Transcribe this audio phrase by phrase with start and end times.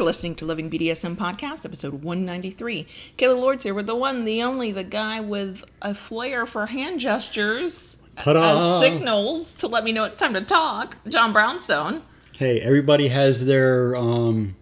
[0.00, 2.86] You're listening to Loving BDSM Podcast, episode 193.
[3.18, 7.00] Kayla Lords here with the one, the only, the guy with a flair for hand
[7.00, 10.96] gestures as signals to let me know it's time to talk.
[11.06, 12.00] John Brownstone
[12.38, 14.56] Hey, everybody has their um,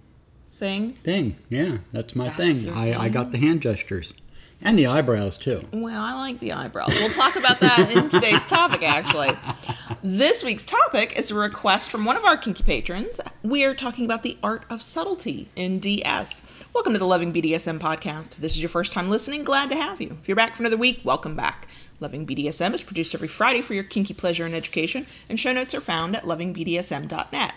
[0.55, 0.91] thing.
[1.05, 1.37] thing.
[1.51, 2.73] Yeah, that's my That's thing.
[2.73, 4.15] I, I got the hand gestures
[4.63, 5.61] and the eyebrows too.
[5.73, 6.95] Well, I like the eyebrows.
[6.99, 9.31] We'll talk about that in today's topic, actually.
[10.03, 13.21] This week's topic is a request from one of our kinky patrons.
[13.43, 16.43] We are talking about the art of subtlety in DS.
[16.75, 18.33] Welcome to the Loving BDSM podcast.
[18.33, 20.17] If this is your first time listening, glad to have you.
[20.21, 21.69] If you're back for another week, welcome back.
[22.01, 25.75] Loving BDSM is produced every Friday for your kinky pleasure and education, and show notes
[25.75, 27.55] are found at lovingbdsm.net.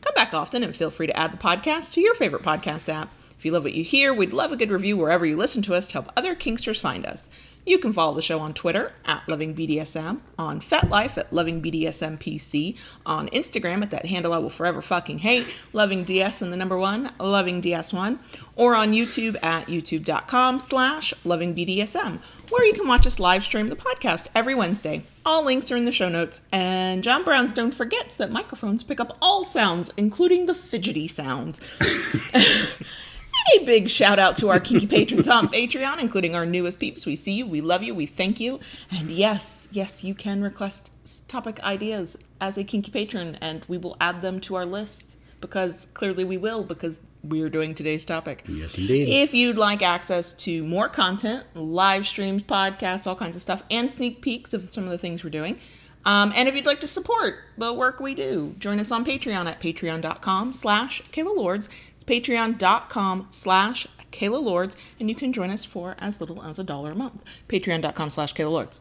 [0.00, 3.12] Come back often and feel free to add the podcast to your favorite podcast app.
[3.38, 5.74] If you love what you hear, we'd love a good review wherever you listen to
[5.74, 7.28] us to help other Kinksters find us.
[7.66, 13.82] You can follow the show on Twitter at LovingBDSM, on FetLife at LovingBDSMPC, on Instagram
[13.82, 18.18] at that handle I will forever fucking hate, LovingDS and the number one, LovingDS1,
[18.54, 22.20] or on YouTube at youtube.com slash LovingBDSM,
[22.50, 25.02] where you can watch us live stream the podcast every Wednesday.
[25.24, 29.18] All links are in the show notes, and John Brownstone forgets that microphones pick up
[29.20, 31.60] all sounds, including the fidgety sounds.
[33.54, 37.06] A big shout out to our kinky patrons on Patreon, including our newest peeps.
[37.06, 38.60] We see you, we love you, we thank you.
[38.90, 40.90] And yes, yes, you can request
[41.28, 45.86] topic ideas as a kinky patron, and we will add them to our list because
[45.94, 48.44] clearly we will, because we're doing today's topic.
[48.48, 49.08] Yes, indeed.
[49.08, 53.92] If you'd like access to more content, live streams, podcasts, all kinds of stuff, and
[53.92, 55.58] sneak peeks of some of the things we're doing,
[56.04, 59.46] um, and if you'd like to support the work we do, join us on Patreon
[59.46, 61.68] at patreon.com slash Kayla Lords.
[62.08, 66.64] It's patreon.com slash Kayla Lords, and you can join us for as little as a
[66.64, 67.24] dollar a month.
[67.48, 68.80] Patreon.com slash Kayla Lords.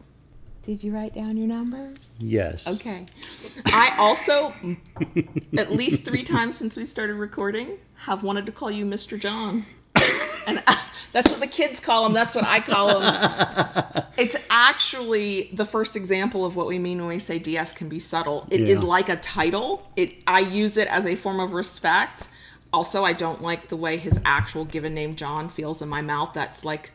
[0.64, 2.16] Did you write down your numbers?
[2.20, 2.67] yes.
[2.67, 3.06] Okay.
[3.67, 4.54] I also,
[5.58, 9.20] at least three times since we started recording, have wanted to call you Mr.
[9.20, 9.66] John.
[10.48, 10.80] And I,
[11.11, 12.14] that's what the kids call him.
[12.14, 14.04] That's what I call him.
[14.20, 17.98] It's actually the first example of what we mean when we say DS can be
[17.98, 18.48] subtle.
[18.52, 18.88] It is Yeah.
[18.88, 19.89] like a title.
[19.95, 22.30] It I use it as a form of respect.
[22.75, 26.33] Also, I don't like the way his actual given name John feels in my mouth.
[26.33, 26.91] That's like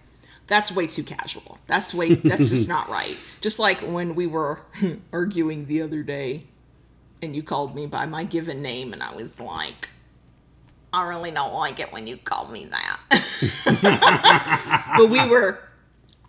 [0.47, 1.59] that's way too casual.
[1.69, 3.19] That's way that's just not right.
[3.41, 4.61] Just like when we were
[5.11, 6.49] arguing the other day
[7.23, 9.89] and you called me by my given name and I was like
[10.93, 12.99] I really don't like it when you call me that.
[14.99, 15.61] but we were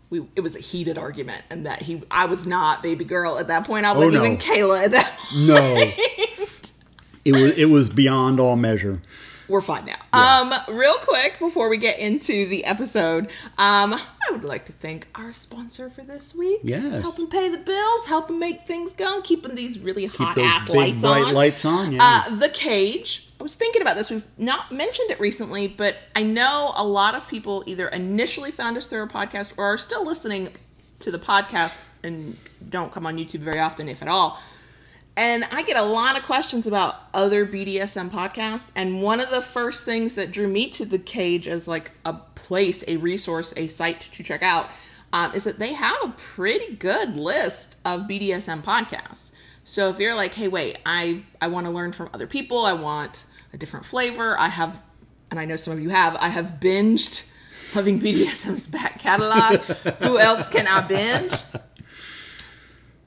[0.09, 3.50] we it was a heated argument and that he I was not baby girl at
[3.50, 3.85] that point.
[3.85, 4.23] I oh, wasn't no.
[4.23, 5.45] even Kayla at that point.
[5.45, 5.91] No.
[7.25, 9.01] it was it was beyond all measure.
[9.51, 9.97] We're fine now.
[10.13, 13.25] Um, real quick before we get into the episode,
[13.57, 16.62] um, I would like to thank our sponsor for this week.
[16.63, 17.01] Yes.
[17.01, 20.75] helping pay the bills, helping make things go, keeping these really hot those ass big
[20.78, 21.34] lights on.
[21.34, 22.23] lights on, yeah.
[22.25, 23.29] Uh, the cage.
[23.41, 24.09] I was thinking about this.
[24.09, 28.78] We've not mentioned it recently, but I know a lot of people either initially found
[28.78, 30.56] us through our podcast or are still listening
[31.01, 32.38] to the podcast and
[32.69, 34.41] don't come on YouTube very often, if at all.
[35.18, 38.72] And I get a lot of questions about other BDSM podcasts.
[38.76, 42.14] And one of the first things that drew me to the cage as like a
[42.14, 44.70] place, a resource, a site to check out
[45.14, 49.34] um, is that they have a pretty good list of BDSM podcasts.
[49.64, 52.74] So if you're like, hey, wait, I, I want to learn from other people, I
[52.74, 54.82] want a different flavor, I have,
[55.30, 57.30] and I know some of you have, I have binged
[57.76, 59.62] Loving BDSM's back catalog.
[60.02, 61.32] Who else can I binge?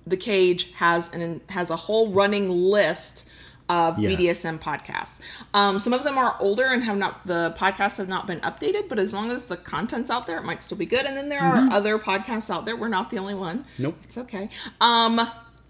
[0.07, 3.29] The cage has an has a whole running list
[3.71, 4.45] of Yes.
[4.45, 5.21] BDSM podcasts.
[5.55, 8.89] Um, some of them are older and have not the podcasts have not been updated,
[8.91, 11.07] but as long as the content's out there, it might still be good.
[11.07, 12.77] And then there are other podcasts out there.
[12.77, 13.65] We're not the only one.
[13.79, 13.97] Nope.
[14.03, 14.51] It's okay.
[14.83, 15.19] Um,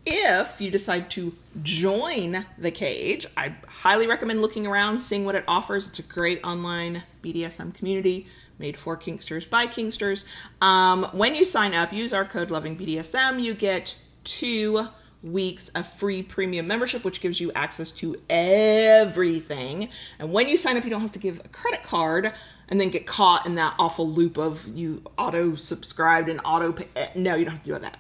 [0.07, 5.45] if you decide to join the cage, I highly recommend looking around, seeing what it
[5.47, 5.89] offers.
[5.89, 8.27] It's a great online BDSM community
[8.59, 10.25] made for Kinksters by Kinksters.
[10.61, 13.41] Um, when you sign up, use our code LovingBDSM.
[13.41, 14.87] You get two
[15.23, 19.89] weeks of free premium membership, which gives you access to everything.
[20.19, 22.33] And when you sign up, you don't have to give a credit card
[22.69, 26.89] and then get caught in that awful loop of you auto subscribed and auto pay.
[26.97, 27.99] eh, No, you don't have to do that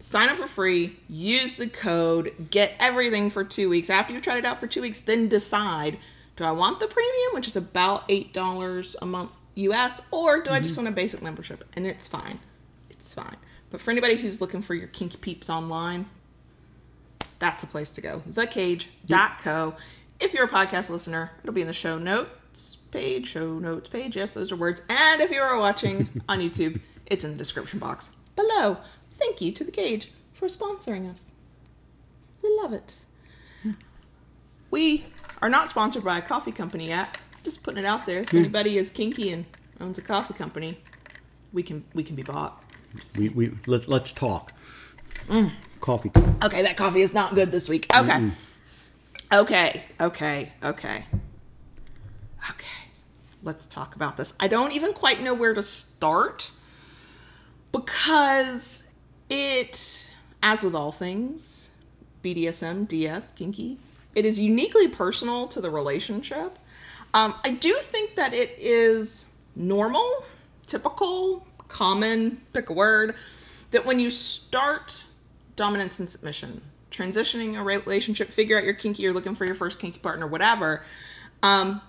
[0.00, 3.90] sign up for free, use the code, get everything for two weeks.
[3.90, 5.98] After you've tried it out for two weeks, then decide
[6.36, 10.60] do I want the premium, which is about $8 a month US, or do I
[10.60, 11.64] just want a basic membership?
[11.74, 12.38] And it's fine.
[12.90, 13.36] It's fine.
[13.70, 16.06] But for anybody who's looking for your kinky peeps online,
[17.38, 18.20] that's the place to go.
[18.20, 19.74] Thecage.co.
[20.20, 24.16] If you're a podcast listener, it'll be in the show notes page, show notes page.
[24.16, 24.82] Yes, those are words.
[24.88, 28.78] And if you are watching on YouTube, it's in the description box below.
[29.12, 31.32] Thank you to The Cage for sponsoring us.
[32.42, 32.94] We love it.
[34.70, 35.06] We
[35.40, 38.20] are not sponsored by a coffee company yet, Just putting it out there.
[38.20, 38.38] If hmm.
[38.38, 39.44] anybody is kinky and
[39.80, 40.78] owns a coffee company,
[41.52, 42.62] we can we can be bought.
[43.18, 44.52] We, we let, let's talk.
[45.80, 46.10] Coffee.
[46.42, 47.86] Okay, that coffee is not good this week.
[47.96, 48.30] Okay.
[49.32, 51.04] Okay, okay, okay.
[52.50, 52.66] Okay.
[53.42, 54.34] Let's talk about this.
[54.40, 56.52] I don't even quite know where to start
[57.72, 58.84] because
[59.28, 60.10] it,
[60.42, 61.70] as with all things,
[62.22, 63.78] BDSM, DS, kinky,
[64.14, 66.58] it is uniquely personal to the relationship.
[67.14, 70.24] Um, I do think that it is normal,
[70.66, 73.14] typical, common, pick a word,
[73.70, 75.04] that when you start
[75.56, 79.78] dominance and submission, transitioning a relationship, figure out your kinky, you're looking for your first
[79.78, 80.84] kinky partner, whatever,
[81.42, 81.80] um,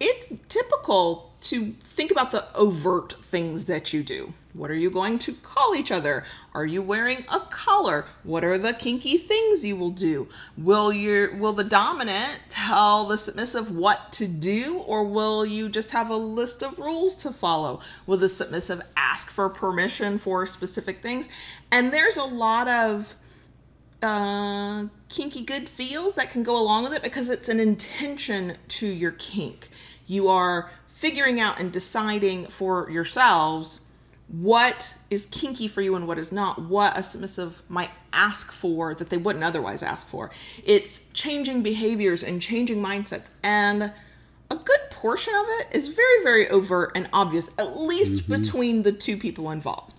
[0.00, 4.32] it's typical to think about the overt things that you do.
[4.54, 6.24] What are you going to call each other?
[6.52, 8.06] Are you wearing a collar?
[8.24, 10.28] What are the kinky things you will do?
[10.56, 15.90] Will your will the dominant tell the submissive what to do or will you just
[15.90, 17.80] have a list of rules to follow?
[18.06, 21.28] Will the submissive ask for permission for specific things?
[21.70, 23.14] And there's a lot of
[24.02, 28.86] uh, kinky good feels that can go along with it because it's an intention to
[28.86, 29.68] your kink.
[30.06, 33.80] You are figuring out and deciding for yourselves
[34.28, 38.94] what is kinky for you and what is not, what a submissive might ask for
[38.94, 40.30] that they wouldn't otherwise ask for.
[40.64, 43.30] It's changing behaviors and changing mindsets.
[43.42, 43.92] And
[44.50, 48.92] a good portion of it is very, very overt and obvious, at least between the
[48.92, 49.98] two people involved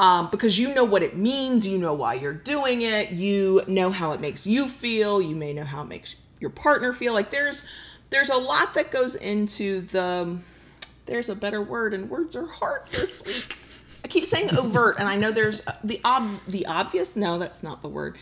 [0.00, 3.90] um, because you know what it means, you know why you're doing it, you know
[3.90, 7.12] how it makes you feel, you may know how it makes your partner feel.
[7.12, 7.66] Like there's
[8.10, 10.38] there's a lot that goes into the.
[11.06, 13.58] There's a better word, and words are hard this week.
[14.04, 17.16] I keep saying overt, and I know there's the ob the obvious.
[17.16, 18.16] No, that's not the word.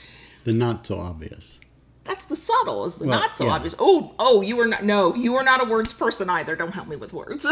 [0.45, 1.61] The not so obvious.
[2.05, 3.53] That's the subtle, is the Well, not so yeah.
[3.53, 3.75] obvious.
[3.79, 4.85] Oh, oh, you were not.
[4.85, 6.57] No, you are not a words person either.
[6.57, 7.45] Don't help me with words.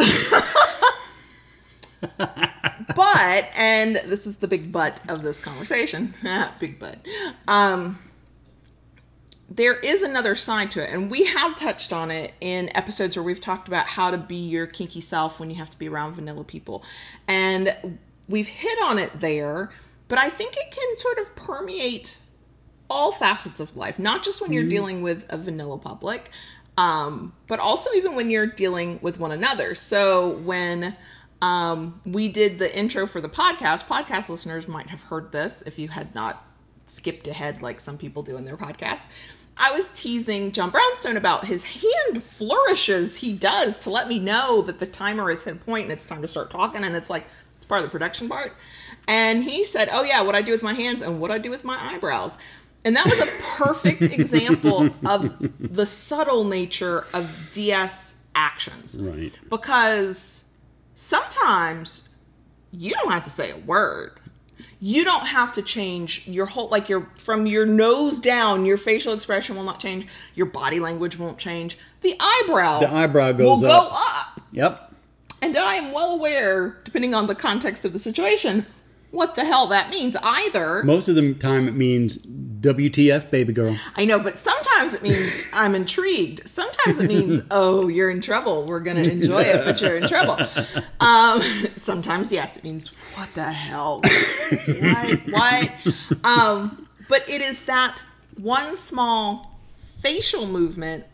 [2.96, 6.14] but and this is the big but of this conversation
[6.60, 6.98] big but
[7.48, 7.98] um
[9.48, 13.22] there is another side to it and we have touched on it in episodes where
[13.22, 16.14] we've talked about how to be your kinky self when you have to be around
[16.14, 16.84] vanilla people
[17.28, 17.74] and
[18.28, 19.70] we've hit on it there
[20.08, 22.18] but i think it can sort of permeate
[22.88, 26.30] all facets of life, not just when you're dealing with a vanilla public,
[26.78, 29.74] um, but also even when you're dealing with one another.
[29.74, 30.96] So when
[31.42, 35.78] um, we did the intro for the podcast, podcast listeners might have heard this if
[35.78, 36.44] you had not
[36.84, 39.08] skipped ahead like some people do in their podcasts.
[39.58, 44.62] I was teasing John Brownstone about his hand flourishes he does to let me know
[44.62, 47.08] that the timer is hit a point and it's time to start talking, and it's
[47.10, 47.26] like
[47.56, 48.54] it's part of the production part.
[49.08, 51.50] And he said, "Oh yeah, what I do with my hands and what I do
[51.50, 52.36] with my eyebrows."
[52.84, 58.96] And that was a perfect example of the subtle nature of DS actions.
[59.00, 59.32] Right.
[59.50, 60.44] Because
[60.94, 62.08] sometimes
[62.70, 64.20] you don't have to say a word.
[64.78, 69.14] You don't have to change your whole like your from your nose down, your facial
[69.14, 71.78] expression will not change, your body language won't change.
[72.02, 73.92] The eyebrow The eyebrow will goes go up.
[73.92, 74.40] up.
[74.52, 74.94] Yep.
[75.42, 78.66] And I am well aware, depending on the context of the situation,
[79.10, 80.82] what the hell that means either.
[80.82, 83.76] Most of the time it means WTF, baby girl.
[83.96, 86.46] I know, but sometimes it means I'm intrigued.
[86.48, 88.64] Sometimes it means, oh, you're in trouble.
[88.66, 90.36] We're going to enjoy it, but you're in trouble.
[91.00, 91.40] Um,
[91.76, 94.00] sometimes, yes, it means, what the hell?
[94.80, 95.20] what?
[95.30, 96.24] What?
[96.24, 98.02] Um, but it is that
[98.36, 101.04] one small facial movement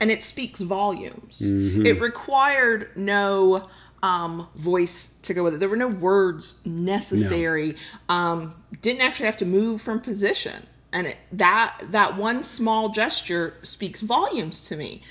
[0.00, 1.40] and it speaks volumes.
[1.40, 3.68] It required no
[4.04, 5.60] um, voice to go with it.
[5.60, 7.74] There were no words necessary.
[8.10, 13.54] Um, didn't actually have to move from position, and it, that that one small gesture
[13.62, 15.02] speaks volumes to me.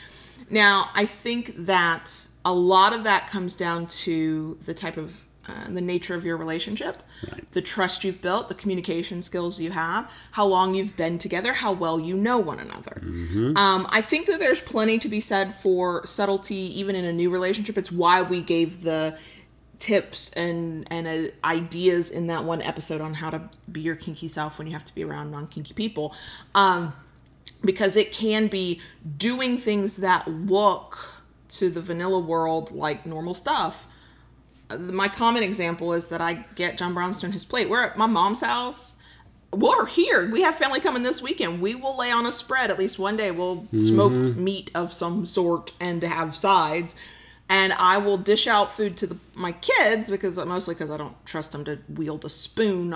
[0.52, 5.70] Now, I think that a lot of that comes down to the type of uh,
[5.70, 7.52] the nature of your relationship, Right.
[7.52, 11.74] the trust you've built, the communication skills you have, how long you've been together, how
[11.74, 13.02] well you know one another.
[13.58, 17.30] Um, I think that there's plenty to be said for subtlety, even in a new
[17.30, 17.78] relationship.
[17.78, 19.18] It's why we gave the
[19.80, 24.30] tips and and uh, ideas in that one episode on how to be your kinky
[24.30, 26.16] self when you have to be around non kinky people.
[26.56, 26.94] Um,
[27.66, 28.80] because it can be
[29.18, 33.88] doing things that look to the vanilla world like normal stuff.
[34.80, 37.70] My common example is that I get John Brownstone his plate.
[37.70, 38.96] We're at my mom's house.
[39.52, 40.30] We're here.
[40.30, 41.62] We have family coming this weekend.
[41.62, 43.32] We will lay on a spread at least one day.
[43.32, 46.96] We'll smoke meat of some sort and have sides.
[47.50, 51.24] And I will dish out food to the, my kids because mostly because I don't
[51.26, 52.96] trust them to wield a spoon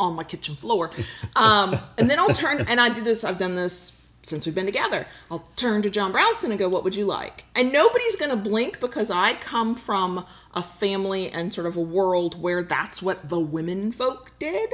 [0.00, 0.90] on my kitchen floor.
[1.36, 3.22] Um, and then I'll turn and I do this.
[3.22, 3.92] I've done this
[4.28, 7.44] since we've been together, I'll turn to John Brownstone and go, What would you like?
[7.54, 11.80] And nobody's going to blink because I come from a family and sort of a
[11.80, 14.72] world where that's what the women folk did.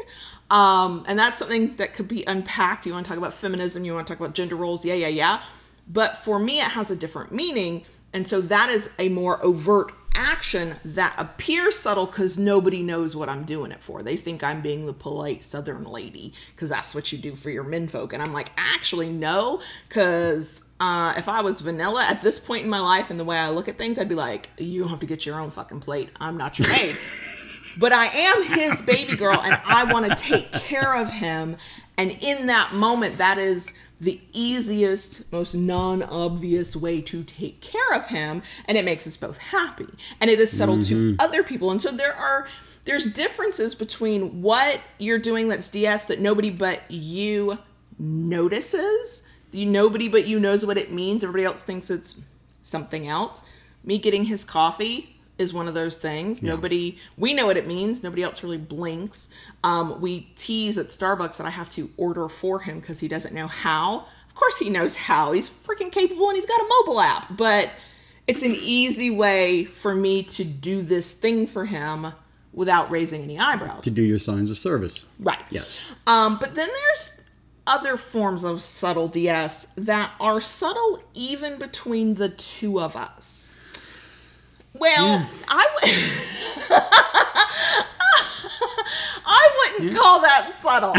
[0.50, 2.86] Um, and that's something that could be unpacked.
[2.86, 5.08] You want to talk about feminism, you want to talk about gender roles, yeah, yeah,
[5.08, 5.42] yeah.
[5.88, 7.84] But for me, it has a different meaning.
[8.12, 13.28] And so that is a more overt action that appears subtle because nobody knows what
[13.28, 14.02] I'm doing it for.
[14.02, 17.64] They think I'm being the polite Southern lady because that's what you do for your
[17.64, 18.12] menfolk.
[18.12, 22.70] And I'm like, actually, no, because uh, if I was vanilla at this point in
[22.70, 25.06] my life and the way I look at things, I'd be like, you have to
[25.06, 26.10] get your own fucking plate.
[26.20, 26.96] I'm not your maid.
[27.78, 31.56] but I am his baby girl and I want to take care of him.
[31.96, 37.94] And in that moment, that is the easiest, most non obvious way to take care
[37.94, 38.42] of him.
[38.66, 39.88] And it makes us both happy.
[40.20, 41.16] And it is settled mm-hmm.
[41.16, 41.70] to other people.
[41.70, 42.48] And so there are.
[42.84, 47.58] There's differences between what you're doing that's DS that nobody but you
[47.96, 49.22] notices.
[49.52, 51.22] You nobody but you knows what it means.
[51.22, 52.20] Everybody else thinks it's
[52.62, 53.44] something else.
[53.84, 56.42] Me getting his coffee is one of those things.
[56.42, 56.50] Yeah.
[56.50, 58.02] Nobody, we know what it means.
[58.02, 59.28] Nobody else really blinks.
[59.62, 63.34] Um, we tease at Starbucks that I have to order for him because he doesn't
[63.34, 64.06] know how.
[64.26, 65.32] Of course, he knows how.
[65.32, 67.36] He's freaking capable and he's got a mobile app.
[67.36, 67.70] But
[68.26, 72.06] it's an easy way for me to do this thing for him
[72.52, 73.84] without raising any eyebrows.
[73.84, 75.06] To do your signs of service.
[75.18, 75.42] Right.
[75.50, 75.82] Yes.
[76.06, 77.22] Um, but then there's
[77.66, 83.50] other forms of subtle DS that are subtle even between the two of us.
[84.82, 85.24] Well, yeah.
[85.48, 85.90] I would.
[89.24, 89.98] I wouldn't yeah.
[89.98, 90.92] call that subtle.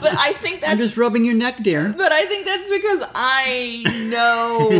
[0.00, 0.72] but I think that's.
[0.72, 1.94] I'm just rubbing your neck, dear.
[1.96, 4.70] But I think that's because I know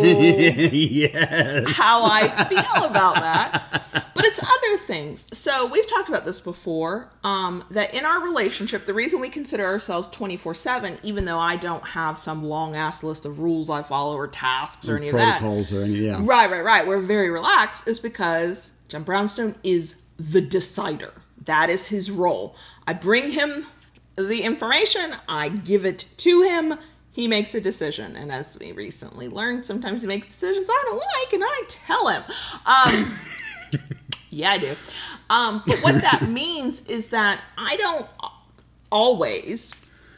[0.72, 1.70] yes.
[1.70, 3.82] how I feel about that.
[4.14, 5.26] But it's other things.
[5.36, 7.10] So we've talked about this before.
[7.24, 11.56] Um, that in our relationship, the reason we consider ourselves 24 7, even though I
[11.56, 15.08] don't have some long ass list of rules I follow or tasks or, or any
[15.08, 15.40] of that.
[15.40, 16.20] Protocols or any, yeah.
[16.22, 16.86] Right, right, right.
[16.86, 21.12] We're very relaxed, is because John Brownstone is the decider.
[21.44, 22.56] That is his role.
[22.86, 23.66] I bring him
[24.16, 26.78] the information, I give it to him,
[27.10, 28.16] he makes a decision.
[28.16, 32.08] And as we recently learned, sometimes he makes decisions I don't like, and I tell
[32.08, 32.22] him.
[32.66, 33.80] Um,
[34.30, 34.74] yeah, I do.
[35.30, 38.08] Um, but what that means is that I don't
[38.90, 39.72] always,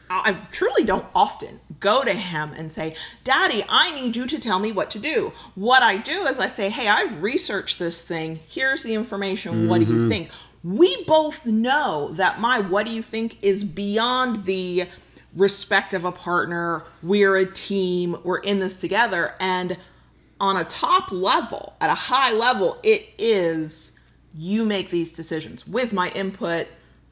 [0.09, 4.59] I truly don't often go to him and say, Daddy, I need you to tell
[4.59, 5.33] me what to do.
[5.55, 8.39] What I do is I say, Hey, I've researched this thing.
[8.47, 9.53] Here's the information.
[9.53, 9.67] Mm-hmm.
[9.69, 10.09] What do you mm-hmm.
[10.09, 10.29] think?
[10.63, 14.85] we both know that my what do you think is beyond the
[15.35, 16.83] respect of a partner.
[17.03, 19.35] We're a team, we're in this together.
[19.39, 19.77] And
[20.39, 23.93] on a top level, at a high level, it is
[24.35, 26.67] you make these decisions with my input,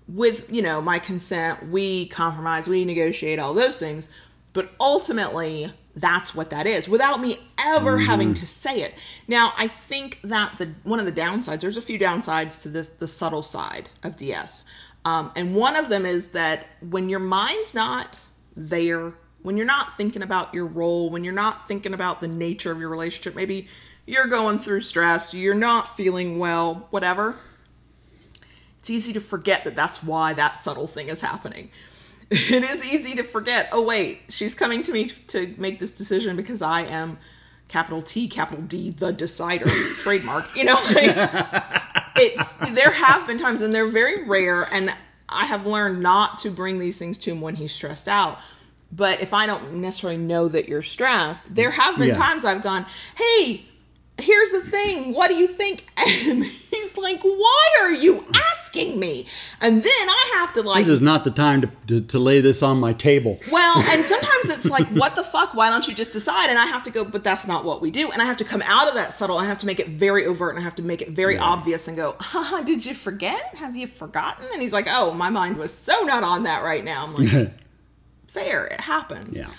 [0.08, 4.10] with you know my consent, we compromise, we negotiate all those things.
[4.56, 8.06] But ultimately, that's what that is without me ever mm-hmm.
[8.06, 8.96] having to say it.
[9.28, 12.88] Now, I think that the one of the downsides, there's a few downsides to this
[12.88, 14.64] the subtle side of DS.
[15.04, 18.20] Um, and one of them is that when your mind's not
[18.56, 22.72] there, when you're not thinking about your role, when you're not thinking about the nature
[22.72, 23.68] of your relationship, maybe
[24.08, 27.36] you're going through stress, you're not feeling well, whatever,
[28.80, 31.72] it's easy to forget that that's why that subtle thing is happening.
[32.32, 33.70] it is easy to forget.
[33.72, 37.18] Oh wait, she's coming to me to make this decision because I am
[37.68, 39.68] capital T, capital D, the decider,
[40.00, 40.46] trademark.
[40.56, 41.16] You know, like,
[42.16, 44.94] it's there have been times, and they're very rare, and
[45.30, 48.40] I have learned not to bring these things to him when he's stressed out.
[48.92, 52.14] But if I don't necessarily know that you're stressed, there have been yeah.
[52.14, 52.86] times I've gone,
[53.18, 53.66] "Hey,
[54.20, 55.14] here's the thing.
[55.14, 55.88] What do you think?"
[56.28, 59.26] And he's like, "Why are you asking?" me.
[59.62, 60.80] And then I have to like.
[60.80, 63.40] This is not the time to, to, to lay this on my table.
[63.52, 65.54] Well, and sometimes it's like, what the fuck?
[65.54, 66.50] Why don't you just decide?
[66.50, 68.12] And I have to go, but that's not what we do.
[68.12, 69.38] And I have to come out of that subtle.
[69.38, 71.44] I have to make it very overt and I have to make it very yeah.
[71.44, 73.56] obvious and go, haha, did you forget?
[73.56, 74.46] Have you forgotten?
[74.52, 77.06] And he's like, oh, my mind was so not on that right now.
[77.06, 77.54] I'm like,
[78.28, 78.66] fair.
[78.68, 79.38] It happens.
[79.38, 79.50] Yeah.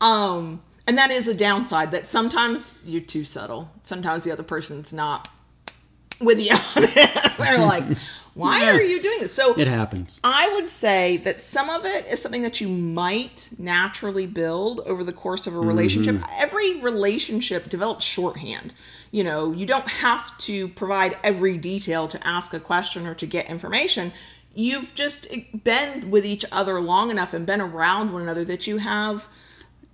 [0.00, 3.70] Um, and that is a downside that sometimes you're too subtle.
[3.82, 5.28] Sometimes the other person's not
[6.20, 7.38] with you on it.
[7.38, 7.84] They're like,
[8.34, 8.76] why yeah.
[8.76, 9.34] are you doing this?
[9.34, 10.20] So it happens.
[10.24, 15.04] I would say that some of it is something that you might naturally build over
[15.04, 16.16] the course of a relationship.
[16.16, 16.42] Mm-hmm.
[16.42, 18.72] Every relationship develops shorthand.
[19.10, 23.26] You know, you don't have to provide every detail to ask a question or to
[23.26, 24.12] get information.
[24.54, 25.28] You've just
[25.64, 29.28] been with each other long enough and been around one another that you have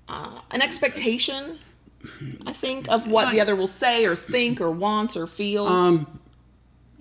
[0.08, 1.58] uh, an expectation
[2.46, 5.70] I think, of what the other will say or think or wants or feels.
[5.70, 6.20] Um,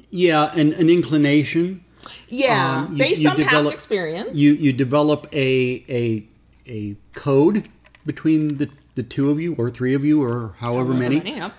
[0.09, 1.83] yeah, an, an inclination.
[2.29, 4.37] Yeah, um, you, based you on develop, past experience.
[4.37, 6.27] You you develop a a
[6.67, 7.67] a code
[8.05, 11.19] between the, the two of you or three of you or however, many.
[11.19, 11.53] Yep.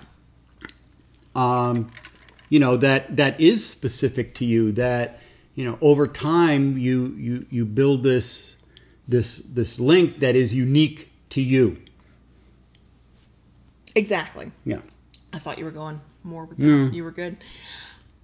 [2.49, 5.21] you know that that is specific to you that
[5.55, 8.55] you know over time you you you build this
[9.07, 11.77] this this link that is unique to you
[13.95, 14.51] Exactly.
[14.65, 14.81] yeah
[15.33, 16.93] I thought you were going more with that.
[16.93, 17.37] You were good.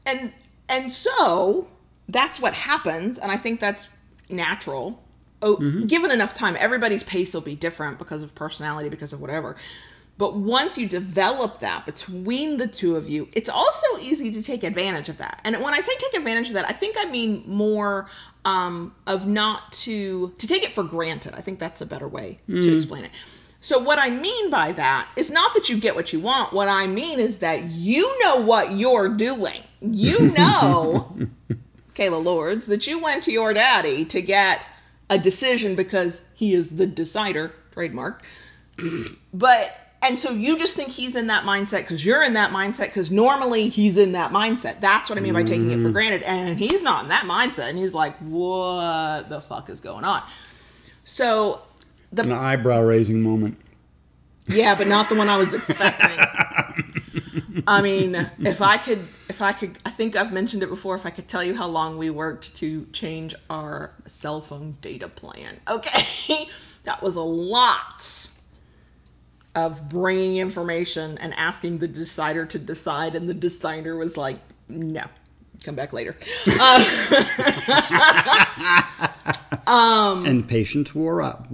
[0.05, 0.31] And
[0.69, 1.67] and so
[2.07, 3.89] that's what happens, and I think that's
[4.29, 5.03] natural.
[5.41, 5.85] Oh, mm-hmm.
[5.85, 9.55] given enough time, everybody's pace will be different because of personality, because of whatever.
[10.17, 14.63] But once you develop that between the two of you, it's also easy to take
[14.63, 15.41] advantage of that.
[15.43, 18.09] And when I say take advantage of that, I think I mean more
[18.45, 21.33] um, of not to to take it for granted.
[21.35, 23.11] I think that's a better way to explain it.
[23.59, 26.53] So what I mean by that is not that you get what you want.
[26.53, 29.63] What I mean is that you know what you're doing.
[29.81, 31.17] You know,
[31.95, 34.69] Kayla Lords, that you went to your daddy to get
[35.09, 38.23] a decision because he is the decider, trademark.
[39.33, 42.85] but and so you just think he's in that mindset because you're in that mindset
[42.85, 44.79] because normally he's in that mindset.
[44.79, 45.93] That's what I mean by taking it for mm.
[45.93, 46.23] granted.
[46.23, 50.23] And he's not in that mindset, and he's like, "What the fuck is going on?"
[51.03, 51.61] So
[52.11, 53.59] the an eyebrow raising moment
[54.47, 57.63] yeah, but not the one I was expecting.
[57.67, 60.95] I mean, if I could, if I could, I think I've mentioned it before.
[60.95, 65.07] If I could tell you how long we worked to change our cell phone data
[65.07, 66.47] plan, okay,
[66.83, 68.29] that was a lot
[69.55, 75.03] of bringing information and asking the decider to decide, and the decider was like, "No,
[75.63, 76.15] come back later."
[80.25, 81.47] and patience wore up.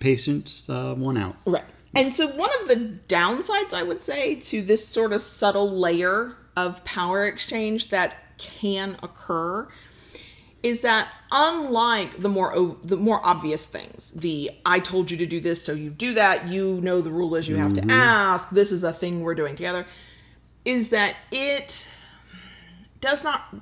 [0.00, 1.64] patience uh, won out Right.
[1.94, 6.36] And so, one of the downsides, I would say, to this sort of subtle layer
[6.56, 9.66] of power exchange that can occur
[10.62, 15.40] is that unlike the more the more obvious things, the I told you to do
[15.40, 17.90] this, so you do that, you know the rule is you have to mm-hmm.
[17.90, 19.86] ask, this is a thing we're doing together,
[20.64, 21.88] is that it
[23.00, 23.54] does not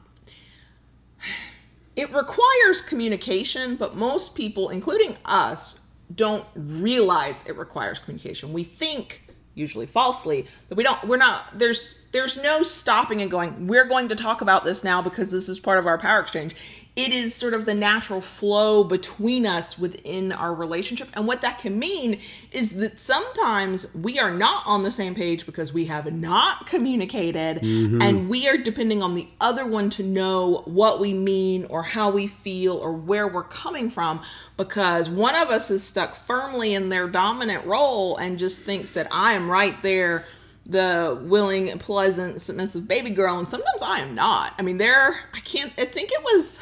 [1.97, 5.81] it requires communication, but most people, including us,
[6.15, 8.53] don't realize it requires communication.
[8.53, 9.23] We think
[9.55, 14.07] usually falsely that we don't we're not there's there's no stopping and going we're going
[14.07, 16.55] to talk about this now because this is part of our power exchange
[16.97, 21.09] it is sort of the natural flow between us within our relationship.
[21.13, 22.19] And what that can mean
[22.53, 27.59] is that sometimes we are not on the same page because we have not communicated
[27.59, 28.01] mm-hmm.
[28.01, 32.11] and we are depending on the other one to know what we mean or how
[32.11, 34.23] we feel or where we're coming from
[34.57, 39.07] because one of us is stuck firmly in their dominant role and just thinks that
[39.13, 40.25] I am right there
[40.65, 43.39] the willing pleasant submissive baby girl.
[43.39, 44.55] And sometimes I am not.
[44.59, 46.59] I mean there I can't I think it was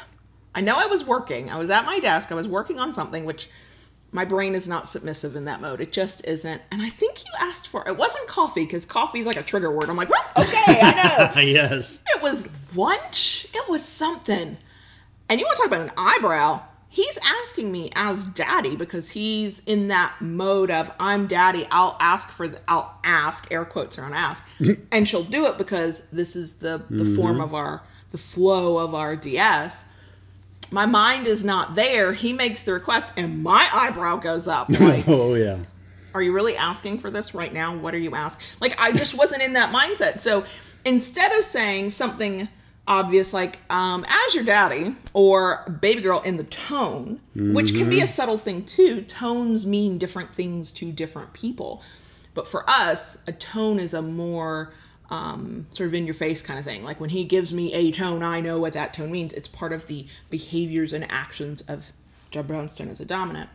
[0.55, 1.51] I know I was working.
[1.51, 2.31] I was at my desk.
[2.31, 3.49] I was working on something which
[4.11, 5.81] my brain is not submissive in that mode.
[5.81, 6.61] It just isn't.
[6.71, 9.69] And I think you asked for it wasn't coffee because coffee is like a trigger
[9.69, 9.89] word.
[9.89, 11.41] I'm like, well, okay, I know.
[11.41, 13.45] yes It was lunch.
[13.53, 14.57] It was something.
[15.27, 16.61] And you want to talk about an eyebrow?
[16.89, 21.65] He's asking me as daddy because he's in that mode of I'm daddy.
[21.69, 24.47] I'll ask for the, I'll ask air quotes around ask,
[24.93, 27.41] and she'll do it because this is the the form mm-hmm.
[27.41, 29.87] of our the flow of our DS.
[30.75, 32.11] My mind is not there.
[32.11, 34.69] He makes the request, and my eyebrow goes up.
[34.79, 35.57] Like, oh yeah
[36.15, 37.75] are you really asking for this right now?
[37.75, 38.47] What are you asking?
[38.61, 40.17] Like, I just wasn't in that mindset.
[40.17, 40.45] So
[40.85, 42.47] instead of saying something
[42.87, 47.99] obvious like, um, as your daddy or baby girl in the tone, which can be
[47.99, 51.83] a subtle thing too, tones mean different things to different people.
[52.33, 54.73] But for us, a tone is a more
[55.09, 56.83] um, sort of in your face kind of thing.
[56.83, 59.33] Like when he gives me a tone, I know what that tone means.
[59.33, 61.91] It's part of the behaviors and actions of
[62.31, 63.49] John Brownstone as a dominant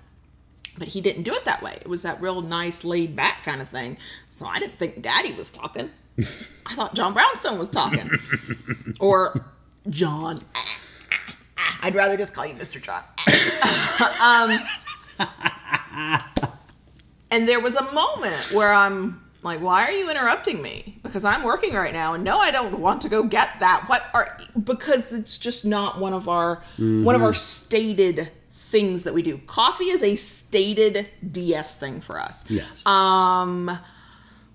[0.78, 1.76] but he didn't do it that way.
[1.80, 3.96] It was that real nice, laid back kind of thing.
[4.28, 5.90] So I didn't think Daddy was talking.
[6.18, 8.10] I thought John Brownstone was talking,
[9.00, 9.44] or
[9.88, 10.42] John.
[11.82, 12.80] I'd rather just call you Mr.
[12.80, 13.02] John.
[14.22, 14.58] um,
[17.30, 20.98] and there was a moment where I'm like, "Why are you interrupting me?
[21.02, 23.84] Because I'm working right now, and no, I don't want to go get that.
[23.86, 28.30] What are because it's just not one of our one of our stated."
[28.70, 29.36] things that we do.
[29.48, 32.48] Coffee is a stated DS thing for us.
[32.48, 33.68] yes Um,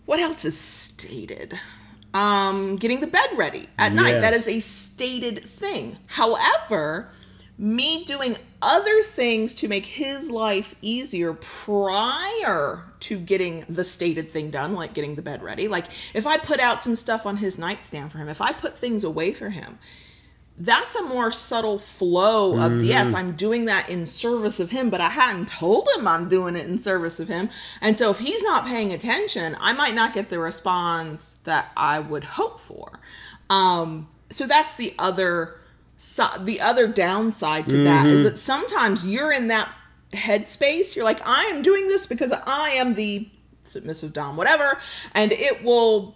[0.06, 1.60] what else is stated?
[2.14, 4.22] Um, getting the bed ready at night.
[4.22, 5.98] That is a stated thing.
[6.06, 7.10] However,
[7.58, 14.52] me doing other things to make his life easier prior to getting the stated thing
[14.52, 15.68] done, like getting the bed ready.
[15.68, 18.78] Like if I put out some stuff on his nightstand for him, if I put
[18.78, 19.80] things away for him,
[20.58, 23.14] that's a more subtle flow of DS.
[23.14, 26.66] I'm doing that in service of him, but I hadn't told him I'm doing it
[26.66, 27.50] in service of him.
[27.82, 32.00] And so if he's not paying attention, I might not get the response that I
[32.00, 33.00] would hope for.
[33.50, 35.60] Um, so that's the other
[35.96, 39.74] si- the other downside to that is that sometimes you're in that
[40.16, 40.96] headspace.
[40.96, 43.30] You're like, I am doing this because I am the
[43.64, 44.78] submissive dom whatever
[45.16, 46.16] and it will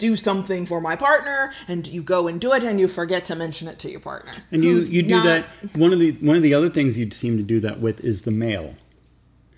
[0.00, 3.36] do something for my partner and you go and do it and you forget to
[3.36, 5.46] mention it to your partner And you you do not- that.
[5.76, 8.22] One of the one of the other things you'd seem to do that with is
[8.22, 8.74] the mail.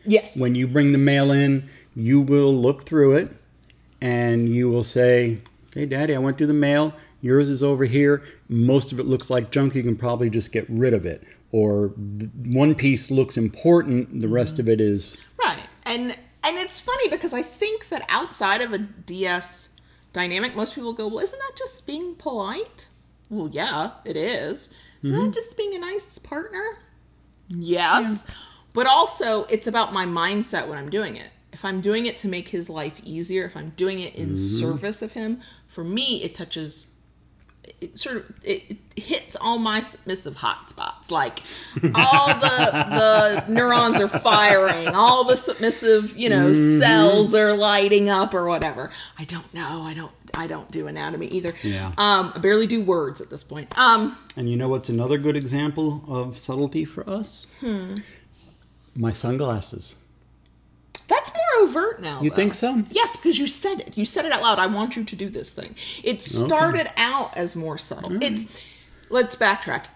[0.05, 3.31] yes When you bring the mail in, you will look through it,
[4.03, 5.39] and you will say,
[5.75, 6.93] "Hey, Daddy, I went through the mail.
[7.23, 8.23] Yours is over here.
[8.51, 9.75] Most of it looks like junk.
[9.75, 14.21] You can probably just get rid of it." Or one piece looks important.
[14.21, 15.63] The rest of it is Right.
[15.87, 19.71] And and it's funny because I think that outside of a DS
[20.13, 22.89] dynamic, most people go, Well, isn't that just being polite?
[23.29, 24.73] Well, yeah, it is.
[25.03, 25.31] Isn't that mm-hmm.
[25.33, 26.79] just being a nice partner?
[27.49, 28.25] Yes.
[28.73, 31.29] But also it's about my mindset when I'm doing it.
[31.53, 34.35] If I'm doing it to make his life easier, if I'm doing it in mm-hmm.
[34.35, 36.87] service of him, for me it touches
[37.81, 41.41] it sort of it, it hits all my submissive hot spots like
[41.95, 48.35] all the the neurons are firing all the submissive you know cells are lighting up
[48.35, 51.93] or whatever i don't know i don't i don't do anatomy either Yeah.
[51.99, 55.37] um i barely do words at this point um And you know what's another good
[55.37, 57.47] example of subtlety for us?
[57.61, 57.97] Hmm.
[58.97, 59.97] My sunglasses.
[61.71, 62.37] Overt now You though.
[62.37, 62.83] think so?
[62.91, 63.97] Yes, because you said it.
[63.97, 64.59] You said it out loud.
[64.59, 65.75] I want you to do this thing.
[66.05, 68.23] It started out as more subtle.
[68.23, 68.61] It's
[69.09, 69.87] let's backtrack.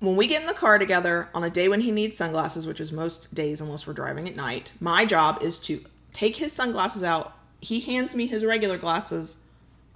[0.00, 2.80] When we get in the car together on a day when he needs sunglasses, which
[2.80, 7.02] is most days unless we're driving at night, my job is to take his sunglasses
[7.02, 7.34] out.
[7.60, 9.38] He hands me his regular glasses.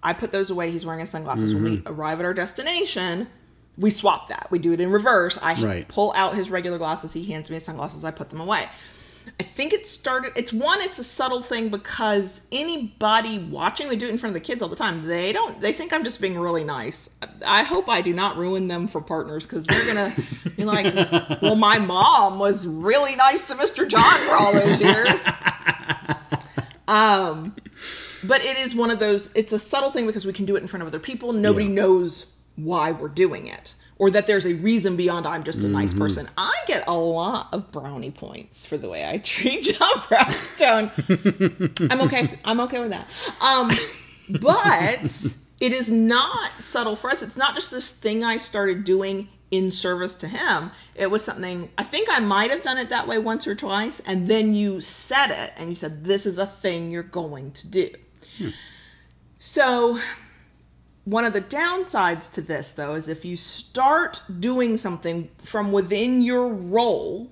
[0.03, 0.73] I put those away.
[0.73, 1.55] He's wearing his sunglasses.
[1.55, 1.93] When we mm-hmm.
[1.93, 3.29] arrive at our destination,
[3.79, 4.49] we swap that.
[4.51, 5.39] We do it in reverse.
[5.41, 5.87] I Right.
[5.89, 7.13] pull out his regular glasses.
[7.13, 8.05] He hands me his sunglasses.
[8.05, 8.69] I put them away.
[9.41, 10.33] I think it started.
[10.37, 10.81] It's one.
[10.81, 14.63] It's a subtle thing because anybody watching, we do it in front of the kids
[14.63, 15.03] all the time.
[15.05, 15.61] They don't.
[15.61, 17.11] They think I'm just being really nice.
[17.47, 20.11] I hope I do not ruin them for partners because they're gonna
[20.57, 20.95] be like,
[21.43, 23.87] "Well, my mom was really nice to Mr.
[23.89, 25.25] John for all those years."
[26.89, 27.55] Um,
[28.25, 29.33] but it is one of those.
[29.35, 31.33] It's a subtle thing because we can do it in front of other people.
[31.33, 31.73] Nobody Yeah.
[31.75, 33.75] knows why we're doing it.
[34.03, 36.29] Or that there's a reason beyond I'm just a nice person.
[36.37, 40.91] I get a lot of brownie points for the way I treat John Brownstone.
[41.89, 42.37] I'm okay.
[42.45, 43.07] I'm okay with that.
[43.41, 43.71] Um,
[44.41, 47.23] but it is not subtle for us.
[47.23, 50.73] It's not just this thing I started doing in service to him.
[50.97, 54.01] It was something I think I might have done it that way once or twice,
[54.01, 57.69] and then you said it and you said, This is a thing you're going to
[57.69, 57.89] do.
[59.39, 60.01] So
[61.05, 66.23] one of the downsides to this though is if you start doing something from within
[66.23, 67.31] your role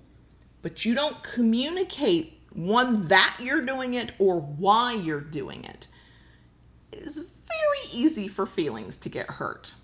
[0.63, 5.87] but you don't communicate one that you're doing it or why you're doing it
[6.93, 9.75] it is very easy for feelings to get hurt.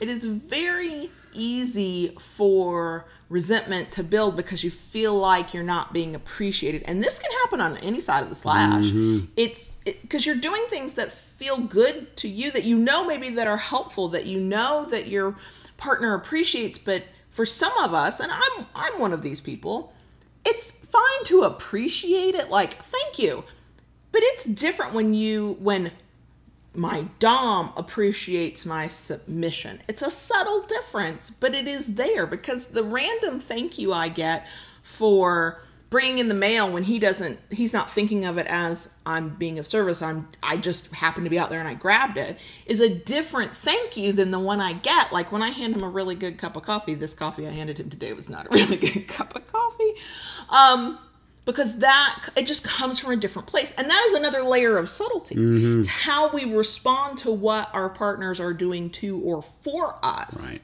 [0.00, 6.14] It is very easy for resentment to build because you feel like you're not being
[6.14, 6.82] appreciated.
[6.86, 8.86] And this can happen on any side of the slash.
[8.86, 9.26] Mm-hmm.
[9.36, 13.46] It's because you're doing things that feel good to you that you know maybe that
[13.46, 15.34] are helpful that you know that your
[15.78, 19.90] partner appreciates but for some of us and i'm i'm one of these people
[20.44, 23.42] it's fine to appreciate it like thank you
[24.12, 25.90] but it's different when you when
[26.74, 29.80] my dom appreciates my submission.
[29.88, 34.46] It's a subtle difference, but it is there because the random thank you I get
[34.82, 39.30] for bringing in the mail when he doesn't he's not thinking of it as I'm
[39.30, 40.00] being of service.
[40.00, 43.52] I'm I just happened to be out there and I grabbed it is a different
[43.52, 46.38] thank you than the one I get like when I hand him a really good
[46.38, 46.94] cup of coffee.
[46.94, 49.92] This coffee I handed him today was not a really good cup of coffee.
[50.48, 50.98] Um
[51.46, 54.88] because that it just comes from a different place and that is another layer of
[54.88, 55.34] subtlety
[55.80, 60.60] it's how we respond to what our partners are doing to or for us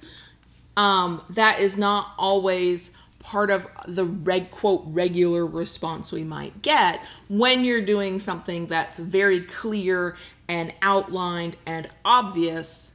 [0.76, 0.84] Right.
[0.84, 2.92] um, that is not always
[3.26, 9.00] part of the reg quote regular response we might get when you're doing something that's
[9.00, 10.16] very clear
[10.48, 12.92] and outlined and obvious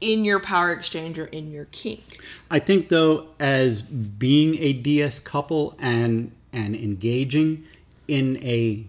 [0.00, 2.20] in your power exchange or in your kink.
[2.52, 7.64] I think though, as being a DS couple and and engaging
[8.06, 8.84] in a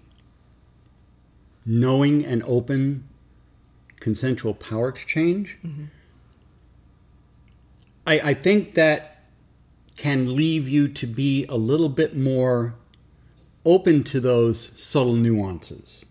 [1.66, 3.06] knowing and open
[4.00, 5.86] consensual power exchange, mm-hmm.
[8.06, 9.15] I, I think that
[9.98, 12.76] can leave you to be a little bit more
[13.66, 16.06] open to those subtle nuances,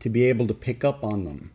[0.00, 1.52] to be able to pick up on them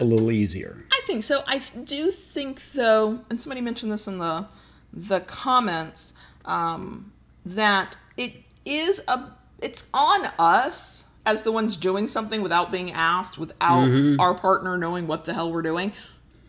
[0.00, 0.84] a little easier.
[0.92, 1.42] I think so.
[1.46, 4.46] I do think though, and somebody mentioned this in the
[4.92, 7.12] the comments um,
[7.44, 8.32] that it
[8.64, 13.88] is a it's on us as the ones doing something without being asked, without
[14.20, 15.92] our partner knowing what the hell we're doing,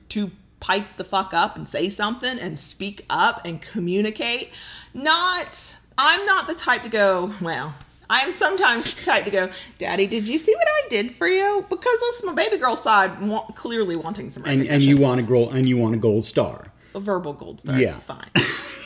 [0.09, 0.31] to
[0.65, 4.51] pipe the fuck up and say something and speak up and communicate.
[4.93, 7.75] Not, I'm not the type to go, well,
[8.10, 11.28] I am sometimes the type to go, Daddy, did you see what I did for
[11.28, 11.65] you?
[11.69, 14.73] Because that's my baby girl side wa- clearly wanting some And recognition.
[14.73, 16.67] and you want a gold and you want a gold star.
[16.95, 17.89] a verbal gold star Yeah.
[17.89, 18.30] is fine.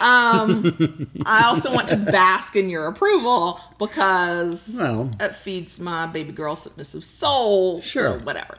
[0.02, 5.12] Um, I also want to bask in your approval because Well.
[5.20, 7.82] it feeds my baby girl submissive soul.
[7.82, 8.18] Sure.
[8.20, 8.58] So whatever.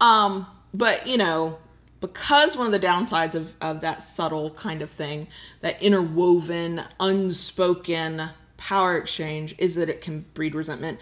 [0.00, 1.58] Um, but you know,
[2.00, 5.28] because one of the downsides of, of that subtle kind of thing,
[5.60, 8.22] that interwoven, unspoken
[8.56, 10.98] power exchange, is that it can breed resentment.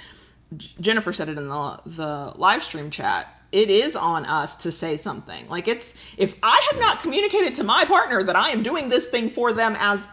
[0.56, 3.28] J- Jennifer said it in the the live stream chat.
[3.52, 5.48] It is on us to say something.
[5.48, 9.08] Like it's if I have not communicated to my partner that I am doing this
[9.08, 10.08] thing for them as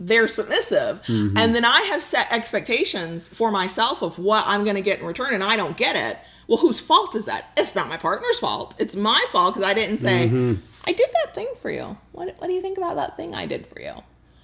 [0.00, 1.36] they're submissive mm-hmm.
[1.36, 5.04] and then i have set expectations for myself of what i'm going to get in
[5.04, 6.18] return and i don't get it
[6.50, 7.52] well whose fault is that?
[7.56, 8.74] It's not my partner's fault.
[8.78, 10.54] It's my fault because i didn't say mm-hmm.
[10.84, 11.96] i did that thing for you.
[12.12, 13.94] What, what do you think about that thing i did for you?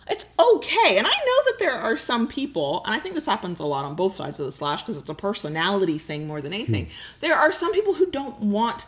[0.09, 3.59] It's okay and i know that there are some people and i think this happens
[3.59, 6.55] a lot on both sides of the slash because it's a personality thing more than
[6.55, 6.87] anything.
[6.87, 6.92] Hmm.
[7.21, 8.87] There are some people who don't want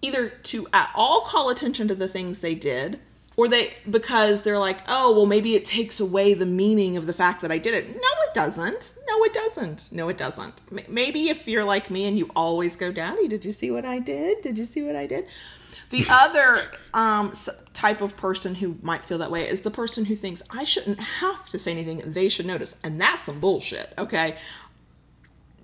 [0.00, 2.98] either to at all call attention to the things they did
[3.36, 7.12] or they because they're like oh well maybe it takes away the meaning of the
[7.12, 7.88] fact that i did it.
[7.88, 8.94] No it doesn't.
[9.08, 9.88] No it doesn't.
[9.92, 10.62] No it doesn't.
[10.88, 13.98] Maybe if you're like me and you always go daddy did you see what i
[13.98, 14.42] did?
[14.42, 15.26] Did you see what i did?
[15.90, 16.60] The other
[16.94, 17.32] um,
[17.72, 21.00] type of person who might feel that way is the person who thinks i shouldn't
[21.00, 22.02] have to say anything.
[22.04, 22.76] They should notice.
[22.82, 24.36] And that's some bullshit okay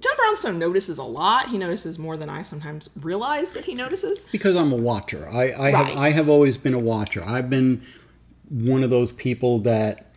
[0.02, 1.48] John Brownstone notices a lot.
[1.48, 4.24] He notices more than I sometimes realize that he notices.
[4.32, 5.28] Because I'm a watcher.
[5.28, 7.22] I, I have I have always been a watcher.
[7.24, 7.82] I've been
[8.48, 10.12] one of those people that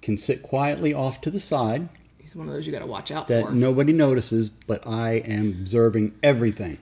[0.00, 1.88] can sit quietly off to the side
[2.24, 3.52] He's one of those you got to watch out that for.
[3.52, 6.78] nobody notices, but I am observing everything.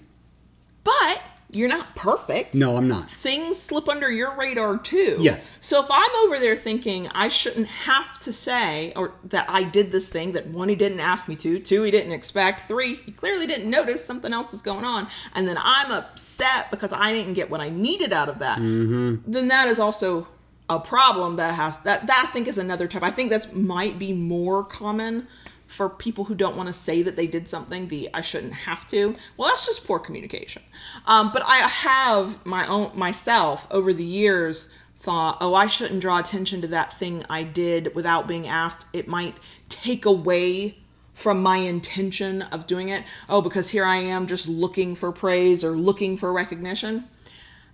[1.53, 2.55] You're not perfect.
[2.55, 3.11] No, I'm not.
[3.11, 5.19] Things slip under your radar too.
[5.21, 5.59] Yes.
[5.61, 9.93] So if I'm over there thinking I shouldn't have to say or that I did
[9.93, 13.13] this thing that one he didn't ask me to, two he didn't expect, three he
[13.13, 17.35] clearly didn't notice something else is going on, and then I'm upset because I didn't
[17.35, 19.31] get what I needed out of that, mm-hmm.
[19.31, 20.27] then that is also
[20.71, 23.03] a problem that has that that I think is another type.
[23.03, 25.29] I think that's might be more common
[25.73, 27.89] for people who don't want to say that they did something.
[27.89, 29.17] The I shouldn't have to.
[29.37, 30.63] Well, that's just poor communication.
[31.07, 36.19] Um, but I have my own myself over the years thought, oh, I shouldn't draw
[36.19, 38.87] attention to that thing I did without being asked.
[38.93, 39.37] It might
[39.69, 40.79] take away
[41.15, 43.05] from my intention of doing it.
[43.29, 47.05] Oh, because here I am just looking for praise or looking for recognition.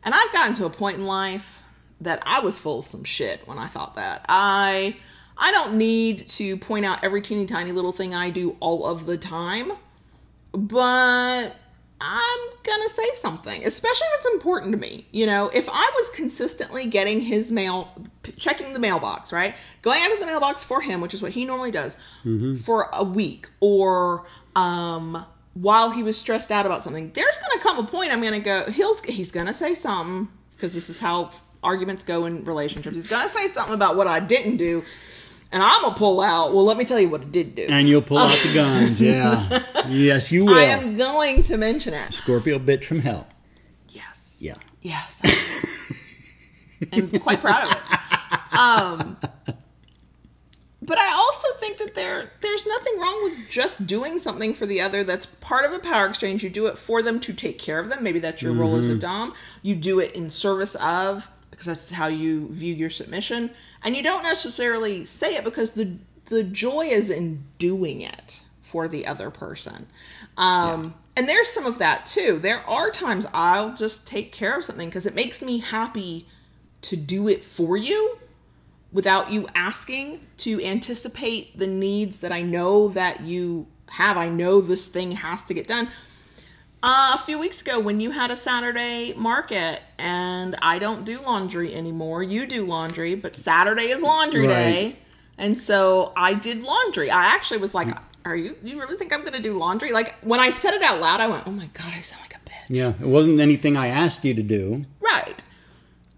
[0.04, 1.62] And I've gotten to a point in life
[2.00, 4.24] that I was full of some shit when I thought that.
[4.28, 4.96] I
[5.38, 9.06] I don't need to point out every teeny tiny little thing I do all of
[9.06, 9.72] the time,
[10.52, 11.56] but
[12.00, 15.06] I'm gonna say something, especially if it's important to me.
[15.12, 17.92] You know, if I was consistently getting his mail,
[18.36, 19.54] checking the mailbox, right?
[19.82, 21.98] Going out of the mailbox for him, which is what he normally does,
[22.56, 25.24] for a week, or um,
[25.54, 28.64] while he was stressed out about something, there's gonna come a point I'm gonna go.
[28.70, 31.30] He'll he's gonna say something because this is how
[31.62, 32.96] arguments go in relationships.
[32.96, 34.84] He's gonna say something about what I didn't do.
[35.50, 36.52] And I'm gonna pull out.
[36.52, 37.66] Well, let me tell you what it did do.
[37.68, 39.00] And you'll pull out the guns.
[39.00, 39.62] Yeah.
[39.88, 40.54] yes, you will.
[40.54, 42.12] I am going to mention it.
[42.12, 43.26] Scorpio bitch from hell.
[43.88, 44.38] Yes.
[44.42, 44.54] Yeah.
[44.82, 45.22] Yes.
[46.92, 48.58] I'm quite proud of it.
[48.58, 49.16] Um,
[50.82, 54.80] but I also think that there there's nothing wrong with just doing something for the
[54.80, 56.44] other that's part of a power exchange.
[56.44, 58.02] You do it for them to take care of them.
[58.02, 59.34] Maybe that's your role as a dom.
[59.62, 63.50] You do it in service of because that's how you view your submission.
[63.82, 68.86] And you don't necessarily say it because the the joy is in doing it for
[68.86, 69.86] the other person.
[70.36, 72.38] Um, And there's some of that too.
[72.38, 76.28] There are times I'll just take care of something because it makes me happy
[76.82, 78.18] to do it for you
[78.92, 84.16] without you asking to anticipate the needs that I know that you have.
[84.16, 85.88] I know this thing has to get done.
[86.82, 91.20] Uh, a few weeks ago, when you had a Saturday market and I don't do
[91.20, 94.54] laundry anymore, you do laundry, but Saturday is laundry Right.
[94.54, 94.96] day.
[95.38, 97.10] And so I did laundry.
[97.10, 97.88] I actually was like,
[98.24, 99.90] Are you, you really think I'm going to do laundry?
[99.90, 102.34] Like, when I said it out loud, I went, Oh my God, I sound like
[102.36, 102.76] a bitch.
[102.76, 102.90] Yeah.
[103.00, 104.82] It wasn't anything I asked you to do.
[105.00, 105.42] Right.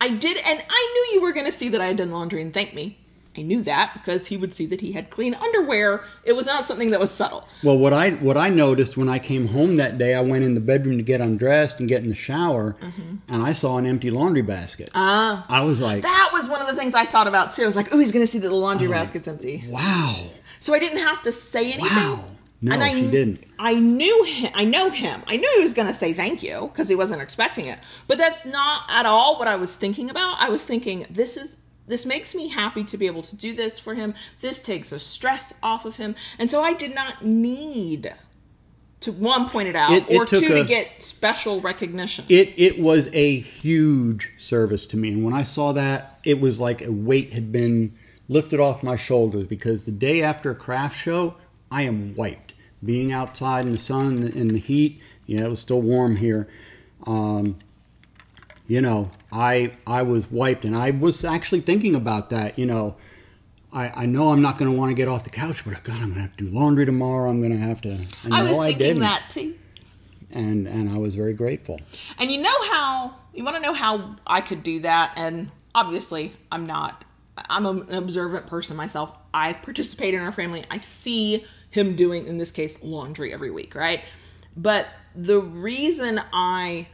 [0.00, 2.40] I did, and I knew you were going to see that I had done laundry
[2.42, 2.98] and thank me.
[3.38, 6.02] I knew that because he would see that he had clean underwear.
[6.24, 7.46] It was not something that was subtle.
[7.62, 10.54] Well, what I what I noticed when I came home that day, I went in
[10.54, 12.76] the bedroom to get undressed and get in the shower,
[13.28, 14.90] and I saw an empty laundry basket.
[14.94, 15.46] Ah.
[15.48, 17.62] I was like, That was one of the things I thought about too.
[17.62, 19.64] I was like, oh, he's going to see that the laundry basket's empty.
[19.68, 20.16] "Wow,
[20.58, 21.86] So I didn't have to say anything.
[21.86, 22.24] wow."
[22.62, 23.44] No, And I she didn't.
[23.58, 24.50] I knew him.
[24.54, 25.22] I know him.
[25.26, 27.78] I knew he was going to say thank you because he wasn't expecting it.
[28.06, 30.36] But that's not at all what I was thinking about.
[30.40, 31.56] I was thinking this is
[31.90, 34.14] this makes me happy to be able to do this for him.
[34.40, 36.14] This takes a stress off of him.
[36.38, 38.12] And so I did not need
[39.00, 42.24] to one point it out It- it or two to get special recognition.
[42.28, 46.60] It it was a huge service to me, and when I saw that, it was
[46.60, 47.92] like a weight had been
[48.28, 51.34] lifted off my shoulders because the day after a craft show,
[51.70, 52.52] I am wiped.
[52.84, 56.46] Being outside in the sun and the heat, yeah, it was still warm here.
[57.06, 57.56] Um,
[58.70, 62.56] you know, I I was wiped, and I was actually thinking about that.
[62.56, 62.94] You know,
[63.72, 65.96] I, I know I'm not going to want to get off the couch, but God,
[65.96, 67.28] I'm going to have to do laundry tomorrow.
[67.28, 67.98] I'm going to have to.
[68.22, 69.00] And I was I thinking didn't.
[69.00, 69.56] that too.
[70.32, 71.80] and and I was very grateful.
[72.20, 76.32] And you know how you want to know how I could do that and obviously
[76.52, 77.04] I'm not
[77.48, 79.12] I'm an observant person myself.
[79.34, 80.62] I participate in our family.
[80.70, 84.04] I see him doing in this case laundry every week, right?
[84.56, 86.88] But the reason I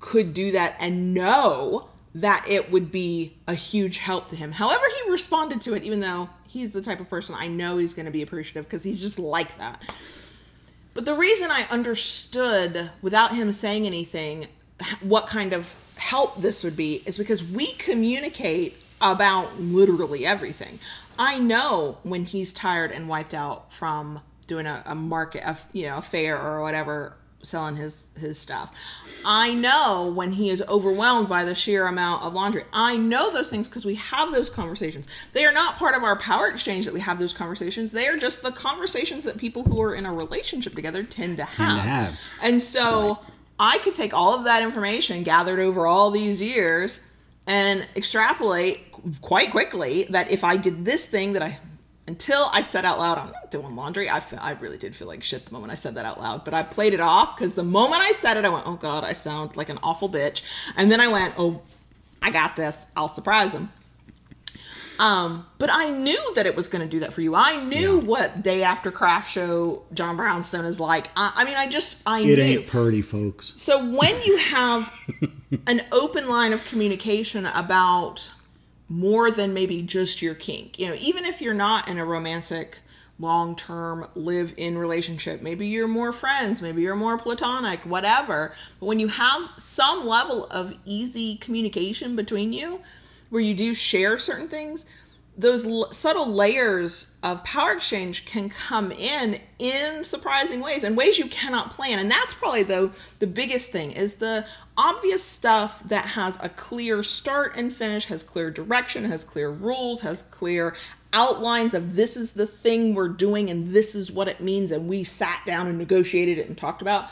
[0.00, 4.50] could do that and know that it would be a huge help to him.
[4.50, 7.94] However he responded to it even though he's the type of person I know he's
[7.94, 9.80] going to be appreciative because he's just like that.
[10.92, 14.48] But the reason I understood without him saying anything
[15.02, 20.78] what kind of help this would be is because we communicate about literally everything.
[21.18, 25.86] I know when he's tired and wiped out from doing a, a market, a, you
[25.86, 28.74] know, a fair or whatever, selling his his stuff.
[29.24, 32.64] I know when he is overwhelmed by the sheer amount of laundry.
[32.72, 35.08] I know those things because we have those conversations.
[35.32, 37.92] They are not part of our power exchange that we have those conversations.
[37.92, 41.44] They are just the conversations that people who are in a relationship together tend to
[41.44, 41.80] have.
[41.80, 42.20] have.
[42.42, 43.20] And so
[43.58, 47.02] I could take all of that information gathered over all these years
[47.46, 51.58] and extrapolate quite quickly that if I did this thing that I
[52.10, 54.10] until I said out loud, I'm not doing laundry.
[54.10, 56.44] I, fe- I really did feel like shit the moment I said that out loud,
[56.44, 59.04] but I played it off because the moment I said it, I went, oh God,
[59.04, 60.42] I sound like an awful bitch.
[60.76, 61.62] And then I went, oh,
[62.20, 62.86] I got this.
[62.96, 63.68] I'll surprise him.
[64.98, 67.34] Um, but I knew that it was going to do that for you.
[67.34, 68.02] I knew Yeah.
[68.02, 71.06] what day after craft show John Brownstone is like.
[71.16, 72.32] I, I mean, I just I It knew.
[72.34, 73.54] It ain't purty, folks.
[73.56, 74.92] So when you have
[75.66, 78.30] an open line of communication about
[78.90, 82.80] more than maybe just your kink, you know, even if you're not in a romantic
[83.20, 88.52] long-term live-in relationship, maybe you're more friends, maybe you're more platonic, whatever.
[88.80, 92.80] But when you have some level of easy communication between you
[93.28, 94.86] where you do share certain things,
[95.40, 101.18] those l- subtle layers of power exchange can come in in surprising ways and ways
[101.18, 101.98] you cannot plan.
[101.98, 107.02] And that's probably though the biggest thing is the obvious stuff that has a clear
[107.02, 110.74] start and finish has clear direction has clear rules has clear
[111.12, 114.88] outlines of this is the thing we're doing and this is what it means and
[114.88, 117.08] we sat down and negotiated it and talked about.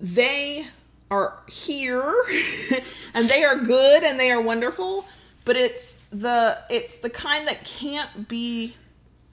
[0.00, 0.66] They
[1.10, 2.14] are here
[3.14, 5.06] and they are good and they are wonderful
[5.48, 8.74] but it's the it's the kind that can't be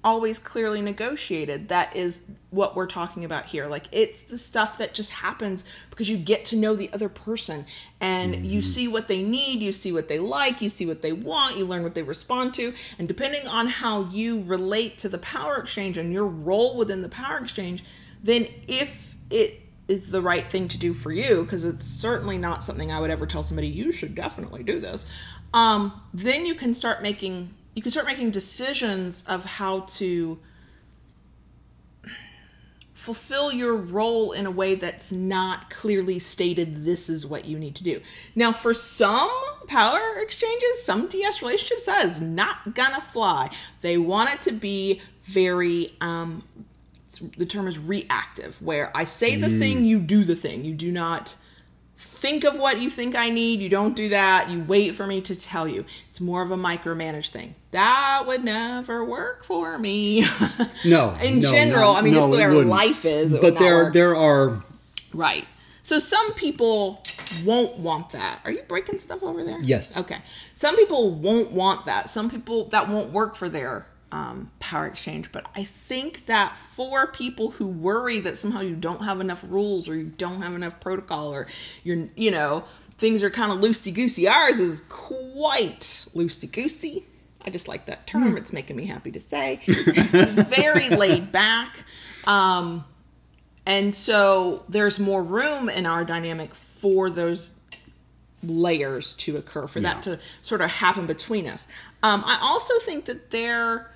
[0.02, 1.68] always clearly negotiated.
[1.68, 3.68] That is what we're talking about here.
[3.68, 7.66] Like it's the stuff that just happens because you get to know the other person
[8.00, 8.66] and you mm-hmm.
[8.66, 11.66] see what they need you see what they like you see what they want you
[11.66, 12.74] learn what they respond to.
[12.98, 17.10] And depending on how you relate to the power exchange and your role within the
[17.10, 17.84] power exchange
[18.24, 22.64] then if it is the right thing to do for you because it's certainly not
[22.64, 25.06] something I would ever tell somebody you should definitely do this.
[25.56, 30.40] Um, then you can start making you can start making decisions of how to
[32.94, 37.76] fulfill your role in a way that's not clearly stated this is what you need
[37.76, 38.02] to do.
[38.34, 39.30] Now for some
[39.68, 43.50] power exchanges, some ds relationships that is not gonna fly.
[43.82, 46.44] They want it to be very um
[47.38, 50.66] the term is reactive where I say the thing, you do the thing.
[50.66, 51.38] You do not
[52.06, 53.60] think of what you think I need.
[53.60, 54.50] You don't do that.
[54.50, 55.86] You wait for me to tell you.
[56.10, 57.56] It's more of a micromanage thing.
[57.72, 60.26] That would never work for me.
[60.86, 62.68] No, In no, general, no, I mean, no, just the way our wouldn't.
[62.70, 63.36] life is.
[63.38, 63.94] But there, work.
[63.94, 64.64] there are.
[65.14, 65.46] Right.
[65.82, 67.02] So some people
[67.44, 68.40] won't want that.
[68.46, 69.60] Are you breaking stuff over there?
[69.62, 69.98] Yes.
[69.98, 70.18] Okay.
[70.54, 72.08] Some people won't want that.
[72.08, 75.32] Some people that won't work for their um, power exchange.
[75.32, 79.90] But I think that for people who worry that somehow you don't have enough rules
[79.90, 81.48] or you don't have enough protocol or
[81.84, 82.64] you're, you know,
[82.98, 84.28] things are kind of loosey goosey.
[84.28, 87.06] Ours is quite loosey goosey.
[87.42, 88.38] I just like that term.
[88.38, 89.60] It's making me happy to say.
[89.68, 91.84] It's very laid back.
[92.26, 92.86] Um,
[93.68, 97.52] and so there's more room in our dynamic for those
[98.42, 101.68] layers to occur, for that to sort of happen between us.
[102.02, 103.92] Um, I also think that there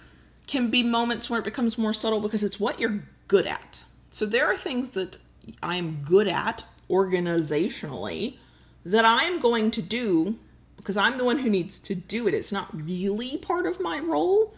[0.50, 3.84] can be moments where it becomes more subtle because it's what you're good at.
[4.10, 5.18] So there are things that
[5.62, 8.38] I am good at organizationally
[8.84, 10.40] that I'm going to do
[10.76, 12.34] because I'm the one who needs to do it.
[12.34, 14.56] It's not really part of my role.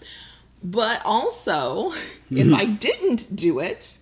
[0.64, 1.92] But also,
[2.32, 3.98] if I didn't do it,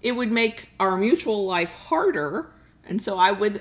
[0.00, 2.50] it would make our mutual life harder.
[2.88, 3.60] And so I would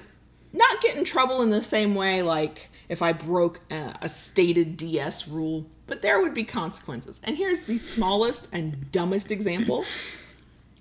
[0.53, 4.77] not get in trouble in the same way, like if I broke a, a stated
[4.77, 7.21] DS rule, but there would be consequences.
[7.23, 9.86] And here's the smallest and dumbest example,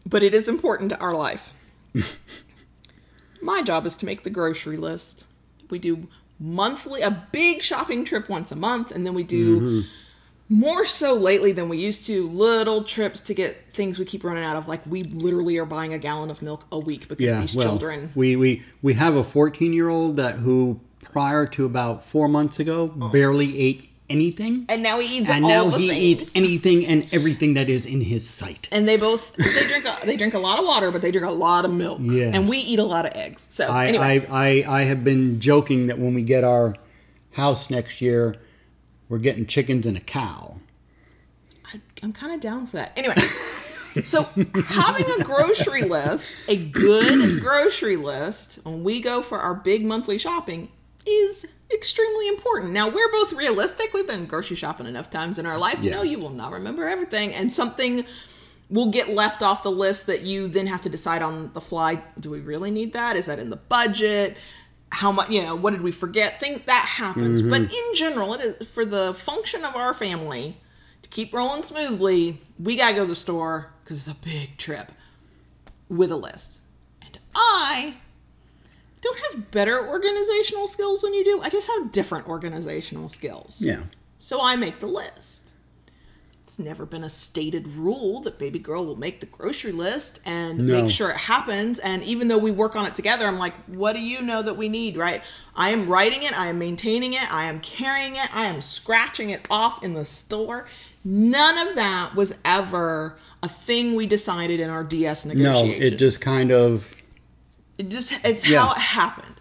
[0.09, 1.53] but it is important to our life.
[3.43, 5.27] My job is to make the grocery list.
[5.71, 6.07] We do
[6.39, 9.89] monthly, a big shopping trip once a month, and then we do mm-hmm.
[10.49, 14.45] more so lately than we used to little trips to get things we keep running
[14.45, 14.69] out of.
[14.69, 17.67] Like we literally are buying a gallon of milk a week because Yeah, these well,
[17.67, 18.13] children.
[18.15, 22.59] we we we have a 14 year old that who prior to about four months
[22.59, 23.09] ago oh.
[23.09, 26.01] barely ate anything, And now he eats and all now the he things.
[26.23, 28.69] eats anything and everything that is in his sight.
[28.71, 31.27] and they both they drink a, they drink a lot of water, but they drink
[31.27, 31.99] a lot of milk.
[32.03, 32.35] Yes.
[32.37, 33.47] And we eat a lot of eggs.
[33.51, 36.77] So I, anyway, I, I I have been joking that when we get our
[37.33, 38.37] house next year,
[39.09, 40.57] we're getting chickens and a cow.
[41.73, 42.93] I, I'm kind of down for that.
[42.97, 43.15] Anyway,
[44.05, 44.25] so
[44.67, 50.19] having a grocery list, a good grocery list, when we go for our big monthly
[50.19, 50.71] shopping,
[51.07, 52.73] is extremely important.
[52.73, 53.93] Now we're both realistic.
[53.93, 55.97] We've been grocery shopping enough times in our life to Yeah.
[55.97, 58.05] know you will not remember everything, and something
[58.71, 62.03] will get left off the list that you then have to decide on the fly.
[62.19, 63.17] Do we really need that?
[63.17, 64.37] Is that in the budget?
[64.91, 65.31] How much?
[65.31, 66.41] You know, what did we forget?
[66.41, 67.91] Think that happens, but mm-hmm.
[67.91, 70.57] in general, it is for the function of our family
[71.03, 72.41] to keep rolling smoothly.
[72.59, 74.93] We gotta go to the store because it's a big trip
[75.89, 76.61] with a list,
[77.03, 77.97] and I
[79.03, 81.41] don't have better organizational skills than you do.
[81.43, 83.61] I just have different organizational skills.
[83.61, 83.83] Yeah.
[84.19, 85.55] So I make the list.
[86.45, 90.59] It's never been a stated rule that baby girl will make the grocery list and
[90.67, 90.83] No.
[90.83, 91.79] make sure it happens.
[91.79, 94.57] And even though we work on it together, I'm like, what do you know that
[94.57, 95.23] we need, right?
[95.55, 99.31] I am writing it, I am maintaining it, I am carrying it, I am scratching
[99.31, 100.67] it off in the store.
[101.05, 105.81] None of that was ever a thing we decided in our DS negotiation.
[105.81, 106.95] No, it just kind of
[107.79, 108.67] It just it's Yeah.
[108.67, 109.41] how it happened.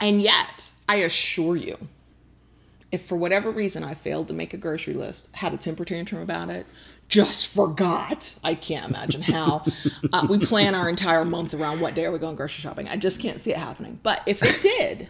[0.00, 1.78] And yet, I assure you,
[2.90, 6.20] if for whatever reason I failed to make a grocery list, had a temper tantrum
[6.22, 6.66] about it,
[7.08, 8.34] just forgot.
[8.42, 9.64] I can't imagine how.
[10.12, 12.88] uh, we plan our entire month around what day are we going grocery shopping.
[12.88, 14.00] I just can't see it happening.
[14.02, 15.08] But if it did,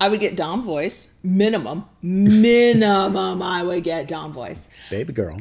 [0.00, 1.84] I would get Dom voice minimum.
[2.02, 5.40] Minimum, I would get Dom voice baby girl.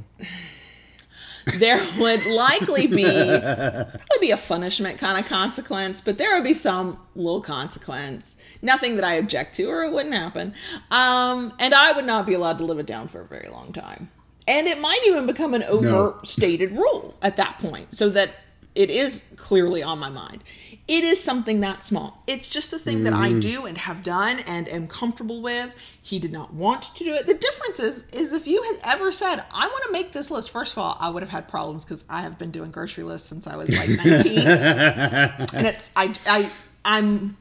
[1.56, 6.54] There would likely be probably be a punishment kind of consequence, but there would be
[6.54, 8.36] some little consequence.
[8.62, 10.54] Nothing that I object to, or it wouldn't happen.
[10.92, 13.74] Um, and I would not be allowed to live it down for a very long
[13.74, 14.10] time.
[14.48, 18.32] And it might even become an overt stated rule at that point, so that
[18.78, 20.44] it is clearly on my mind.
[20.88, 22.24] It is something that small.
[22.28, 23.42] It's just a thing that I mm.
[23.42, 25.76] do and have done and am comfortable with.
[26.02, 27.26] He did not want to do it.
[27.26, 30.52] The difference is, is if you had ever said, "I want to make this list,"
[30.52, 33.28] first of all, I would have had problems because I have been doing grocery lists
[33.28, 36.50] since I was like 19, and it's I I
[36.86, 37.36] I'm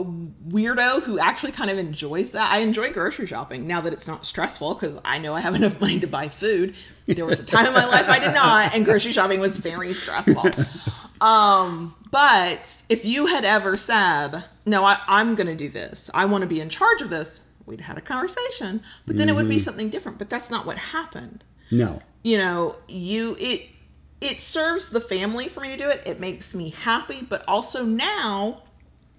[0.00, 2.50] a weirdo who actually kind of enjoys that.
[2.52, 5.80] I enjoy grocery shopping now that it's not stressful because I know I have enough
[5.80, 6.74] money to buy food.
[7.06, 9.92] There was a time in my life I did not, and grocery shopping was very
[9.92, 10.50] stressful.
[11.20, 16.10] Um, but if you had ever said, "No, I, I'm going to do this.
[16.14, 18.82] I want to be in charge of this," we'd had a conversation.
[19.04, 20.18] But then it would be something different.
[20.18, 21.42] But that's not what happened
[21.72, 22.00] No.
[22.22, 23.66] you know you it
[24.20, 27.84] it serves the family for me to do it it makes me happy but also
[27.84, 28.62] now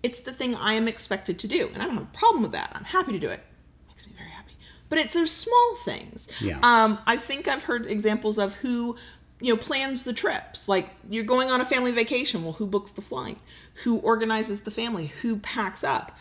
[0.04, 2.52] it's the thing i am expected to do and i don't have a problem with
[2.54, 2.72] that.
[2.76, 3.42] I'm happy to do it.
[3.90, 4.54] Makes me very happy.
[4.88, 6.28] But it's those small things.
[6.42, 6.60] Yeah.
[6.64, 8.96] um i think i've heard examples of who
[9.42, 10.68] you know plans the trips.
[10.68, 12.44] Like you're going on a family vacation.
[12.44, 13.38] Well who books the flight?
[13.84, 15.08] Who organizes the family?
[15.22, 16.18] Who packs up?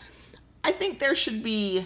[0.63, 1.85] I think there should be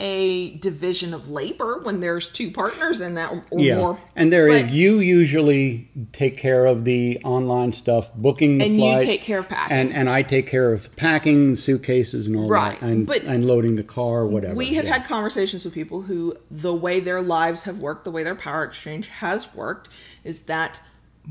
[0.00, 3.76] a division of labor when there's two partners in that or Yeah.
[3.76, 8.64] more And there is But- you usually take care of the online stuff, booking the
[8.64, 9.76] And you take care of packing.
[9.76, 13.44] and and I take care of packing suitcases and all Right, that, and but and
[13.46, 14.54] loading the car, whatever.
[14.54, 14.94] we have yeah.
[14.94, 18.64] had conversations with people who the way their lives have worked the way their power
[18.64, 19.88] exchange has worked
[20.24, 20.80] is that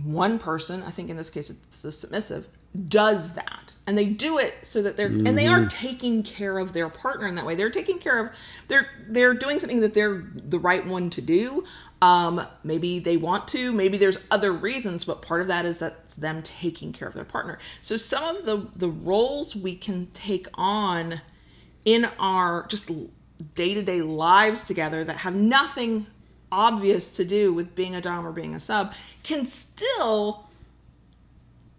[0.04, 2.48] one person i think in this case it's the submissive
[2.88, 3.76] does that.
[3.86, 7.28] And they do it so that they're and they are taking care of their partner
[7.28, 7.56] in that way.
[7.56, 8.36] They're taking care of
[8.68, 11.66] they're they're doing something that they're the right one to do.
[12.02, 16.16] Um maybe they want to maybe there's other reasons but part of that is that's
[16.16, 17.60] them taking care of their partner.
[17.82, 21.22] So some of the the roles we can take on
[21.86, 22.90] in our just
[23.56, 26.08] day-to-day lives together that have nothing
[26.52, 28.94] obvious to do with being a dom or being a sub
[29.24, 30.48] can still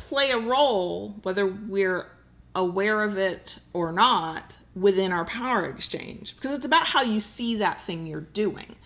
[0.09, 2.11] play a role, whether we're
[2.55, 6.35] aware of it or not, within our power exchange.
[6.37, 8.77] Because it's about how you see that thing you're doing.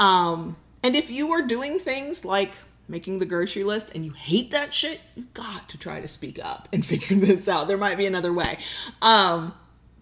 [0.00, 2.52] Um, and if you are doing things like
[2.88, 6.44] making the grocery list and you hate that shit, you got to try to speak
[6.44, 7.68] up and figure this out.
[7.68, 8.58] There might be another way.
[9.00, 9.54] Um,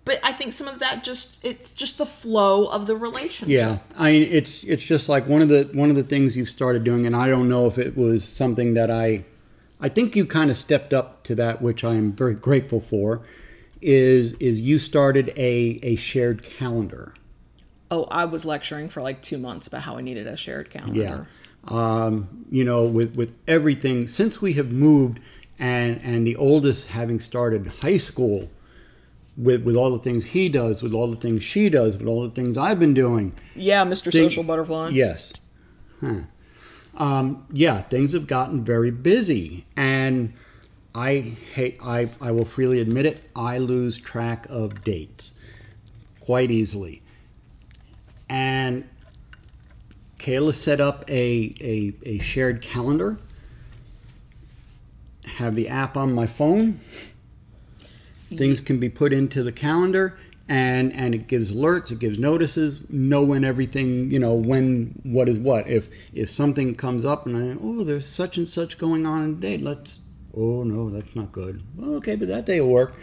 [0.04, 3.48] but I think some of that just it's just the flow of the relationship.
[3.48, 6.48] Yeah, I mean, it's it's just like one of the one of the things you've
[6.48, 9.24] started doing, and I don't know if it was something that I,
[9.80, 13.22] I think you kind of stepped up to that, which I am very grateful for.
[13.80, 17.14] Is is you started a a shared calendar?
[17.90, 21.00] Oh, I was lecturing for like two months about how I needed a shared calendar.
[21.00, 21.24] Yeah,
[21.68, 25.18] um, you know, with with everything since we have moved,
[25.58, 28.50] and and the oldest having started high school.
[29.36, 32.24] With, with all the things he does, with all the things she does, with all
[32.24, 34.12] the things I've been doing, Yeah, Mr.
[34.12, 34.90] They- Social Butterfly.
[34.90, 35.32] Yes.
[36.02, 36.22] Huh.
[36.96, 40.32] Um, yeah, things have gotten very busy, and
[40.94, 41.20] I
[41.54, 41.78] hate.
[41.82, 43.22] I I will freely admit it.
[43.34, 45.32] I lose track of dates
[46.20, 47.02] quite easily,
[48.28, 48.88] and
[50.18, 53.18] Kayla set up a a, a shared calendar.
[55.24, 56.80] Have the app on my phone.
[58.28, 60.16] Things can be put into the calendar
[60.50, 65.28] and and it gives alerts, it gives notices, know when everything, you know, when what
[65.28, 65.68] is what.
[65.68, 69.40] If if something comes up and I oh there's such and such going on in
[69.40, 70.00] the let's
[70.36, 71.62] oh no, that's not good.
[71.76, 72.98] Well, okay, but that day will work.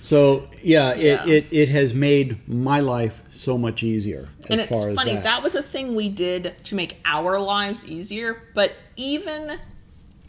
[0.00, 1.26] So yeah, Yeah.
[1.26, 5.24] It, it it has made my life so much easier as and it's funny that.
[5.24, 9.58] that was a thing we did to make our lives easier but even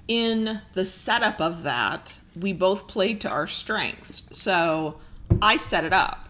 [0.09, 4.99] in the setup of that we both played to our strengths so
[5.41, 6.26] i set it up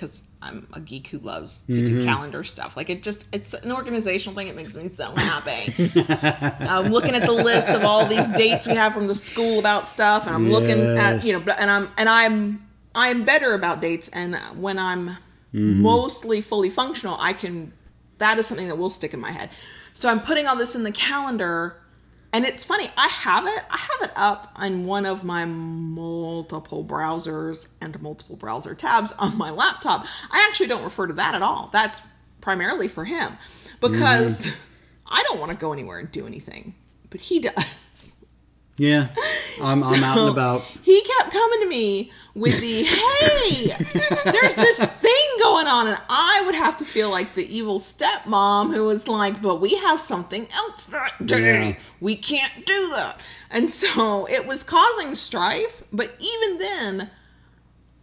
[0.00, 1.86] because i'm a geek who loves to Mm-hmm.
[2.00, 2.76] do calendar stuff.
[2.76, 4.48] Like it just it's an organizational thing.
[4.48, 5.74] It makes me so happy.
[6.66, 9.86] I'm looking at the list of all these dates we have from the school about
[9.86, 14.08] stuff and i'm looking at you know and i'm and i'm i'm better about dates
[14.10, 15.10] and when i'm
[15.52, 15.82] Mm-hmm.
[15.82, 17.72] mostly fully functional i can
[18.18, 19.50] that is something that will stick in my head.
[19.92, 21.76] So i'm putting all this in the calendar
[22.32, 26.84] and it's funny i have it i have it up on one of my multiple
[26.84, 30.06] browsers and multiple browser tabs on my laptop.
[30.30, 31.70] I actually don't refer to that at all.
[31.72, 32.00] That's
[32.40, 33.36] primarily for him.
[33.80, 34.60] Because Mm-hmm.
[35.12, 36.72] i don't want to go anywhere and do anything
[37.10, 37.88] but he does
[38.80, 39.08] yeah,
[39.62, 40.62] I'm I'm out and about.
[40.62, 43.66] He kept coming to me with the hey,
[44.24, 45.12] there's this thing
[45.42, 49.42] going on, and I would have to feel like the evil stepmom who was like,
[49.42, 51.68] but we have something else that day.
[51.68, 51.78] Yeah.
[52.00, 53.18] We can't do that.
[53.50, 57.10] And so it was causing strife, but even then,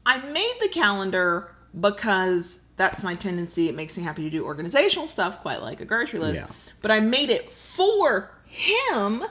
[0.06, 3.68] I made the calendar because that's my tendency.
[3.68, 6.44] It makes me happy to do organizational stuff, quite like a grocery list.
[6.44, 6.56] Yeah.
[6.82, 9.24] But I made it for him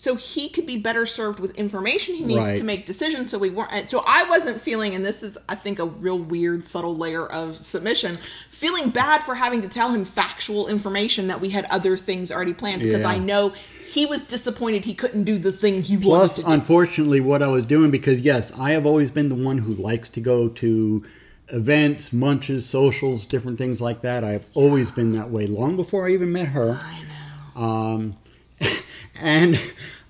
[0.00, 2.56] so he could be better served with information he needs Right.
[2.56, 3.30] to make decisions.
[3.30, 3.90] So we weren't.
[3.90, 7.56] So I wasn't feeling, and this is, I think, a real weird, subtle layer of
[7.58, 8.16] submission.
[8.48, 12.54] Feeling bad for having to tell him factual information that we had other things already
[12.54, 13.08] planned because Yeah.
[13.08, 13.52] I know
[13.88, 17.48] he was disappointed he couldn't do the thing he Plus, wanted to unfortunately, what I
[17.48, 21.02] was doing because yes, I have always been the one who likes to go to
[21.48, 24.22] events, munches, socials, different things like that.
[24.22, 26.78] I have always been that way long before I even met her.
[26.80, 27.02] I
[27.56, 27.60] know.
[27.66, 28.16] Um,
[29.20, 29.60] and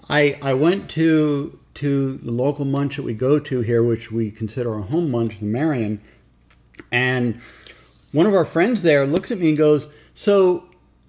[0.08, 4.30] I I went to to the local munch that we go to here, which we
[4.30, 6.00] consider our home munch, the Marion.
[6.90, 7.40] And
[8.12, 10.64] one of our friends there looks at me and goes, "So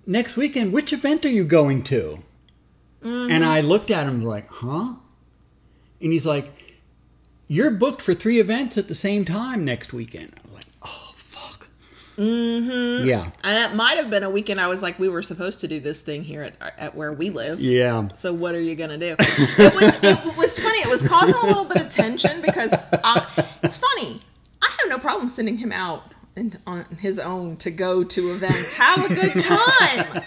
[0.06, 2.20] next weekend, which event are you going to?"
[3.04, 3.32] Mm-hmm.
[3.32, 4.96] And I looked at him like, "Huh?"
[6.02, 6.52] And he's like,
[7.48, 11.68] "You're booked for three events at the same time next weekend." I'm like, "Oh fuck."
[12.20, 13.08] Mm-hmm.
[13.08, 15.68] Yeah, And that might have been a weekend I was like, we were supposed to
[15.70, 17.62] do this thing here at, at where we live.
[17.62, 18.10] yeah.
[18.14, 19.16] So what are you gonna do?
[19.18, 20.80] It was, it was funny.
[20.80, 24.22] It was causing a little bit of tension because I, it's funny.
[24.62, 28.76] I have no problem sending him out and on his own to go to events.
[28.76, 30.24] Have a good time.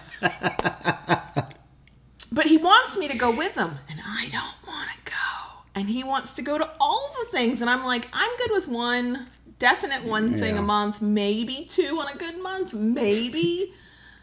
[2.31, 5.61] But he wants me to go with him, and I don't want to go.
[5.75, 8.69] And he wants to go to all the things, and I'm like, I'm good with
[8.69, 9.27] one
[9.63, 10.61] definite one thing Yeah.
[10.61, 13.73] a month, maybe two on a good month, maybe.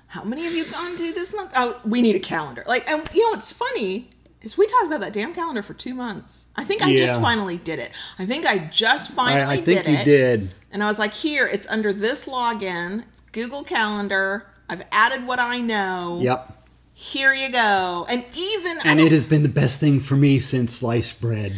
[0.07, 1.53] How many have you gone to this month?
[1.55, 2.63] Oh, we need a calendar.
[2.67, 4.09] Like, and you know, what's funny.
[4.41, 6.45] is we talked about that damn calendar for two months.
[6.55, 7.91] I think I just finally did it.
[8.17, 10.05] I think I just finally I, I think did you it.
[10.05, 10.53] did.
[10.71, 13.03] And I was like, here, it's under this login.
[13.09, 14.45] It's Google Calendar.
[14.69, 16.19] I've added what I know.
[16.21, 16.53] Yep.
[16.93, 18.05] Here you go.
[18.09, 21.51] And even And it has been the best thing for me since sliced bread.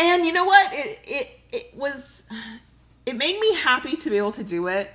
[0.00, 0.68] and you know what?
[0.72, 2.22] It it it was
[3.06, 4.90] it made me happy to be able to do it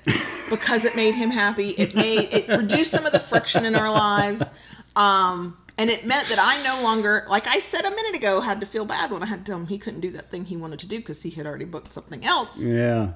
[0.50, 1.70] because it made him happy.
[1.70, 4.52] It made it reduced some of the friction in our lives.
[4.96, 8.60] Um and it meant that I no longer, like I said a minute ago, had
[8.62, 10.56] to feel bad when I had to tell him he couldn't do that thing he
[10.56, 12.64] wanted to do because he had already booked something else.
[12.64, 13.14] Yeah.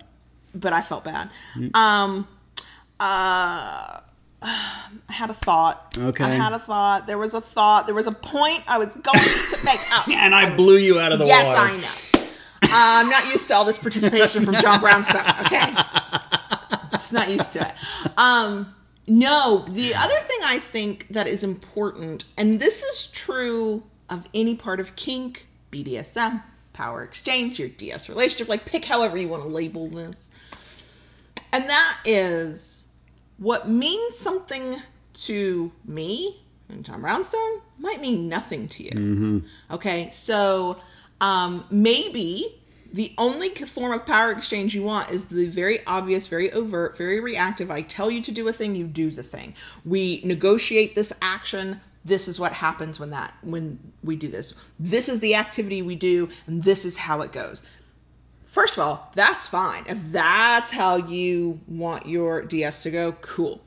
[0.56, 1.30] But I felt bad.
[1.76, 2.28] Um,
[3.00, 4.00] uh,
[4.42, 5.96] I had a thought.
[5.98, 6.24] Okay.
[6.24, 7.06] I had a thought.
[7.06, 7.86] There was a thought.
[7.86, 9.80] There was a point I was going to make.
[9.92, 11.74] Oh, And I blew you out of the yes, water.
[11.74, 12.15] Yes, I know.
[12.66, 15.22] Uh, I'm not used to all this participation from John Brownstone.
[15.46, 15.74] Okay,
[16.92, 17.74] just not used to it.
[18.18, 18.74] Um,
[19.08, 24.56] no, the other thing I think that is important, and this is true of any
[24.56, 26.42] part of kink, BDSM,
[26.74, 30.32] power exchange, your DS relationship, like pick however you want to label this,
[31.54, 32.86] and that is
[33.38, 34.82] what means something
[35.14, 39.44] to me and John Brownstone might mean nothing to you.
[39.72, 40.78] Okay, so
[41.22, 42.62] um, maybe
[42.96, 47.20] the only form of power exchange you want is the very obvious, very overt, very
[47.20, 47.70] reactive.
[47.70, 49.54] I tell you to do a thing, you do the thing.
[49.84, 51.82] We negotiate this action.
[52.06, 54.54] This is what happens when that when we do this.
[54.80, 57.64] This is the activity we do, and this is how it goes.
[58.46, 59.84] First of all, that's fine.
[59.90, 63.62] If that's how you want your DS to go, cool.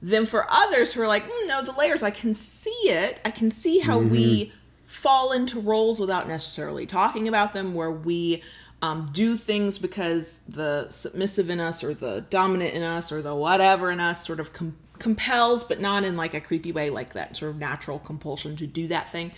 [0.00, 3.20] Then for others who are like, mm, no, the layers, I can see it.
[3.26, 4.52] I can see how we
[4.98, 8.42] fall into roles without necessarily talking about them, where we
[8.82, 13.34] um, do things because the submissive in us or the dominant in us or the
[13.34, 17.12] whatever in us sort of com- compels, but not in like a creepy way, like
[17.12, 19.30] that sort of natural compulsion to do that thing.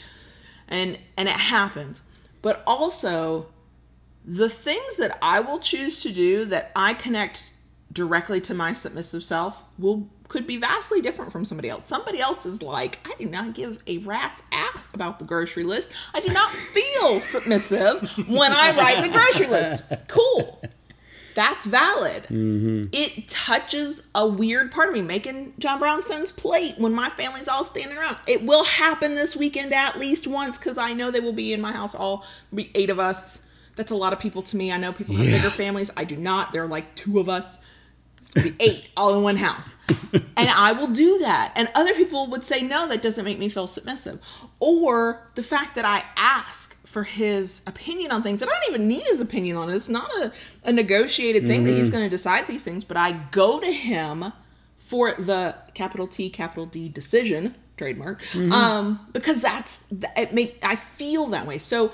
[0.67, 2.03] And and it happens.
[2.41, 3.49] But also
[4.25, 7.53] the things that I will choose to do that I connect
[7.93, 11.89] directly to my submissive self will could be vastly different from somebody else.
[11.89, 15.91] Somebody else is like, I do not give a rat's ass about the grocery list.
[16.15, 19.83] I do not feel submissive when I write the grocery list.
[20.09, 20.63] Cool.
[21.35, 22.25] That's valid.
[22.25, 22.87] Mm-hmm.
[22.93, 25.03] It touches a weird part of me.
[25.03, 28.17] Making John Brownstone's plate when my family's all standing around.
[28.29, 31.61] It will happen this weekend at least once because I know they will be in
[31.61, 31.95] my house.
[31.95, 32.25] All
[32.55, 33.45] be eight of us.
[33.75, 34.71] That's a lot of people to me.
[34.71, 35.39] I know people have Yeah.
[35.39, 35.91] bigger families.
[35.97, 36.53] I do not.
[36.53, 37.59] There are like two of us.
[38.21, 39.77] It's gonna be eight all in one house.
[40.13, 41.53] and I will do that.
[41.57, 44.21] And other people would say, no, that doesn't make me feel submissive.
[44.59, 48.41] Or the fact that I ask for his opinion on things.
[48.41, 49.77] That I don't even need his opinion on it.
[49.77, 50.33] It's not a,
[50.65, 54.33] a negotiated thing that he's going to decide these things, but I go to him
[54.77, 59.85] for the capital T, capital D decision, trademark, um, because that's,
[60.17, 61.59] it make, I feel that way.
[61.59, 61.93] So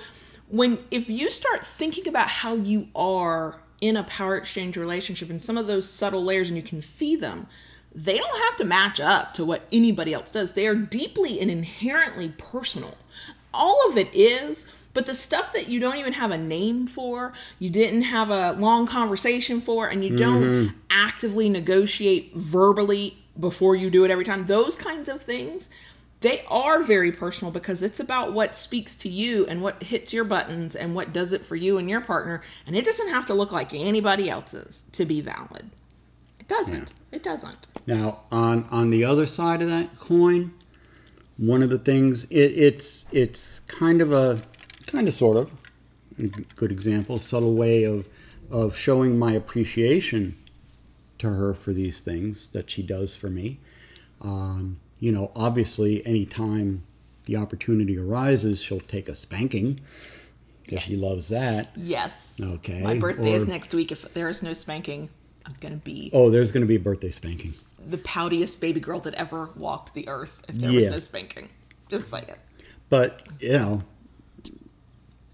[0.48, 5.40] when, if you start thinking about how you are in a power exchange relationship and
[5.40, 7.46] some of those subtle layers and you can see them,
[7.94, 10.52] they don't have to match up to what anybody else does.
[10.52, 12.94] They are deeply and inherently personal.
[13.54, 17.32] All of it is, but the stuff that you don't even have a name for,
[17.58, 20.76] you didn't have a long conversation for, and you don't mm-hmm.
[20.90, 25.68] actively negotiate verbally before you do it every time, those kinds of things,
[26.20, 30.24] they are very personal because it's about what speaks to you and what hits your
[30.24, 32.42] buttons and what does it for you and your partner.
[32.66, 35.70] And it doesn't have to look like anybody else's to be valid.
[36.40, 36.92] It doesn't.
[37.12, 37.66] It doesn't.
[37.86, 40.54] Now, on on the other side of that coin,
[41.36, 44.40] one of the things it, it's it's kind of a
[44.86, 45.50] kind of sort of
[46.18, 48.08] a good example, subtle way of
[48.50, 50.36] of showing my appreciation
[51.18, 53.58] to her for these things that she does for me.
[54.20, 56.82] Um, you know, obviously, anytime
[57.26, 59.80] the opportunity arises, she'll take a spanking
[60.64, 61.68] because she loves that.
[61.76, 62.40] Yes.
[62.42, 63.92] Okay, My birthday is next week.
[63.92, 65.08] If there is no spanking,
[65.44, 67.54] I'm going to be Oh, there's going to be a birthday spanking.
[67.86, 71.48] the poutiest baby girl that ever walked the earth if there was no spanking.
[71.88, 72.38] Just say it.
[72.88, 73.82] But, you know,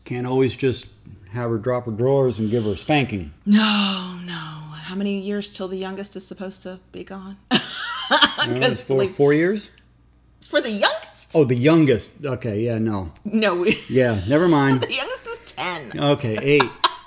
[0.04, 0.90] can't always just
[1.30, 3.32] have her drop her drawers and give her a spanking.
[3.46, 4.32] No, no.
[4.34, 7.36] How many years till the youngest is supposed to be gone?
[8.48, 9.70] Because it's for four years?
[10.40, 12.26] for the youngest, Oh, the youngest.
[12.26, 13.12] Okay, yeah, no.
[13.24, 14.80] no, we, Yeah, never mind.
[14.82, 16.64] the youngest is ten Okay, eight.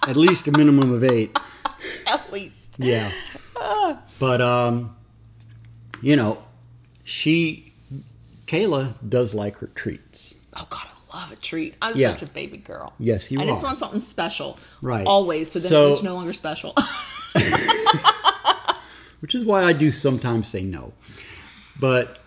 [0.08, 1.38] At least a minimum of eight.
[2.08, 2.76] at least.
[2.78, 3.12] Yeah.
[4.20, 4.96] But, um,
[6.02, 6.42] you know,
[7.04, 7.74] she,
[8.46, 10.36] Kayla does like her treats.
[10.56, 11.76] Oh God, I love a treat.
[11.82, 12.12] I was Yeah.
[12.16, 12.94] such a baby girl.
[12.98, 14.58] Yes, you I just want something special.
[14.82, 15.06] Right.
[15.06, 15.52] Always.
[15.52, 16.74] So then So- it's no longer special.
[19.26, 20.94] which is why I do sometimes say no.
[21.80, 22.20] But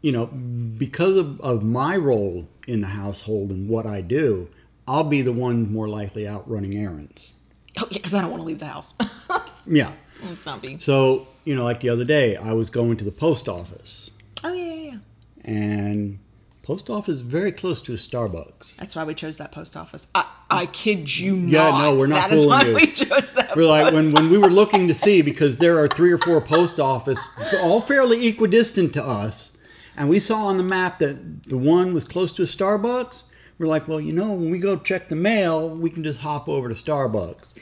[0.00, 4.48] you know, because of, of my role in the household and what I do,
[4.88, 7.34] I'll be the one more likely out running errands.
[7.78, 8.94] Oh yeah, because I don't want to leave the house.
[9.66, 9.92] Yeah.
[10.24, 10.78] Let's not be.
[10.78, 14.10] So, you know, like the other day, I was going to the post office,
[14.42, 14.98] Oh yeah, yeah, yeah.
[15.44, 16.18] and
[16.62, 18.76] post office is very close to a Starbucks.
[18.76, 20.06] That's why we chose that post office.
[20.14, 21.78] I, I kid you Yeah, not.
[21.94, 22.74] no, we're not That is fooling why you.
[22.74, 23.56] we chose that.
[23.56, 26.40] We're like when, when we were looking to see because there are three or four
[26.40, 27.18] post office
[27.62, 29.52] all fairly equidistant to us,
[29.96, 33.24] and we saw on the map that the one was close to a Starbucks.
[33.58, 36.48] We're like, well, you know, when we go check the mail, we can just hop
[36.48, 37.54] over to Starbucks.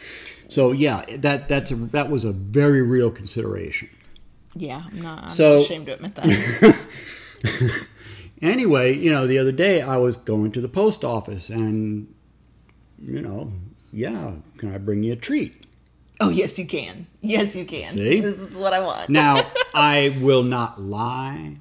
[0.49, 3.89] So yeah, that that's a that was a very real consideration.
[4.57, 5.25] Yeah, I'm not.
[5.25, 7.87] I'm So- not ashamed to admit that.
[8.43, 12.13] Anyway, you know, the other day I was going to the post office, and
[12.99, 13.53] you know,
[13.93, 15.67] yeah, can I bring you a treat?
[16.21, 17.07] oh yes, you can.
[17.21, 17.93] Yes, you can.
[17.93, 18.21] See?
[18.21, 19.09] This is what I want.
[19.09, 21.57] Now, I will not lie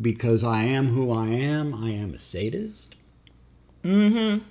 [0.00, 1.74] because I am who I am.
[1.74, 2.96] I am a sadist.
[3.84, 4.44] Mm-hmm.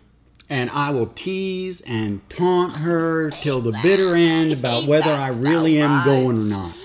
[0.48, 5.82] And I will tease and taunt her till the bitter end about whether I really
[5.82, 6.76] am going or not.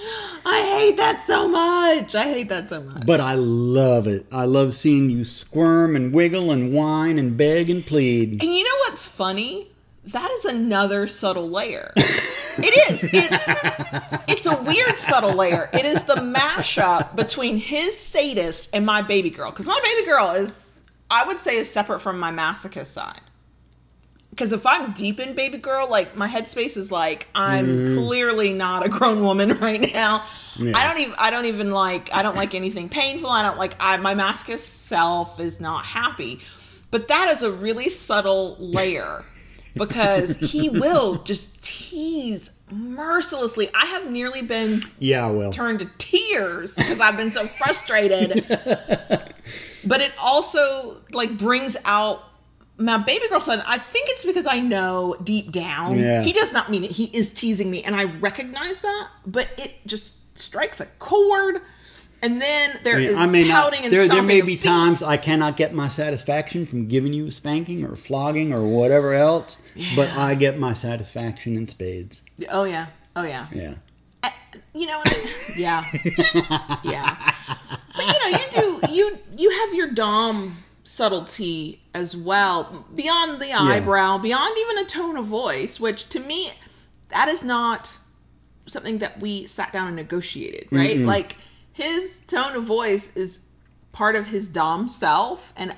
[0.45, 2.15] I hate that so much.
[2.15, 3.07] I hate that so much.
[3.07, 4.27] But I love it.
[4.33, 8.43] I love seeing you squirm and wiggle and whine and beg and plead.
[8.43, 9.71] And you know what's funny?
[10.07, 11.93] That is another subtle layer.
[11.97, 13.05] it is.
[13.13, 13.49] It's
[14.29, 15.69] it's a weird subtle layer.
[15.73, 19.51] It is the mashup between his sadist and my baby girl.
[19.51, 20.73] Because my baby girl is,
[21.11, 23.21] I would say, is separate from my masochist side.
[24.31, 27.99] Because if I'm deep in baby girl, like my headspace is like I'm mm-hmm.
[27.99, 30.25] clearly not a grown woman right now.
[30.57, 30.73] Yeah.
[30.77, 33.29] I don't even I don't even like I don't like anything painful.
[33.29, 36.41] I don't like I my masochist self is not happy.
[36.91, 39.25] But that is a really subtle layer
[39.77, 43.69] because he will just tease mercilessly.
[43.75, 45.53] I have nearly been Yeah, well.
[45.53, 48.47] turned to tears because I've been so frustrated.
[49.87, 52.25] but it also like brings out
[52.81, 53.63] my baby girl son.
[53.67, 56.23] I think it's because I know deep down Yeah.
[56.23, 56.91] he does not mean it.
[56.91, 59.09] He is teasing me, and I recognize that.
[59.27, 61.61] But it just strikes a chord,
[62.23, 63.63] and then there I, is mean, I may not.
[63.63, 64.67] pouting and There, there may be feet.
[64.69, 69.13] times I cannot get my satisfaction from giving you a spanking or flogging or whatever
[69.15, 69.57] else,
[69.95, 72.23] but I get my satisfaction in spades.
[72.51, 73.47] Oh yeah, oh yeah.
[73.53, 73.75] Yeah.
[74.23, 74.33] I-
[74.75, 75.03] you know,
[75.57, 75.85] yeah,
[76.85, 77.35] yeah.
[77.97, 83.53] But you know, you do you you have your dom subtlety as well beyond the
[83.53, 86.51] eyebrow, beyond even a tone of voice, which to me
[87.09, 87.99] that is not
[88.67, 90.99] something that we sat down and negotiated, right?
[91.07, 91.37] Like
[91.73, 93.41] his tone of voice is
[93.93, 95.77] part of his dom self and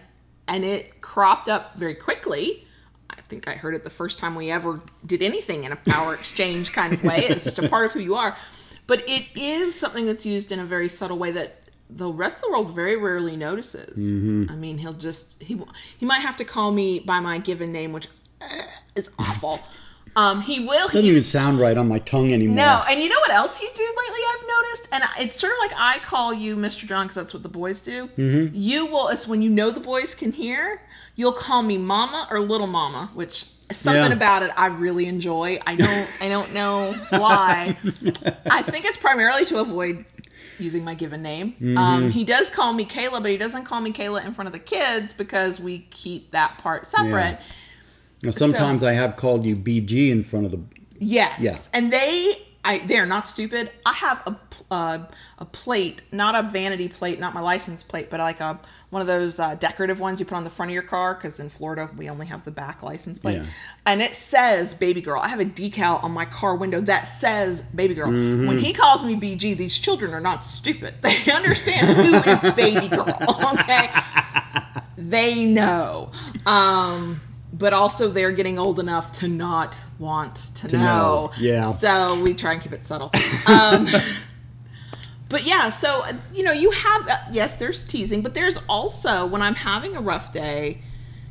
[0.49, 2.67] and it cropped up very quickly.
[3.11, 6.15] I think I heard it the first time we ever did anything in a power
[6.19, 7.27] exchange kind of way.
[7.29, 8.37] It's just a part of who you are.
[8.87, 11.62] But it is something that's used in a very subtle way that
[11.97, 14.13] the rest of the world very rarely notices.
[14.51, 15.61] I mean, he'll just he
[15.99, 18.09] he might have to call me by my given name, which
[18.41, 18.67] eh,
[18.97, 19.61] is awful.
[20.15, 20.89] Um, he will.
[20.89, 22.57] Doesn't he, even sound right on my tongue anymore.
[22.57, 24.21] no, and you know what else you do lately?
[24.29, 26.87] I've noticed, and it's sort of like I call you Mr.
[26.87, 28.09] John because that's what the boys do.
[28.09, 28.49] Mm-hmm.
[28.53, 30.83] You will, it's when you know the boys can hear,
[31.17, 34.17] you'll call me Mama or Little Mama, which something Yeah.
[34.17, 35.59] about it I really enjoy.
[35.67, 37.79] I don't, I don't know why.
[38.51, 40.05] I think it's primarily to avoid
[40.63, 41.53] using my given name.
[41.55, 41.79] Mm-hmm.
[41.79, 44.53] Um, he does call me Kayla, but he doesn't call me Kayla in front of
[44.53, 47.39] the kids because we keep that part separate.
[48.23, 50.61] Now, sometimes I have called you BG in front of the.
[50.99, 51.41] Yes.
[51.41, 51.79] Yeah.
[51.79, 52.35] And they,
[52.65, 53.73] I, they're not stupid.
[53.85, 54.37] I have a
[54.71, 54.99] uh,
[55.39, 58.61] a plate, not a vanity plate, not my license plate, but like a
[58.91, 61.15] one of those uh, decorative ones you put on the front of your car.
[61.15, 63.47] Because in Florida we only have the back license plate, Yeah.
[63.85, 67.63] and it says "baby girl." I have a decal on my car window that says
[67.63, 68.47] "baby girl." Mm-hmm.
[68.47, 70.95] When he calls me BG, these children are not stupid.
[71.03, 73.19] They understand who is baby girl.
[73.59, 73.91] Okay,
[74.97, 76.11] they know.
[76.47, 77.21] Um,
[77.63, 80.83] but also they're getting old enough to not want to, To know.
[80.85, 81.63] know, yeah.
[81.63, 83.11] So we try and keep it subtle.
[83.47, 83.87] Um,
[85.31, 86.03] but yeah, so
[86.35, 90.01] you know, you have uh, yes, there's teasing, but there's also when I'm having a
[90.01, 90.83] rough day.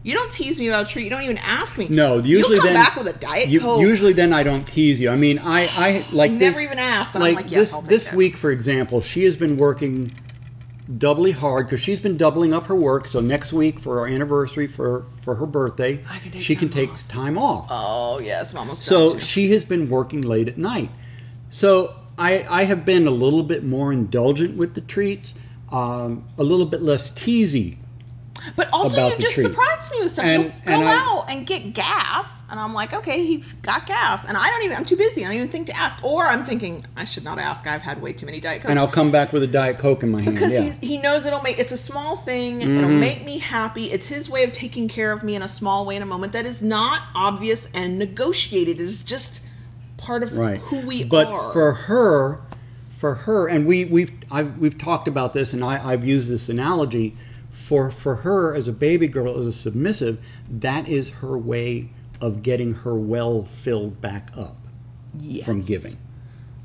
[0.03, 1.03] You don't tease me about a treat.
[1.03, 1.87] You don't even ask me.
[1.87, 3.81] No, usually you come then back with a diet you- coke.
[3.81, 5.11] Usually, then I don't tease you.
[5.11, 6.55] I mean, I, I like You this.
[6.55, 8.15] never even asked, and like I'm like, yes, this this that.
[8.15, 10.11] week, for example, she has been working
[10.97, 13.07] doubly hard because she's been doubling up her work.
[13.07, 17.07] So next week for our anniversary for for her birthday, can she can time take
[17.07, 17.67] time off.
[17.69, 20.89] Oh yes, I'm almost So she has been working late at night.
[21.49, 25.33] So I, I have been a little bit more indulgent with the treats,
[25.71, 27.77] um, a little bit less teasy.
[28.55, 29.43] But also, you just treat.
[29.43, 30.25] surprised me with stuff.
[30.25, 33.85] And- You'll go and I- out and get gas, and I'm like, okay, he got
[33.85, 34.77] gas, and I don't even.
[34.77, 35.23] I'm too busy.
[35.23, 36.03] I don't even think to ask.
[36.03, 37.67] Or I'm thinking I should not ask.
[37.67, 38.69] I've had way too many diet cokes.
[38.69, 40.35] And I'll come back with a diet coke in my hand.
[40.35, 40.87] because yeah.
[40.87, 42.99] he knows it'll make it's a small thing it'll mm-hmm.
[42.99, 45.95] make me happy it's his way of taking care of me in a small way
[45.95, 49.43] in a moment that is not obvious and negotiated it is just
[49.97, 50.57] part of right.
[50.59, 52.41] who we but are But for her,
[52.97, 56.49] for her, and we we've I've, we've talked about this, and I, I've used this
[56.49, 57.15] analogy.
[57.51, 61.89] For for her as a baby girl, as a submissive, that is her way
[62.21, 64.57] of getting her well filled back up
[65.19, 65.45] yes.
[65.45, 65.97] from giving.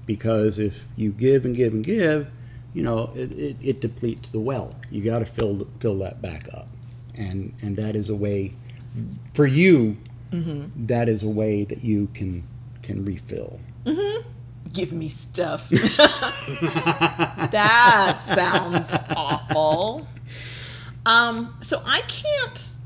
[0.05, 2.29] Because if you give and give and give,
[2.75, 4.75] you know it, it, it depletes the well.
[4.91, 6.69] You got to fill fill that back up,
[7.15, 8.53] and and that is a way
[9.35, 9.97] for you.
[10.33, 10.87] Mm-hmm.
[10.87, 12.43] that is a way that you can
[12.83, 13.61] can refill.
[14.73, 15.69] give me stuff
[17.51, 20.07] that sounds awful
[21.07, 22.77] um so i can't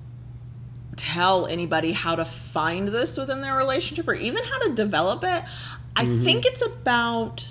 [0.96, 5.42] tell anybody how to find this within their relationship or even how to develop it.
[5.96, 7.42] I think it's about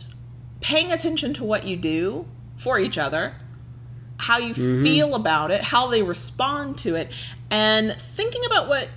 [0.61, 2.25] paying attention to what you do
[2.57, 3.35] for each other
[4.17, 7.09] how you feel about it how they respond to it
[7.49, 8.89] and thinking about what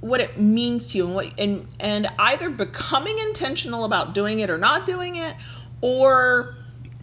[0.00, 4.50] what it means to you and what and and either becoming intentional about doing it
[4.50, 5.34] or not doing it
[5.80, 6.54] or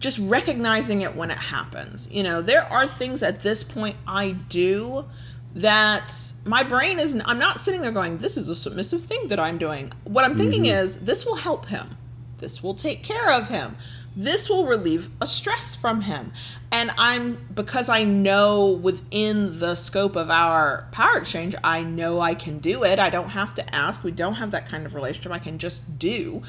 [0.04, 2.10] just recognizing it when it happens.
[2.12, 5.06] You know there are things at this point i do
[5.54, 6.12] that
[6.44, 9.56] my brain is i'm not sitting there going this is a submissive thing that i'm
[9.56, 9.90] doing.
[10.04, 11.96] What i'm thinking is this will help him.
[12.36, 13.76] This will take care of him.
[14.14, 16.32] This will relieve a stress from him.
[16.70, 22.34] And i'm because i know within the scope of our power exchange i know i
[22.34, 22.98] can do it.
[22.98, 24.04] I don't have to ask.
[24.04, 25.32] We don't have that kind of relationship.
[25.32, 26.42] I can just do.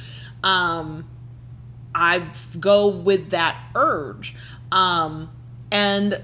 [0.44, 1.06] Um
[1.96, 2.24] i
[2.60, 4.36] go with that urge
[4.72, 5.30] um
[5.72, 6.22] and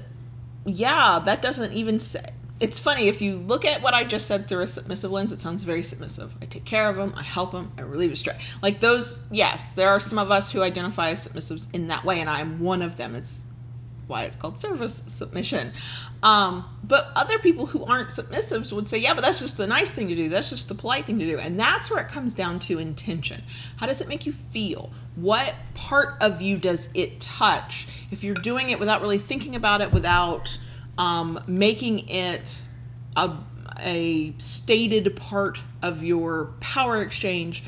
[0.65, 2.23] yeah that doesn't even say
[2.61, 5.41] it's funny if you look at what I just said through a submissive lens, it
[5.41, 6.35] sounds very submissive.
[6.43, 8.39] I take care of them, I help them, I relieve stress.
[8.61, 12.21] Like those, yes, there are some of us who identify as submissives in that way,
[12.21, 13.15] and I am one of them.
[13.15, 13.47] It's
[14.11, 15.71] why it's called service submission.
[16.21, 19.89] Um, but other people who aren't submissives would say, yeah, but that's just the nice
[19.89, 20.29] thing to do.
[20.29, 21.39] That's just the polite thing to do.
[21.39, 23.41] And that's where it comes down to intention.
[23.77, 24.91] How does it make you feel?
[25.15, 27.87] What part of you does it touch?
[28.11, 30.59] If you're doing it without really thinking about it, without
[30.97, 32.61] um, making it
[33.15, 33.31] a,
[33.79, 37.63] a stated part of your power exchange,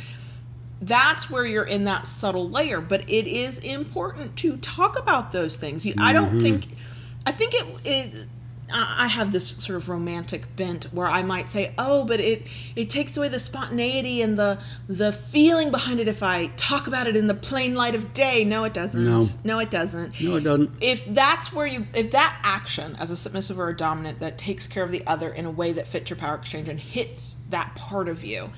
[0.85, 5.57] that's where you're in that subtle layer but it is important to talk about those
[5.57, 6.39] things you, i don't mm-hmm.
[6.39, 6.67] think
[7.25, 8.27] i think it, it
[8.73, 12.45] I I have this sort of romantic bent where I might say, "Oh, but it
[12.75, 17.07] it takes away the spontaneity and the the feeling behind it if I talk about
[17.07, 19.03] it in the plain light of day." No, it doesn't.
[19.03, 19.25] No.
[19.43, 20.19] no it doesn't.
[20.21, 20.71] No, it doesn't.
[20.81, 24.67] If that's where you if that action as a submissive or a dominant that takes
[24.67, 27.75] care of the other in a way that fits your power exchange and hits that
[27.75, 28.49] part of you,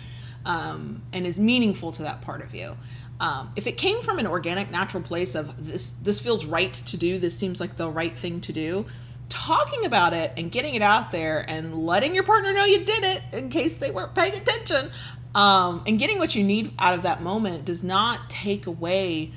[0.45, 2.75] um, and is meaningful to that part of you.
[3.19, 6.97] Um, if it came from an organic, natural place of this, this feels right to
[6.97, 7.17] do.
[7.17, 8.85] This seems like the right thing to do.
[9.29, 13.03] Talking about it and getting it out there and letting your partner know you did
[13.03, 14.91] it in case they weren't paying attention,
[15.33, 19.31] um, and getting what you need out of that moment does not take away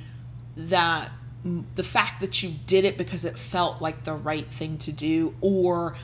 [0.56, 1.10] that
[1.74, 5.34] the fact that you did it because it felt like the right thing to do
[5.40, 5.94] or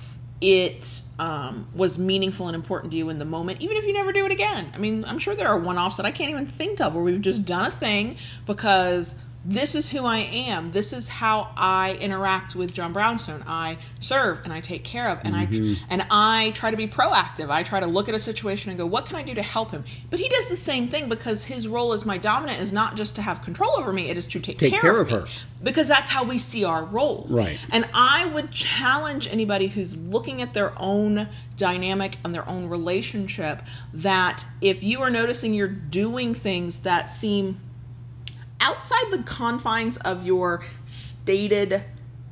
[0.41, 4.13] it um, was meaningful and important to you in the moment, even if you never
[4.13, 4.71] do it again.
[4.75, 7.05] I mean, I'm sure there are one offs that I can't even think of where
[7.05, 9.15] we've just done a thing because
[9.45, 10.73] this is who I am.
[10.73, 13.45] This is how I interact with John Brownstone.
[13.47, 15.85] I serve and I take care of and I mm-hmm.
[15.91, 17.51] and I try to be proactive.
[17.51, 19.71] I try to look at a situation and go, what can I do to help
[19.71, 19.85] him?
[20.09, 23.17] But he does the same thing because his role as my dominant is not just
[23.17, 25.31] to have control over me; it is to take, Take care, care of, of me.
[25.31, 25.47] her.
[25.63, 27.35] Because that's how we see our roles.
[27.35, 27.59] Right.
[27.71, 33.63] And I would challenge anybody who's looking at their own dynamic and their own relationship
[33.93, 37.61] that if you are noticing you're doing things that seem
[38.65, 41.85] outside the confines of your stated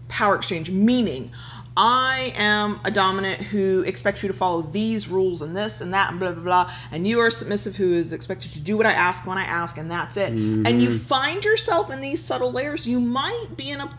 [0.08, 1.30] power exchange, meaning
[1.76, 6.10] I am a dominant who expects you to follow these rules and this and that
[6.10, 8.92] and blah blah blah, and you are submissive who is expected to do what I
[8.92, 10.30] ask when I ask, and that's it.
[10.30, 10.98] And you mm-hmm.
[10.98, 13.90] find yourself in these subtle layers, you might be in a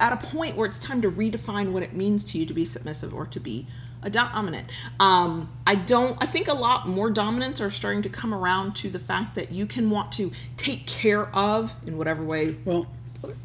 [0.00, 2.64] at a point where it's time to redefine what it means to you to be
[2.64, 3.66] submissive or to be
[4.02, 4.68] a dominant.
[4.98, 6.16] Um, I don't.
[6.22, 9.52] I think a lot more dominants are starting to come around to the fact that
[9.52, 12.56] you can want to take care of in whatever way.
[12.64, 12.86] Well,
[13.22, 13.36] Let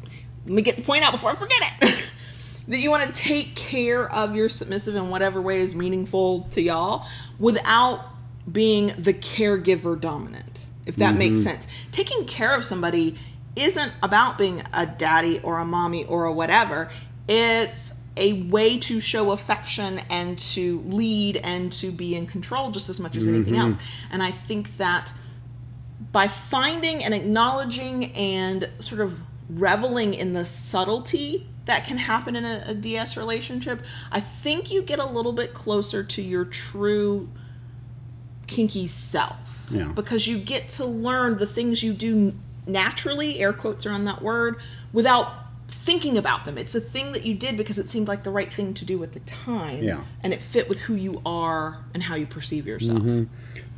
[0.44, 2.10] me get the point out before I forget it.
[2.68, 6.60] that you want to take care of your submissive in whatever way is meaningful to
[6.60, 7.06] y'all,
[7.38, 8.04] without
[8.50, 10.66] being the caregiver dominant.
[10.86, 13.16] If that makes sense, taking care of somebody
[13.56, 16.90] isn't about being a daddy or a mommy or a whatever.
[17.28, 22.88] It's a way to show affection and to lead and to be in control just
[22.88, 23.62] as much as anything Mm-hmm.
[23.72, 23.78] else.
[24.10, 25.12] And I think that
[26.12, 32.44] by finding and acknowledging and sort of reveling in the subtlety that can happen in
[32.44, 37.28] a, a DS relationship, I think you get a little bit closer to your true
[38.46, 39.68] kinky self.
[39.70, 39.92] Yeah.
[39.94, 42.34] Because you get to learn the things you do
[42.66, 44.60] naturally, air quotes around that word,
[44.92, 45.45] without
[45.86, 46.58] thinking about them.
[46.58, 49.00] It's a thing that you did because it seemed like the right thing to do
[49.04, 49.84] at the time.
[49.84, 50.04] Yeah.
[50.24, 52.98] And it fit with who you are and how you perceive yourself.
[52.98, 53.24] Mm-hmm.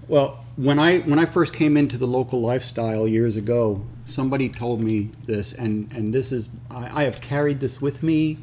[0.09, 4.81] Well, when I when I first came into the local lifestyle years ago, somebody told
[4.81, 8.39] me this, and and this is I, I have carried this with me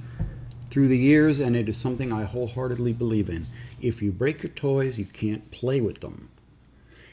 [0.70, 3.48] through the years, and it is something I wholeheartedly believe in.
[3.82, 6.30] If you break your toys, you can't play with them.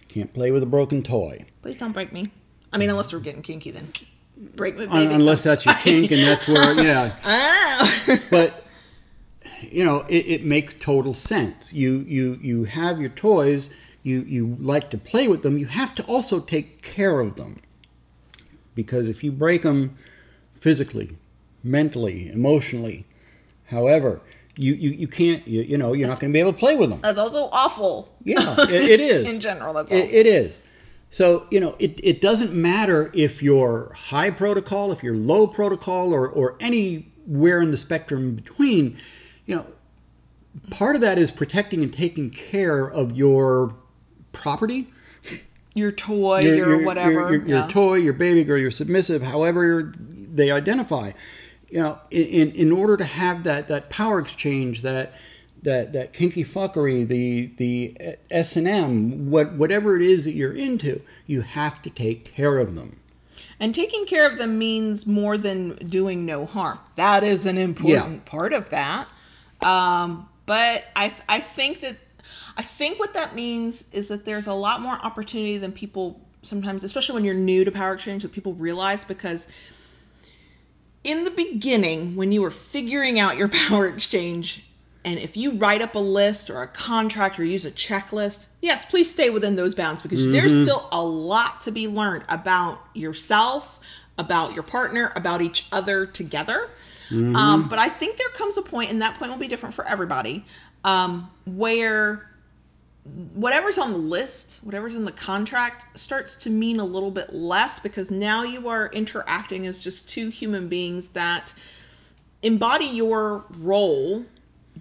[0.08, 2.26] Can't play with a broken toy Please don't break me.
[2.72, 3.88] I mean, unless we're getting kinky, then
[4.56, 4.78] break.
[4.78, 5.14] Un- baby.
[5.14, 7.16] unless that's your kink, and that's where yeah.
[7.24, 8.24] I don't know.
[8.30, 8.64] but
[9.70, 13.70] you know it, it makes total sense you you you have your toys
[14.02, 17.60] you you like to play with them you have to also take care of them
[18.74, 19.96] because if you break them
[20.54, 21.16] physically
[21.62, 23.06] mentally emotionally
[23.66, 24.20] however
[24.56, 26.74] you you, you can't you, you know you're not going to be able to play
[26.76, 28.12] with them that's also awful.
[28.24, 28.34] yeah
[28.68, 30.58] it, it is In general, that's it, it is
[31.12, 36.12] so you know it, it doesn't matter if you're high protocol if you're low protocol
[36.12, 38.98] or or anywhere in the spectrum in between
[39.46, 39.66] you know
[40.70, 43.76] part of that is protecting and taking care of your
[44.32, 44.88] property
[45.74, 47.12] your toy, your, whatever.
[47.12, 47.58] your, your, yeah.
[47.60, 51.12] your toy, your baby girl, your submissive, however they identify.
[51.68, 55.14] You know, in, in, in order to have that, that power exchange, that
[55.62, 60.52] that that kinky fuckery, the the S and M, what whatever it is that you're
[60.54, 62.96] into, you have to take care of them.
[63.60, 66.80] And taking care of them means more than doing no harm.
[66.96, 68.20] That is an important Yeah.
[68.24, 69.08] part of that.
[69.64, 71.96] Um, but I, I think that
[72.56, 76.82] I think what that means is that there's a lot more opportunity than people sometimes,
[76.82, 79.46] especially when you're new to power exchange, that people realize because
[81.04, 84.64] in the beginning, when you were figuring out your power exchange,
[85.04, 88.84] and if you write up a list or a contract or use a checklist, yes,
[88.84, 93.80] please stay within those bounds because there's still a lot to be learned about yourself,
[94.16, 96.70] about your partner, about each other together.
[97.36, 99.86] Um, but I think there comes a point, and that point will be different for
[99.86, 100.44] everybody,
[100.84, 102.30] um, where
[103.34, 107.80] whatever's on the list, whatever's in the contract starts to mean a little bit less
[107.80, 111.52] because now you are interacting as just two human beings that
[112.42, 114.24] embody your role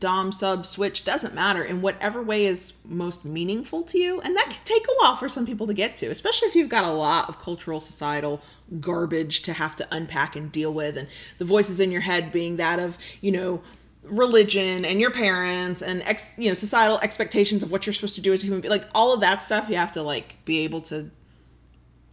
[0.01, 4.49] dom sub switch doesn't matter in whatever way is most meaningful to you and that
[4.49, 6.91] can take a while for some people to get to especially if you've got a
[6.91, 8.41] lot of cultural societal
[8.81, 12.57] garbage to have to unpack and deal with and the voices in your head being
[12.57, 13.61] that of you know
[14.03, 18.21] religion and your parents and ex you know societal expectations of what you're supposed to
[18.21, 20.59] do as a human being like all of that stuff you have to like be
[20.59, 21.09] able to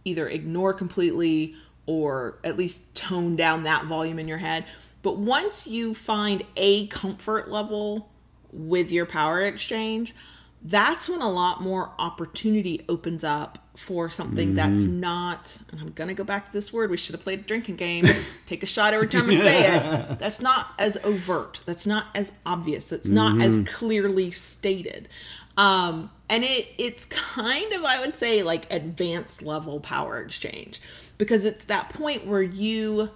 [0.05, 1.55] either ignore completely
[1.89, 4.63] or at least tone down that volume in your head.
[5.01, 8.09] But once you find a comfort level
[8.51, 10.13] with your power exchange,
[10.61, 16.09] that's when a lot more opportunity opens up for something that's not, and I'm going
[16.09, 18.05] to go back to this word, we should have played a drinking game,
[18.45, 20.19] take a shot every time I say it.
[20.19, 25.07] That's not as overt, that's not as obvious, it's not as clearly stated.
[25.55, 30.81] Um, and it it's kind of I would say like advanced level power exchange.
[31.17, 33.11] Because it's that point where you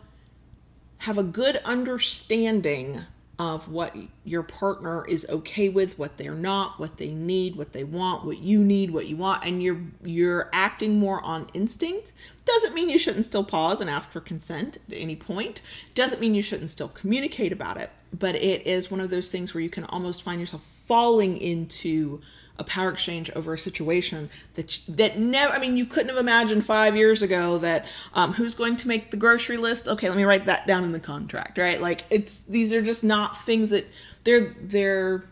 [1.03, 2.97] have a good understanding
[3.37, 3.93] of what
[4.23, 8.37] your partner is okay with, what they're not, what they need, what they want, what
[8.37, 12.13] you need, what you want, and you're you're acting more on instinct.
[12.45, 15.61] Doesn't mean you shouldn't still pause and ask for consent at any point.
[15.93, 19.53] Doesn't mean you shouldn't still communicate about it, but it is one of those things
[19.53, 22.21] where you can almost find yourself falling into
[22.59, 25.53] a power exchange over a situation that that never.
[25.53, 29.11] I mean, you couldn't have imagined five years ago that um, who's going to make
[29.11, 29.87] the grocery list.
[29.87, 31.57] Okay, let me write that down in the contract.
[31.57, 31.81] Right?
[31.81, 33.85] Like it's these are just not things that
[34.23, 35.25] they're they're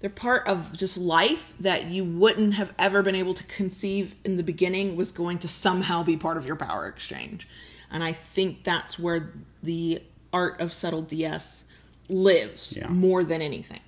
[0.00, 4.38] they're part of just life that you wouldn't have ever been able to conceive in
[4.38, 7.46] the beginning was going to somehow be part of your power exchange.
[7.90, 11.64] And I think that's where the art of subtle DS
[12.08, 12.88] lives Yeah.
[12.88, 13.80] more than anything.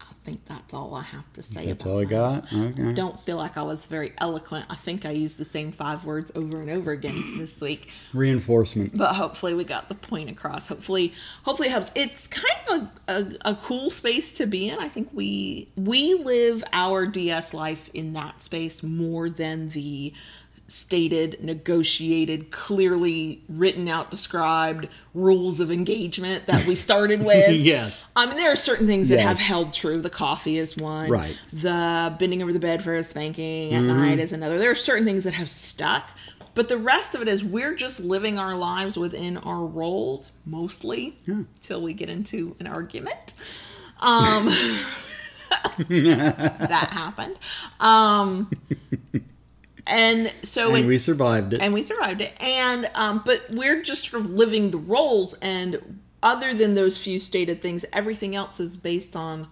[0.00, 2.10] I think that's all I have to say That's all I that.
[2.10, 2.52] got.
[2.52, 2.92] Okay.
[2.94, 4.66] Don't feel like I was very eloquent.
[4.68, 8.96] I think I used the same five words over and over again this week Reinforcement.
[8.98, 11.14] but hopefully we got the point across hopefully
[11.44, 14.88] hopefully it helps it's kind of a, a, a cool space to be in i
[14.88, 20.12] think we we live our ds life in that space more than the
[20.68, 27.50] stated, negotiated, clearly written out, described rules of engagement that we started with.
[27.50, 28.08] Yes.
[28.16, 29.26] I mean, there are certain things that Yes.
[29.26, 30.00] have held true.
[30.00, 31.10] The coffee is one.
[31.10, 31.38] Right.
[31.52, 34.58] The bending over the bed for a spanking at night is another.
[34.58, 36.10] There are certain things that have stuck.
[36.54, 41.14] But the rest of it is we're just living our lives within our roles, mostly,
[41.60, 43.34] till we get into an argument.
[44.00, 44.46] Um,
[45.88, 47.36] that happened.
[47.78, 48.50] Um,
[49.88, 51.62] and so And it, we survived it.
[51.62, 56.00] and we survived it and um but we're just sort of living the roles and
[56.22, 59.46] other than those few stated things everything else is based on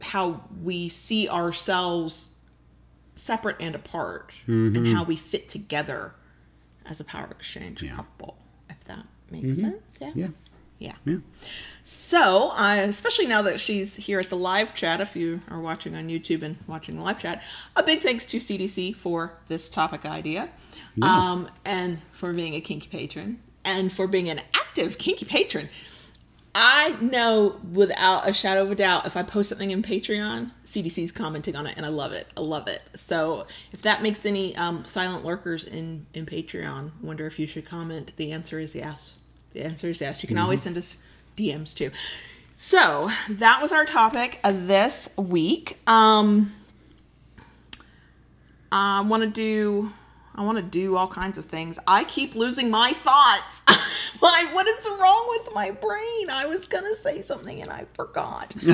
[0.00, 2.30] how we see ourselves
[3.14, 6.14] separate and apart and how we fit together
[6.86, 7.94] as a power exchange Yeah.
[7.94, 8.38] couple
[8.70, 10.28] if that makes sense yeah yeah.
[10.82, 11.18] Yeah Yeah.
[11.82, 15.94] so, uh, especially now that she's here at the live chat, if you are watching
[15.94, 17.42] on YouTube and watching the live chat,
[17.76, 20.48] a big thanks to CDC for this topic idea,
[21.00, 25.68] um, and for being a kinky patron, and for being an active kinky patron.
[26.54, 31.10] I know without a shadow of a doubt, if I post something in Patreon, CDC's
[31.10, 32.30] commenting on it, and I love it.
[32.36, 32.82] I love it.
[32.94, 37.64] So, if that makes any um, silent lurkers in in Patreon wonder if you should
[37.64, 39.16] comment, the answer is yes.
[39.52, 40.22] The answer is yes.
[40.22, 40.98] You can always send us
[41.36, 41.90] DMs too.
[42.56, 45.78] So that was our topic of this week.
[45.86, 46.52] Um,
[48.70, 49.92] I want to do.
[50.34, 51.78] I want to do all kinds of things.
[51.86, 53.62] I keep losing my thoughts.
[54.22, 56.30] like, what is wrong with my brain?
[56.30, 58.56] I was gonna say something and I forgot.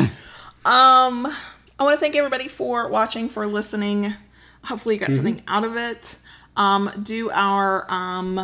[0.64, 4.12] um, I want to thank everybody for watching, for listening.
[4.64, 6.18] Hopefully, you got something out of it.
[6.56, 8.40] Um, do our um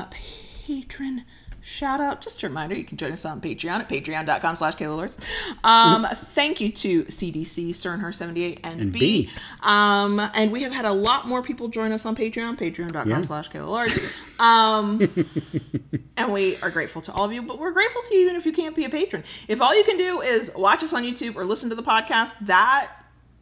[0.67, 1.25] patron
[1.65, 2.21] shout out.
[2.21, 5.19] Just a reminder, you can join us on Patreon at patreon.com slash Kayla Lords.
[5.65, 9.23] Um, thank you to CDC, Sternher78 and, And B.
[9.25, 9.31] B.
[9.63, 13.23] Um, and we have had a lot more people join us on Patreon, patreon.com Yeah.
[13.23, 13.99] slash Lords.
[14.39, 15.01] Um,
[16.19, 18.45] and we are grateful to all of you, but we're grateful to you even if
[18.45, 19.25] you can't be a patron.
[19.49, 22.35] If all you can do is watch us on YouTube or listen to the podcast,
[22.43, 22.91] that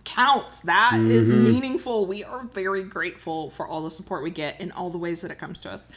[0.05, 0.61] counts.
[0.61, 2.07] That is meaningful.
[2.07, 5.31] We are very grateful for all the support we get in all the ways that
[5.31, 5.89] it comes to us.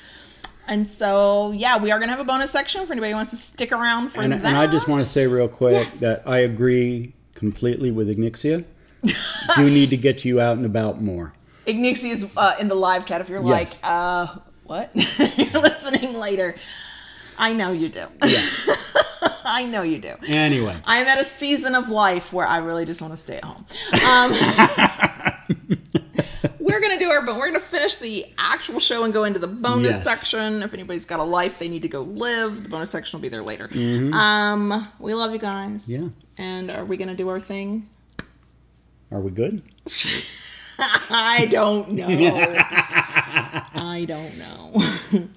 [0.67, 3.31] And so, yeah, we are going to have a bonus section for anybody who wants
[3.31, 4.43] to stick around for And, that.
[4.43, 5.99] and I just want to say real quick Yes.
[5.99, 8.63] that I agree completely with Ignixia.
[9.57, 11.33] Do need to get you out and about more.
[11.67, 13.81] Ignixie is uh, in the live chat if you're Yes.
[13.83, 14.27] like, uh,
[14.63, 14.89] what?
[15.37, 16.55] you're listening later.
[17.37, 18.05] I know you do.
[18.25, 18.41] Yeah.
[19.47, 20.15] I know you do.
[20.27, 23.43] Anyway, I'm at a season of life where I really just want to stay at
[23.43, 23.65] home.
[24.07, 26.01] Um,
[26.59, 29.47] we're gonna do our, but we're gonna finish the actual show and go into the
[29.47, 30.03] bonus Yes.
[30.03, 30.63] section.
[30.63, 33.29] If anybody's got a life they need to go live, the bonus section will be
[33.29, 33.67] there later.
[33.67, 34.13] Mm-hmm.
[34.13, 35.89] Um, we love you guys.
[35.89, 36.09] Yeah.
[36.37, 37.89] And are we gonna do our thing?
[39.11, 39.61] are we good?
[40.79, 42.07] I don't know.
[42.09, 45.27] I don't know.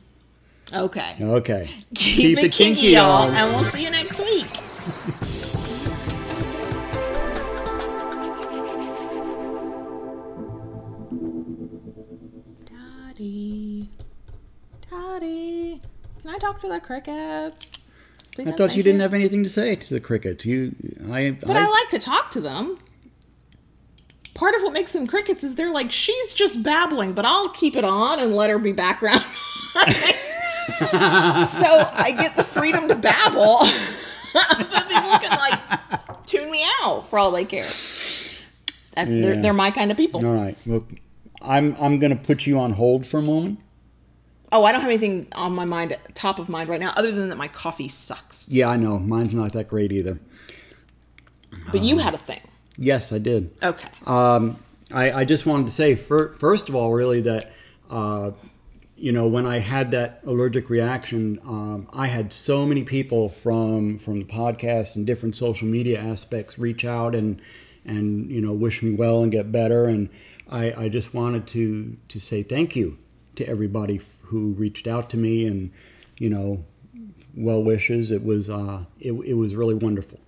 [0.84, 1.16] okay.
[1.20, 1.70] Okay.
[1.94, 4.46] Keep, it kinky, y'all, and we'll see you next week.
[15.20, 15.80] Can
[16.28, 17.78] I talk to the crickets?
[18.32, 20.46] Please I thought you didn't have anything to say to the crickets.
[20.46, 20.74] You,
[21.10, 22.78] I, But I like to talk to them.
[24.34, 27.74] Part of what makes them crickets is they're like, she's just babbling, but I'll keep
[27.74, 29.20] it on and let her be background.
[29.22, 29.26] so
[30.86, 33.58] I get the freedom to babble.
[34.34, 37.66] but people can like tune me out for all they care.
[38.94, 40.24] That, they're, they're my kind of people.
[40.24, 40.56] All right.
[40.64, 40.86] Well,
[41.40, 43.60] I'm I'm going to put you on hold for a moment.
[44.50, 47.28] Oh, I don't have anything on my mind, top of mind right now, other than
[47.28, 48.50] that my coffee sucks.
[48.50, 48.98] Yeah, I know.
[48.98, 50.18] Mine's not that great either.
[51.70, 52.40] But you had a thing.
[52.78, 53.50] Yes, I did.
[53.62, 53.88] Okay.
[54.06, 54.56] Um,
[54.92, 57.52] I, I just wanted to say, fir- first of all, really, that,
[57.90, 58.30] uh,
[58.96, 63.98] you know, when I had that allergic reaction, um, I had so many people from
[63.98, 67.40] from the podcast and different social media aspects reach out and
[67.84, 69.84] and you know wish me well and get better.
[69.84, 70.08] And
[70.50, 72.98] I, I just wanted to to say thank you
[73.36, 73.98] to everybody
[74.28, 75.70] who reached out to me and
[76.18, 76.64] you know
[77.36, 78.10] well wishes.
[78.10, 80.18] It was uh, it, it was really wonderful.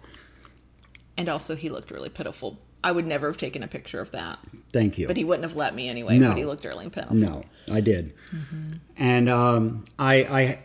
[1.17, 2.59] and also, he looked really pitiful.
[2.83, 4.39] I would never have taken a picture of that.
[4.73, 5.07] Thank you.
[5.07, 6.19] But he wouldn't have let me anyway.
[6.19, 6.29] No.
[6.29, 7.15] But he looked really pitiful.
[7.15, 8.15] No, I did.
[8.97, 10.59] And um, I, I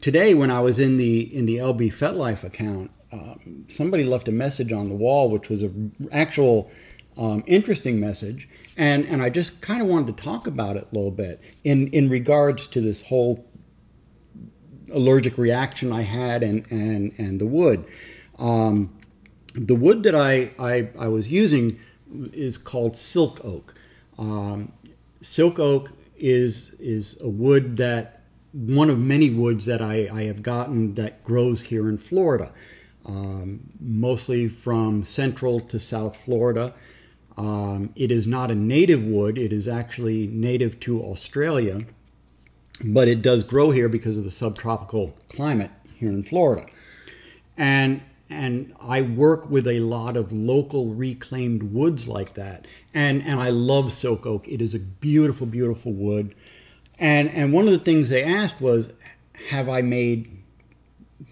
[0.00, 4.32] today when I was in the in the LB FetLife account, um, somebody left a
[4.32, 5.70] message on the wall, which was a
[6.10, 6.72] actual
[7.16, 10.94] um, interesting message, and and I just kind of wanted to talk about it a
[10.94, 13.46] little bit in in regards to this whole
[14.92, 17.84] allergic reaction I had and and and the wood.
[18.38, 18.96] Um,
[19.54, 21.78] the wood that I, I, I was using
[22.32, 23.74] is called silk oak.
[24.18, 24.72] Um,
[25.20, 28.22] silk oak is is a wood that
[28.52, 32.52] one of many woods that I, I have gotten that grows here in Florida,
[33.04, 36.72] um, mostly from central to South Florida.
[37.36, 41.84] Um, it is not a native wood; it is actually native to Australia,
[42.84, 46.66] but it does grow here because of the subtropical climate here in Florida.
[47.56, 52.66] And and I work with a lot of local reclaimed woods like that.
[52.92, 54.48] And and I love silk oak.
[54.48, 56.34] It is a beautiful, beautiful wood.
[56.98, 58.92] And and one of the things they asked was,
[59.50, 60.30] have I made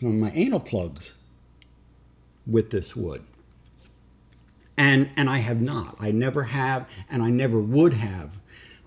[0.01, 1.15] one of my anal plugs
[2.47, 3.23] with this wood?
[4.83, 5.95] And and I have not.
[6.01, 8.37] I never have, and I never would have,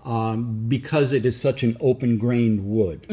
[0.04, 3.06] um, because it is such an open grained wood.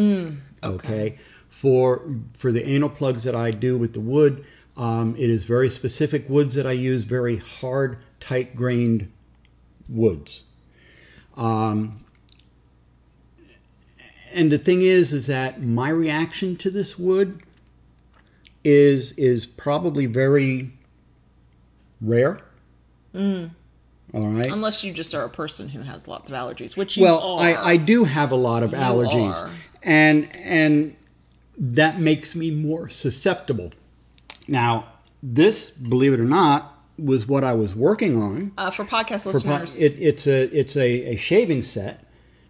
[0.62, 1.18] okay.
[1.50, 4.46] For for the anal plugs that I do with the wood,
[4.76, 9.10] um, it is very specific woods that I use, very hard, tight grained
[9.88, 10.44] woods.
[11.38, 12.04] Um,
[14.34, 17.44] and the thing is, is that my reaction to this wood
[18.66, 20.74] is is probably very
[22.02, 22.40] rare.
[23.16, 24.48] All right.
[24.48, 27.42] Unless you just are a person who has lots of allergies, which you Well, are.
[27.42, 29.50] I, I do have a lot of You allergies, are.
[29.82, 30.96] and and
[31.58, 33.72] that makes me more susceptible.
[34.48, 34.88] Now,
[35.22, 38.52] this, believe it or not, was what I was working on.
[38.58, 42.04] uh, for podcast For po- listeners, it, it's a it's a, a shaving set.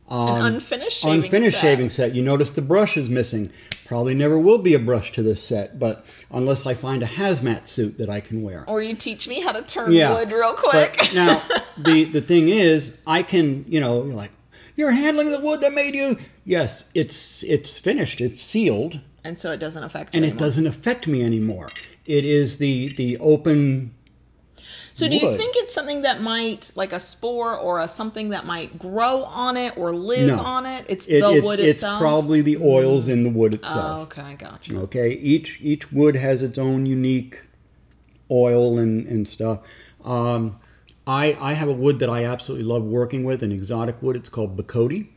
[0.09, 1.61] An um, unfinished shaving unfinished set.
[1.61, 2.13] shaving set.
[2.13, 3.51] You notice the brush is missing.
[3.85, 7.65] Probably never will be a brush to this set, but unless I find a hazmat
[7.65, 8.63] suit that I can wear.
[8.69, 10.13] Or you teach me how to turn Yeah.
[10.13, 10.95] wood real quick.
[10.97, 11.41] But now
[11.77, 14.31] the the thing is, I can you know you're like
[14.75, 16.17] you're handling the wood that made you.
[16.45, 18.19] Yes, it's it's finished.
[18.21, 21.69] It's sealed, and so it doesn't affect and it doesn't affect me anymore.
[22.05, 23.93] It is the the open.
[24.95, 28.45] So do you think it's something that might, like a spore or a something that
[28.45, 30.37] might grow on it or live No.
[30.39, 30.85] on it?
[30.87, 31.95] It's It, the it's, wood it's itself.
[31.95, 34.01] It's probably the oils in the wood Oh, itself.
[34.17, 34.77] okay, gotcha.
[34.81, 37.41] Okay, each each wood has its own unique
[38.29, 39.59] oil and and stuff.
[40.05, 40.57] Um,
[41.07, 44.15] I I have a wood that I absolutely love working with, an exotic wood.
[44.15, 45.07] It's called Bocote.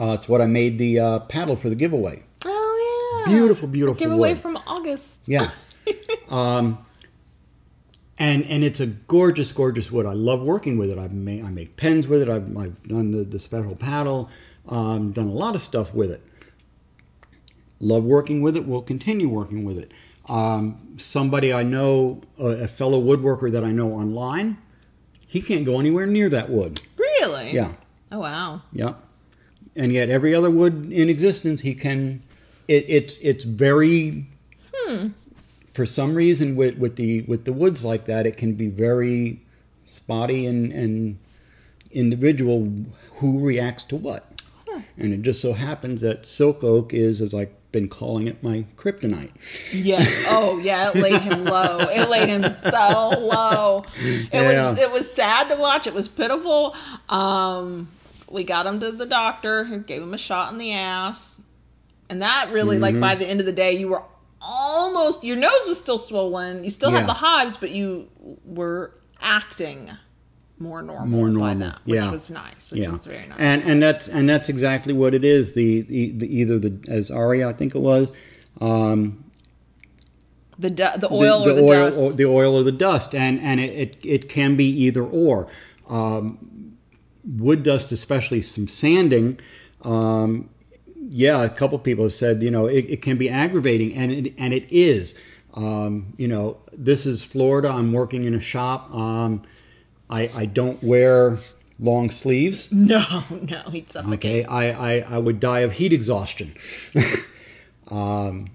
[0.00, 2.22] Uh, it's what I made the uh, paddle for the giveaway.
[2.46, 4.38] Oh yeah, Beautiful, beautiful giveaway wood.
[4.38, 5.28] from August.
[5.28, 5.50] Yeah.
[6.30, 6.78] um,
[8.18, 10.06] and and it's a gorgeous, gorgeous wood.
[10.06, 10.98] I love working with it.
[10.98, 12.28] I've made I make pens with it.
[12.28, 14.28] I've, I've done the, the special paddle.
[14.68, 16.22] Um, done a lot of stuff with it.
[17.80, 18.66] Love working with it.
[18.66, 19.92] We'll continue working with it.
[20.28, 24.58] Um, somebody I know, a, a fellow woodworker that I know online,
[25.26, 26.80] he can't go anywhere near that wood.
[26.98, 27.52] Really?
[27.52, 27.72] Yeah.
[28.10, 28.62] Oh wow.
[28.72, 28.94] Yeah.
[29.76, 32.22] And yet every other wood in existence he can
[32.66, 34.26] it, it's it's very
[35.78, 39.40] for some reason with, with the with the woods like that it can be very
[39.86, 41.18] spotty and, and
[41.92, 42.72] individual
[43.18, 44.24] who reacts to what.
[44.96, 48.64] And it just so happens that silk oak is, as I've been calling it, my
[48.76, 49.30] kryptonite.
[49.72, 50.04] Yeah.
[50.28, 51.78] Oh yeah, it laid him low.
[51.80, 53.84] It laid him so low.
[54.02, 54.70] It Yeah.
[54.70, 55.86] was it was sad to watch.
[55.86, 56.74] It was pitiful.
[57.08, 57.88] Um,
[58.28, 61.40] we got him to the doctor who gave him a shot in the ass.
[62.10, 63.00] And that really like Mm-hmm.
[63.00, 64.02] by the end of the day you were
[64.40, 66.64] almost your nose was still swollen.
[66.64, 66.98] You still Yeah.
[67.00, 68.08] had the hives, but you
[68.44, 69.90] were acting
[70.60, 72.10] more normal, More by normal, that, which yeah.
[72.10, 73.38] was nice, which yeah, is very nice.
[73.38, 75.52] and and that's and that's exactly what it is.
[75.54, 78.10] The, the, the either the as Ari I think it was,
[78.60, 79.24] um,
[80.58, 82.00] the du- the oil or the oil, dust.
[82.00, 85.48] Or the oil or the dust, and and it, it, it can be either or.
[85.88, 86.76] Um,
[87.24, 89.38] wood dust, especially some sanding.
[89.82, 90.48] Um,
[91.08, 94.34] yeah, a couple people have said you know it, it can be aggravating, and it,
[94.38, 95.14] and it is.
[95.54, 97.68] Um, you know, this is Florida.
[97.68, 98.94] I'm working in a shop.
[98.94, 99.42] Um,
[100.10, 101.38] I, I don't wear
[101.80, 102.70] long sleeves.
[102.72, 104.44] no, no, he'd suffocate.
[104.44, 106.54] Okay, I, I, I would die of heat exhaustion.
[107.90, 108.48] um,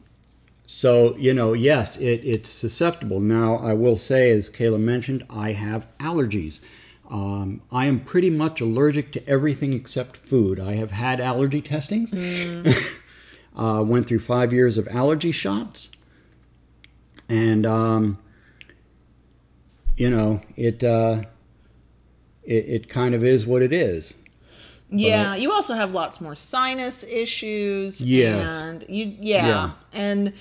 [0.66, 3.20] so, you know, yes, it, it's susceptible.
[3.20, 6.62] Now, I will say, as Kayla mentioned, I have allergies.
[7.10, 10.60] Um, I am pretty much allergic to everything except food.
[10.60, 12.14] I have had allergy testings,
[13.56, 15.90] uh, went through five years of allergy shots,
[17.28, 18.18] and, um,
[19.98, 21.24] you know, it, uh,
[22.44, 24.18] it, it kind of is what it is.
[24.90, 28.00] Yeah, you also have lots more sinus issues.
[28.00, 28.46] Yes.
[28.48, 29.48] And you yeah.
[29.48, 29.72] Yeah.
[29.92, 30.34] And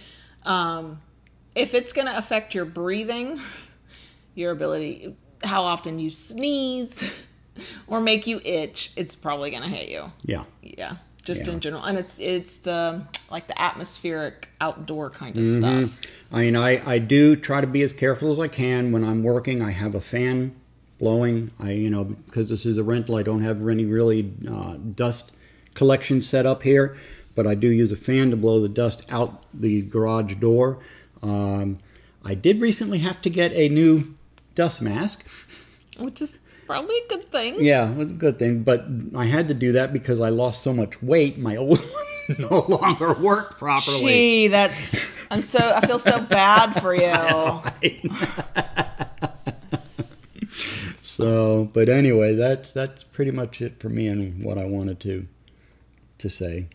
[0.44, 1.00] um
[1.54, 3.40] if it's gonna affect your breathing,
[4.34, 7.24] your ability how often you sneeze
[7.86, 10.10] or make you itch, it's probably gonna hit you.
[10.24, 10.44] Yeah.
[10.62, 10.96] Yeah.
[11.24, 11.52] Just Yeah.
[11.54, 11.84] in general.
[11.84, 15.84] And it's it's the like the atmospheric outdoor kind of Mm-hmm.
[15.86, 16.00] stuff.
[16.32, 19.22] I mean, I, I do try to be as careful as I can when I'm
[19.22, 19.62] working.
[19.62, 20.54] I have a fan
[20.98, 21.50] blowing.
[21.60, 25.32] I, you know, because this is a rental, I don't have any really uh, dust
[25.74, 26.96] collection set up here,
[27.34, 30.78] but I do use a fan to blow the dust out the garage door.
[31.22, 31.78] Um,
[32.24, 34.14] I did recently have to get a new
[34.54, 35.26] dust mask.
[35.98, 37.64] Which is probably a good thing.
[37.64, 40.62] Yeah, it was a good thing, but I had to do that because I lost
[40.62, 41.38] so much weight.
[41.38, 44.12] My old one no longer worked properly.
[44.12, 45.30] Gee, that's.
[45.30, 45.58] I'm so.
[45.58, 47.92] I feel so bad for you.
[51.12, 55.28] So, but anyway, that's that's pretty much it for me and what I wanted to
[56.18, 56.68] to say.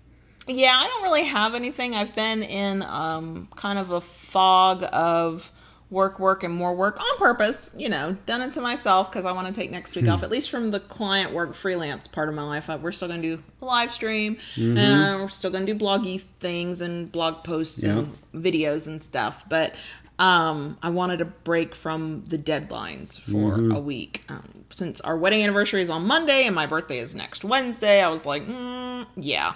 [0.48, 1.96] Yeah, I don't really have anything.
[1.96, 5.52] I've been in um, kind of a fog of
[5.90, 7.74] work, work, and more work on purpose.
[7.78, 10.30] You know, done it to myself because I want to take next week off, at
[10.30, 12.70] least from the client work freelance part of my life.
[12.82, 15.80] We're still going to do a live stream, and uh, we're still going to do
[15.80, 19.46] bloggy things and blog posts and videos and stuff.
[19.48, 19.76] But
[20.20, 24.24] um, I wanted a break from the deadlines for a week.
[24.30, 28.10] Um, since our wedding anniversary is on Monday and my birthday is next Wednesday, I
[28.10, 29.54] was like, mm, yeah.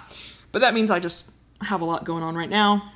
[0.52, 1.30] But that means I just
[1.62, 2.91] have a lot going on right now.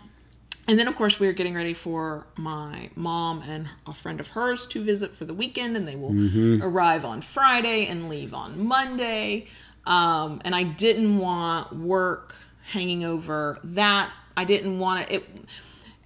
[0.69, 4.31] And then, of course, we are getting ready for my mom and a friend of
[4.31, 6.13] hers to visit for the weekend, and they will
[6.61, 9.47] arrive on Friday and leave on Monday.
[9.87, 12.35] Um, and I didn't want work
[12.71, 14.13] hanging over that.
[14.37, 15.25] I didn't want it.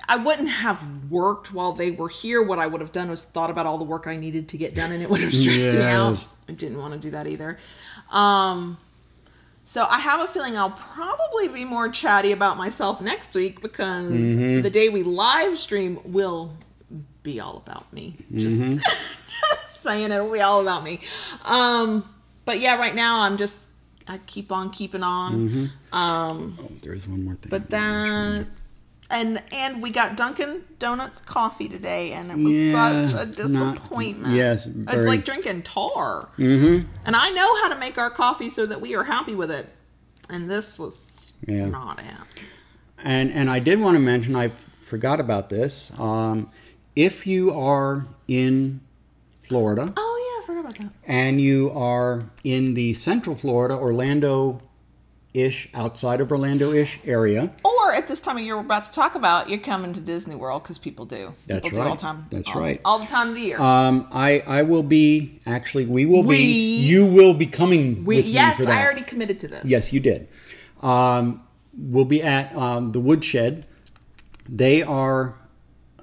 [0.06, 2.42] I wouldn't have worked while they were here.
[2.42, 4.74] What I would have done was thought about all the work I needed to get
[4.74, 6.26] done, and it would have stressed me out.
[6.48, 7.58] I didn't want to do that either.
[8.10, 8.76] Um,
[9.64, 14.10] so I have a feeling I'll probably be more chatty about myself next week because
[14.10, 14.62] Mm-hmm.
[14.62, 16.52] the day we live stream will
[17.22, 18.16] be all about me.
[18.34, 18.78] Just, Mm-hmm.
[18.78, 21.00] just saying it'll be all about me.
[21.44, 22.02] Um,
[22.44, 23.68] but yeah, right now I'm just
[24.08, 25.48] I keep on keeping on.
[25.48, 25.96] Mm-hmm.
[25.96, 27.50] Um, Oh, there's one more thing.
[27.50, 28.46] but that
[29.10, 33.36] and and we got Dunkin' Donuts coffee today, and it was Yeah, such a not-
[33.36, 34.34] disappointment.
[34.34, 36.28] yes, it's like drinking tar.
[36.38, 36.86] mm-hmm.
[37.04, 39.68] And I know how to make our coffee so that we are happy with it.
[40.28, 41.66] And this was Yeah.
[41.66, 42.42] not happy.
[43.02, 44.48] And and I did want to mention I
[44.80, 45.90] forgot about this.
[45.98, 46.48] Um,
[46.96, 48.80] if you are in
[49.40, 50.92] Florida Oh yeah, I forgot about that.
[51.06, 54.60] and you are in the Central Florida, Orlando
[55.32, 59.14] ish, outside of Orlando ish area, Or this time of year we're about to talk
[59.14, 61.32] about, you're coming to Disney World because people do.
[61.46, 61.88] That's people do right.
[61.90, 62.26] all the time.
[62.30, 62.80] That's all, right.
[62.84, 63.60] All the time of the year.
[63.60, 68.16] um, I I will be actually we will We- be you will be coming we
[68.16, 68.78] with me yes, for that.
[68.78, 69.70] I already committed to this.
[69.70, 70.28] Yes, you did.
[70.82, 71.42] Um,
[71.78, 73.66] we'll be at um, the Woodshed.
[74.48, 75.36] They are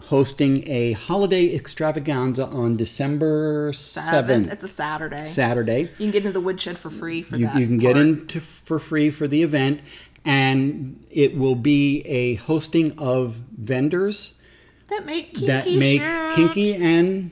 [0.07, 4.45] hosting a holiday extravaganza on December Seven.
[4.45, 5.27] 7th, It's a Saturday.
[5.27, 5.81] Saturday.
[5.81, 7.59] You can get into the woodshed for free for You, that.
[7.59, 8.05] you can get part.
[8.05, 9.81] in to, for free for the event,
[10.27, 14.33] and it will be a hosting of vendors
[14.89, 16.33] that make kinky that make shit.
[16.35, 17.31] kinky and and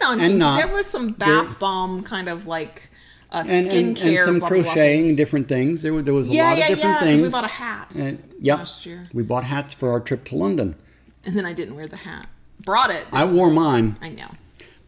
[0.00, 0.58] non and not.
[0.58, 2.90] There was some bath bomb kind of like
[3.32, 5.82] uh, and, and, skincare and some blah, blah, blah crocheting and different things.
[5.82, 7.22] There, there was a yeah, lot yeah, of different yeah, things.
[7.22, 9.02] We bought a hat, and, yep, last year.
[9.12, 10.76] we bought hats for our trip to London.
[11.24, 12.28] and then I didn't wear the hat.
[12.60, 13.04] Brought it.
[13.10, 13.96] I wore mine.
[14.00, 14.28] I know.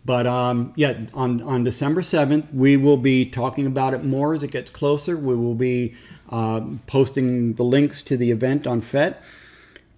[0.05, 4.43] But um, yeah, on, on December 7th, we will be talking about it more as
[4.43, 5.16] it gets closer.
[5.16, 5.94] We will be
[6.28, 9.22] um, posting the links to the event on FET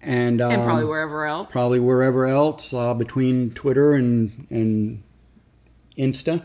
[0.01, 1.51] and, um, And probably wherever else.
[1.51, 5.03] probably wherever else uh, between Twitter and, and
[5.97, 6.43] Insta.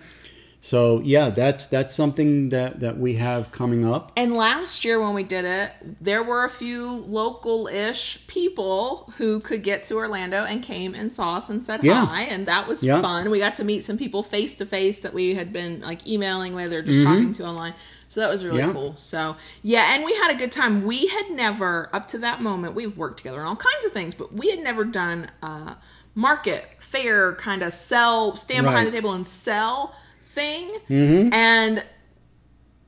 [0.65, 4.13] So yeah, that's that's something that, that we have coming up.
[4.17, 9.65] And last year when we did it, there were a few local-ish people who could
[9.65, 12.07] get to Orlando and came and saw us and said Yeah.
[12.07, 13.01] hi, and that was Yeah.
[13.03, 13.29] fun.
[13.29, 16.55] We got to meet some people face to face that we had been like emailing
[16.55, 16.93] with or Mm-hmm.
[16.93, 17.75] just talking to online.
[18.07, 18.73] So that was really Yeah.
[18.73, 18.95] cool.
[18.97, 19.35] So
[19.65, 20.85] yeah, and we had a good time.
[20.85, 24.15] We had never up to that moment we've worked together on all kinds of things,
[24.15, 25.77] but we had never done a
[26.15, 29.95] market fair kind of sell stand behind the table and sell
[30.33, 30.71] thing.
[30.89, 31.33] Mm-hmm.
[31.33, 31.85] And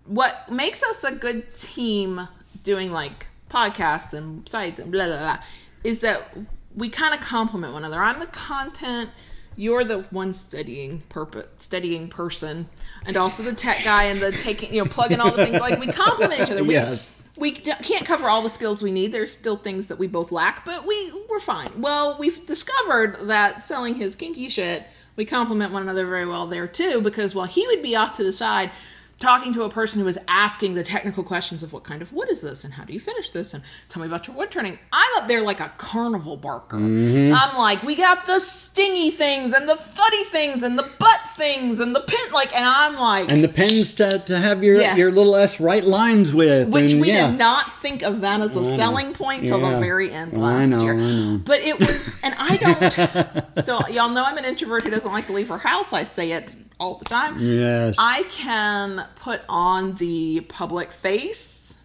[0.07, 2.29] what makes us a good team
[2.63, 5.39] doing like podcasts and sites and blah blah blah
[5.85, 6.37] is that
[6.75, 8.03] we kind of complement one another.
[8.03, 9.11] I'm the content,
[9.57, 12.69] you're the one studying purpose, studying person,
[13.07, 15.61] and also the tech guy and the taking, you know, plugging all the things.
[15.61, 16.65] Like we complement each other.
[16.65, 17.15] We, Yes.
[17.37, 19.13] we can't cover all the skills we need.
[19.13, 21.69] There's still things that we both lack, but we we're fine.
[21.81, 24.85] Well, we've discovered that selling his kinky shit,
[25.17, 27.01] we complement one another very well there too.
[27.01, 28.71] Because while he would be off to the side
[29.19, 32.31] talking to a person who is asking the technical questions of what kind of wood
[32.31, 34.79] is this and how do you finish this and tell me about your wood turning,
[34.93, 36.79] I'm up there like a carnival barker.
[36.79, 37.35] Mm-hmm.
[37.35, 41.81] I'm like, we got the stingy things and the thuddy things and the butt things
[41.81, 44.97] and the pin like, and I'm like, And the pens to, to have your, Yeah.
[44.97, 46.69] your little S right lines with.
[46.69, 47.31] which and we yeah.
[47.31, 50.71] did not think of that as a selling point till the very end I last
[50.71, 50.95] know, year.
[50.95, 51.41] I know.
[51.45, 53.65] But it was, and I don't.
[53.65, 55.93] so y'all know I'm an introvert who doesn't like to leave her house.
[55.93, 56.55] I say it
[56.85, 57.37] all the time.
[57.39, 57.97] Yes.
[57.99, 61.81] I can put on the public face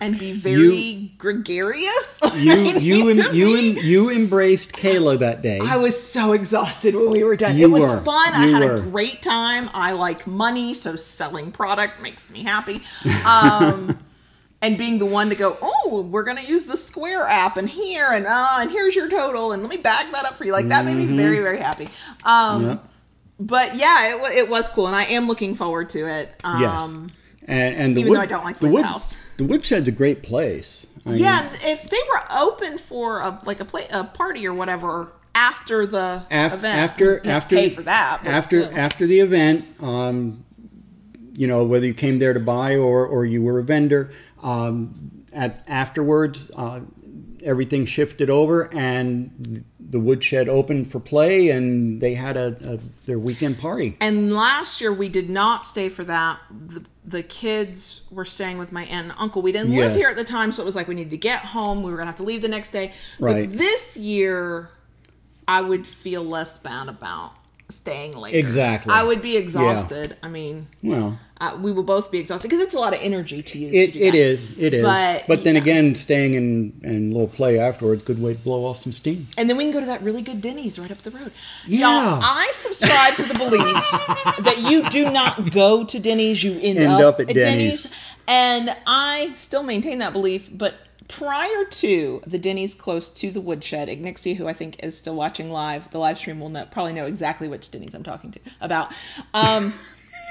[0.00, 2.18] and be very gregarious.
[2.36, 5.60] you you em- you em- you embraced Kayla that day.
[5.62, 7.54] I was so exhausted when we were done.
[7.58, 8.00] You it was were.
[8.00, 8.32] fun.
[8.32, 8.76] I had were.
[8.76, 9.68] a great time.
[9.74, 12.80] I like money, so selling product makes me happy.
[13.26, 13.98] Um,
[14.62, 18.10] and being the one to go, oh, we're gonna use the Square app and here
[18.10, 20.52] and uh, and here's your total and let me back that up for you.
[20.52, 21.88] Like that made me very very happy.
[22.24, 22.86] Um, Yep.
[23.40, 26.34] But yeah, it, it was cool, and I am looking forward to it.
[26.44, 26.94] Um, Yes.
[27.46, 29.16] And, and the even wood, though I don't like the wood, house.
[29.38, 30.86] The woodshed's a great place.
[31.06, 34.54] I Yeah, and if they were open for a like a play a party or
[34.54, 38.20] whatever after the af- event, after you have to after pay for that.
[38.24, 38.78] after still.
[38.78, 40.44] after the event, um,
[41.34, 44.12] you know whether you came there to buy or or you were a vendor.
[44.42, 46.80] Um, at afterwards, uh,
[47.42, 53.18] everything shifted over and the woodshed opened for play, and they had a, a their
[53.18, 53.96] weekend party.
[54.00, 56.38] And last year we did not stay for that.
[56.50, 59.42] The, the kids were staying with my aunt and uncle.
[59.42, 61.40] We didn't live here at the time, so it was like we needed to get
[61.40, 61.82] home.
[61.82, 62.92] We were gonna have to leave the next day.
[63.18, 63.48] Right.
[63.48, 64.70] But this year,
[65.48, 67.32] I would feel less bad about
[67.68, 68.38] staying later.
[68.38, 68.92] Exactly.
[68.92, 70.16] I would be exhausted.
[70.22, 73.42] I mean, Well, uh, we will both be exhausted because it's a lot of energy
[73.42, 73.74] to use.
[73.74, 77.12] It, to do it is it is But, but, then again staying in and a
[77.12, 79.80] little play afterwards good way to blow off some steam And then we can go
[79.80, 81.32] to that really good Denny's right up the road.
[81.66, 81.80] Yeah.
[81.80, 86.78] Y'all, I subscribe to the belief that you do not go to Denny's, you end,
[86.78, 87.84] End up, up at at Denny's.
[87.84, 87.92] Denny's.
[88.28, 90.74] And I still maintain that belief, but
[91.08, 95.50] prior to the Denny's close to the woodshed, Ignixia, who I think is still watching
[95.50, 98.92] live, the live stream will know, probably know exactly which Denny's I'm talking to about.
[99.34, 99.72] Um,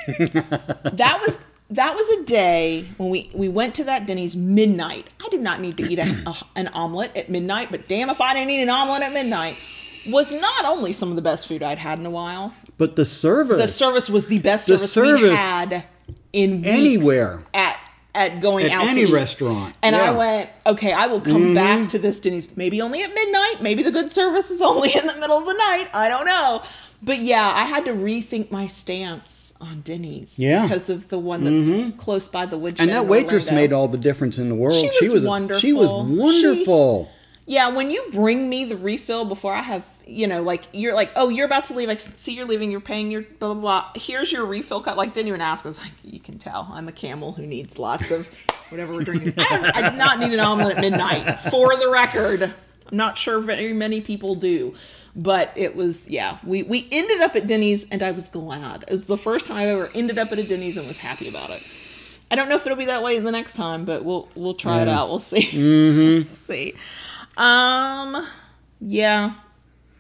[0.08, 1.40] that was
[1.72, 5.08] that was a day when we we went to that Denny's midnight.
[5.24, 8.20] I do not need to eat a, a, an omelet at midnight, but damn if
[8.22, 9.58] I didn't eat an omelet at midnight.
[10.08, 12.54] Was not only some of the best food I'd had in a while.
[12.78, 15.84] but the service The service was the best The service, we had
[16.32, 17.44] in anywhere.
[17.54, 17.78] at
[18.16, 19.12] at going At out to any eat.
[19.14, 20.08] restaurant, And I yeah.
[20.08, 20.18] Mm-hmm.
[20.18, 23.56] went, okay, I will come back to this Denny's maybe only at midnight.
[23.62, 25.88] Maybe the good service is only in the middle of the night.
[25.94, 26.64] I don't know.
[27.02, 30.60] But yeah, I had to rethink my stance on Denny's Yeah.
[30.60, 30.68] Mm-hmm.
[30.68, 32.90] because of the one that's close by the woodshed.
[32.90, 35.60] and that waitress made all the difference in the world She was she was wonderful.
[35.62, 37.10] she was wonderful
[37.46, 41.12] Yeah, when you bring me the refill before I have, you know, like you're like,
[41.16, 41.90] oh, you're about to leave.
[41.90, 42.70] I see you're leaving.
[42.70, 43.92] You're paying your blah blah blah.
[43.96, 44.98] Here's your refill cup.
[44.98, 45.66] Like, didn't even ask.
[45.66, 48.28] I was like, you can tell I'm a camel who needs lots of
[48.70, 49.34] whatever we're drinking.
[49.38, 51.40] I, I did not need an omelet at midnight.
[51.50, 52.44] For the record,
[52.92, 54.76] I'm not sure very many people do,
[55.16, 56.38] but it was yeah.
[56.44, 58.84] We we ended up at Denny's, and I was glad.
[58.84, 61.28] It was the first time I ever ended up at a Denny's and was happy
[61.28, 61.64] about it.
[62.32, 64.82] I don't know if it'll be that way the next time, but we'll we'll try
[64.82, 65.10] it out.
[65.10, 65.42] We'll see.
[65.42, 66.34] Mm-hmm.
[66.46, 66.74] see.
[67.38, 68.28] Um.
[68.82, 69.34] Yeah.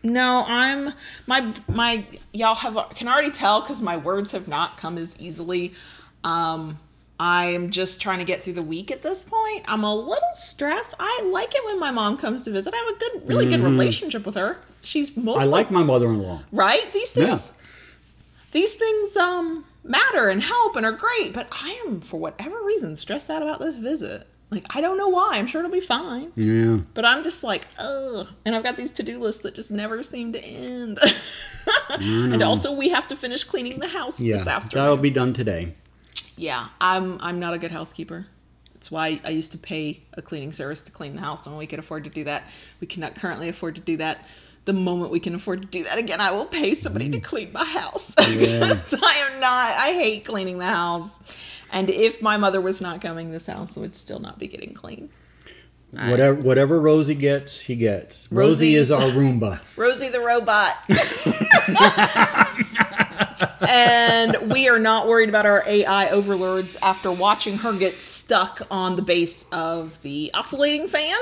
[0.01, 0.93] No, I'm
[1.27, 5.73] my my y'all have can already tell because my words have not come as easily.
[6.23, 6.79] Um,
[7.19, 9.65] I am just trying to get through the week at this point.
[9.67, 10.93] I'm a little stressed.
[10.99, 12.73] I like it when my mom comes to visit.
[12.73, 14.57] I have a good, really good relationship with her.
[14.81, 16.91] She's mostly i like my mother-in-law right.
[16.93, 17.25] These Yeah.
[17.27, 17.53] things,
[18.51, 21.33] these things um matter and help and are great.
[21.33, 24.27] But I am, for whatever reason, stressed out about this visit.
[24.51, 25.33] Like I don't know why.
[25.35, 26.31] I'm sure it'll be fine.
[26.35, 28.27] yeah But I'm just like, ugh.
[28.45, 30.97] And I've got these to do lists that just never seem to end.
[31.99, 34.83] and also, we have to finish cleaning the house yeah this afternoon.
[34.85, 35.73] that'll be done today
[36.35, 38.25] yeah, I'm I'm not a good housekeeper.
[38.73, 41.67] That's why I used to pay a cleaning service to clean the house, and we
[41.67, 42.49] could afford to do that.
[42.79, 44.25] We cannot currently afford to do that.
[44.69, 47.23] The moment we can afford to do that again, I will pay somebody to mm.
[47.23, 48.09] clean my house.
[48.15, 49.71] because I am not.
[49.71, 51.19] I hate cleaning the house.
[51.71, 55.09] And if my mother was not coming, this house would still not be getting clean.
[55.91, 60.75] whatever whatever rosie gets she gets rosie is our roomba Rosie the robot.
[63.67, 68.97] and we are not worried about our AI overlords after watching her get stuck on
[68.97, 71.17] the base of the oscillating fan.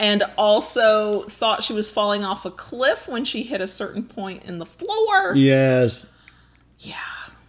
[0.00, 4.44] And also thought she was falling off a cliff when she hit a certain point
[4.44, 5.34] in the floor.
[5.36, 6.06] yes
[6.78, 6.94] Yeah.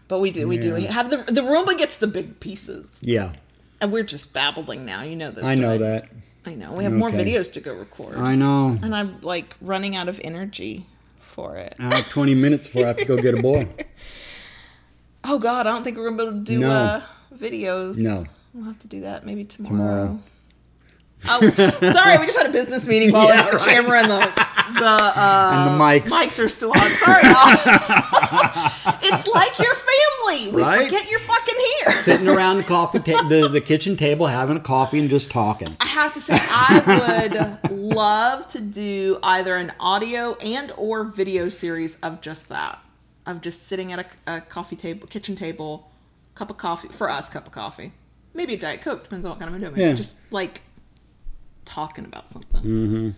[0.10, 0.74] But we do, we do.
[0.74, 3.00] We have the the Roomba gets the big pieces.
[3.02, 3.32] yeah
[3.80, 5.02] And we're just babbling now.
[5.04, 5.46] You know this.
[5.46, 6.10] i know that
[6.46, 6.74] I know.
[6.74, 8.18] We have more videos to go record.
[8.18, 10.86] i know and I'm like running out of energy
[11.20, 11.76] for it.
[11.80, 13.68] i have 20 minutes before i have to go get a boy
[15.24, 16.72] Oh God, I don't think we're gonna be able to do No.
[16.72, 17.02] uh,
[17.36, 17.98] videos.
[18.00, 18.26] No.
[18.54, 19.76] we'll have to do that maybe tomorrow.
[19.78, 20.20] Tomorrow.
[21.30, 23.68] Oh, sorry, we just had a business meeting while Yeah, the right.
[23.68, 24.20] camera and the
[24.80, 26.78] the uh, and the mics mics are still on.
[26.78, 27.22] Sorry,
[29.04, 30.52] it's like your family.
[30.52, 30.86] We Right?
[30.86, 31.92] forget you're fucking here.
[32.02, 35.68] sitting around the coffee ta- the, the kitchen table having a coffee and just talking
[35.80, 41.50] I have to say, I would love to do either an audio and or video
[41.50, 42.80] series of just that.
[43.26, 45.92] of just sitting at a, a coffee table, kitchen table,
[46.36, 47.92] cup of coffee for us, cup of coffee,
[48.34, 49.82] maybe a diet coke depends on what kind of mood I'm in.
[49.90, 49.94] Yeah.
[49.94, 50.62] Just like
[51.72, 52.62] talking about something.
[52.62, 53.10] Mm-hmm.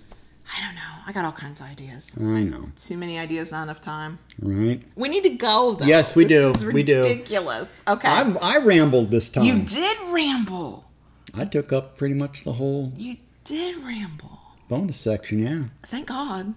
[0.57, 0.81] I don't know.
[1.07, 2.17] I got all kinds of ideas.
[2.19, 4.19] I know, Too many ideas, not enough time.
[4.41, 4.81] right?
[4.95, 5.85] We need to go though.
[5.85, 6.53] Yes, we do.
[6.73, 6.97] We do.
[6.97, 7.81] Ridiculous.
[7.87, 8.07] Okay.
[8.09, 9.43] I, I rambled this time.
[9.45, 10.85] you did ramble.
[11.33, 13.15] I took up pretty much the whole You
[13.45, 14.37] did ramble.
[14.69, 15.39] bonus section.
[15.39, 15.63] Yeah.
[15.83, 16.53] Thank God.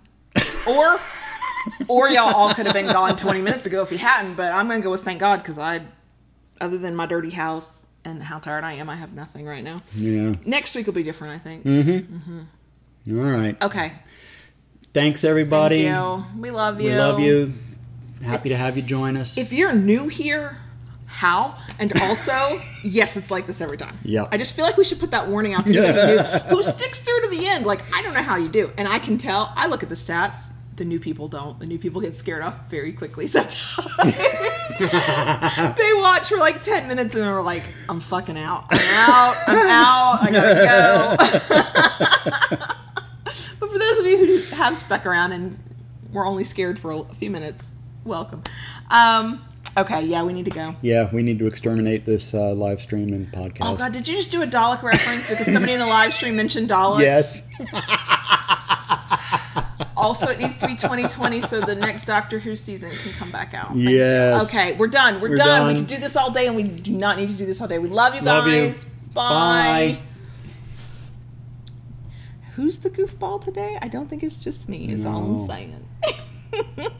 [0.69, 0.99] Or,
[1.89, 4.35] or y'all all could have been gone 20 minutes ago if you hadn't.
[4.35, 5.81] But I'm gonna go with thank God because I,
[6.61, 9.83] other than my dirty house and how tired I am, I have nothing right now.
[9.95, 10.35] Yeah.
[10.45, 11.65] Next week will be different, I think.
[11.65, 12.47] Mhm.
[13.07, 13.19] Mhm.
[13.19, 13.61] All right.
[13.63, 13.93] Okay.
[14.93, 15.85] Thanks, everybody.
[15.85, 15.97] Thank
[16.35, 16.41] you.
[16.41, 16.91] We love you.
[16.93, 17.53] We love you.
[18.25, 19.37] Happy to have you join us.
[19.37, 20.59] If you're new here,
[21.07, 21.55] how?
[21.79, 23.99] And also, yes, it's like this every time.
[24.05, 24.29] Yep.
[24.33, 25.83] I just feel like we should put that warning out to new
[26.49, 27.67] who sticks through to the end.
[27.67, 28.71] Like, I don't know how you do.
[28.79, 30.49] And I can tell, I look at the stats.
[30.77, 31.59] The new people don't.
[31.59, 33.57] The new people get scared off very quickly sometimes.
[34.79, 38.65] they watch for like 10 minutes and they're like, I'm fucking out.
[38.71, 39.37] I'm out.
[39.47, 40.19] I'm out.
[40.21, 40.55] I gotta
[42.59, 42.67] go.
[43.61, 45.59] but for those of you who have stuck around and
[46.13, 47.73] were only scared for a few minutes,
[48.05, 48.43] welcome.
[48.91, 49.43] Um,
[49.79, 50.77] okay, yeah, we need to go.
[50.83, 53.59] yeah, we need to exterminate this uh, live stream and podcast.
[53.63, 56.37] Oh god, did you just do a Dalek reference because somebody in the live stream
[56.37, 57.01] mentioned Daleks?
[57.01, 57.49] Yes.
[59.97, 63.55] Also, it needs to be 2020 so the next Doctor Who season can come back
[63.55, 63.69] out.
[63.69, 63.97] Thank you.
[63.97, 64.45] Yes.
[64.49, 65.21] Okay, we're done.
[65.21, 65.67] We're, We're done.
[65.69, 67.69] We can do this all day, and we do not need to do this all
[67.69, 67.79] day.
[67.79, 68.67] We love you Love you.
[68.67, 68.85] guys.
[69.15, 69.23] Bye.
[69.95, 69.99] Bye.
[72.55, 73.79] Who's the goofball today?
[73.83, 74.89] I don't think it's just me.
[74.91, 75.83] Is all I'm saying.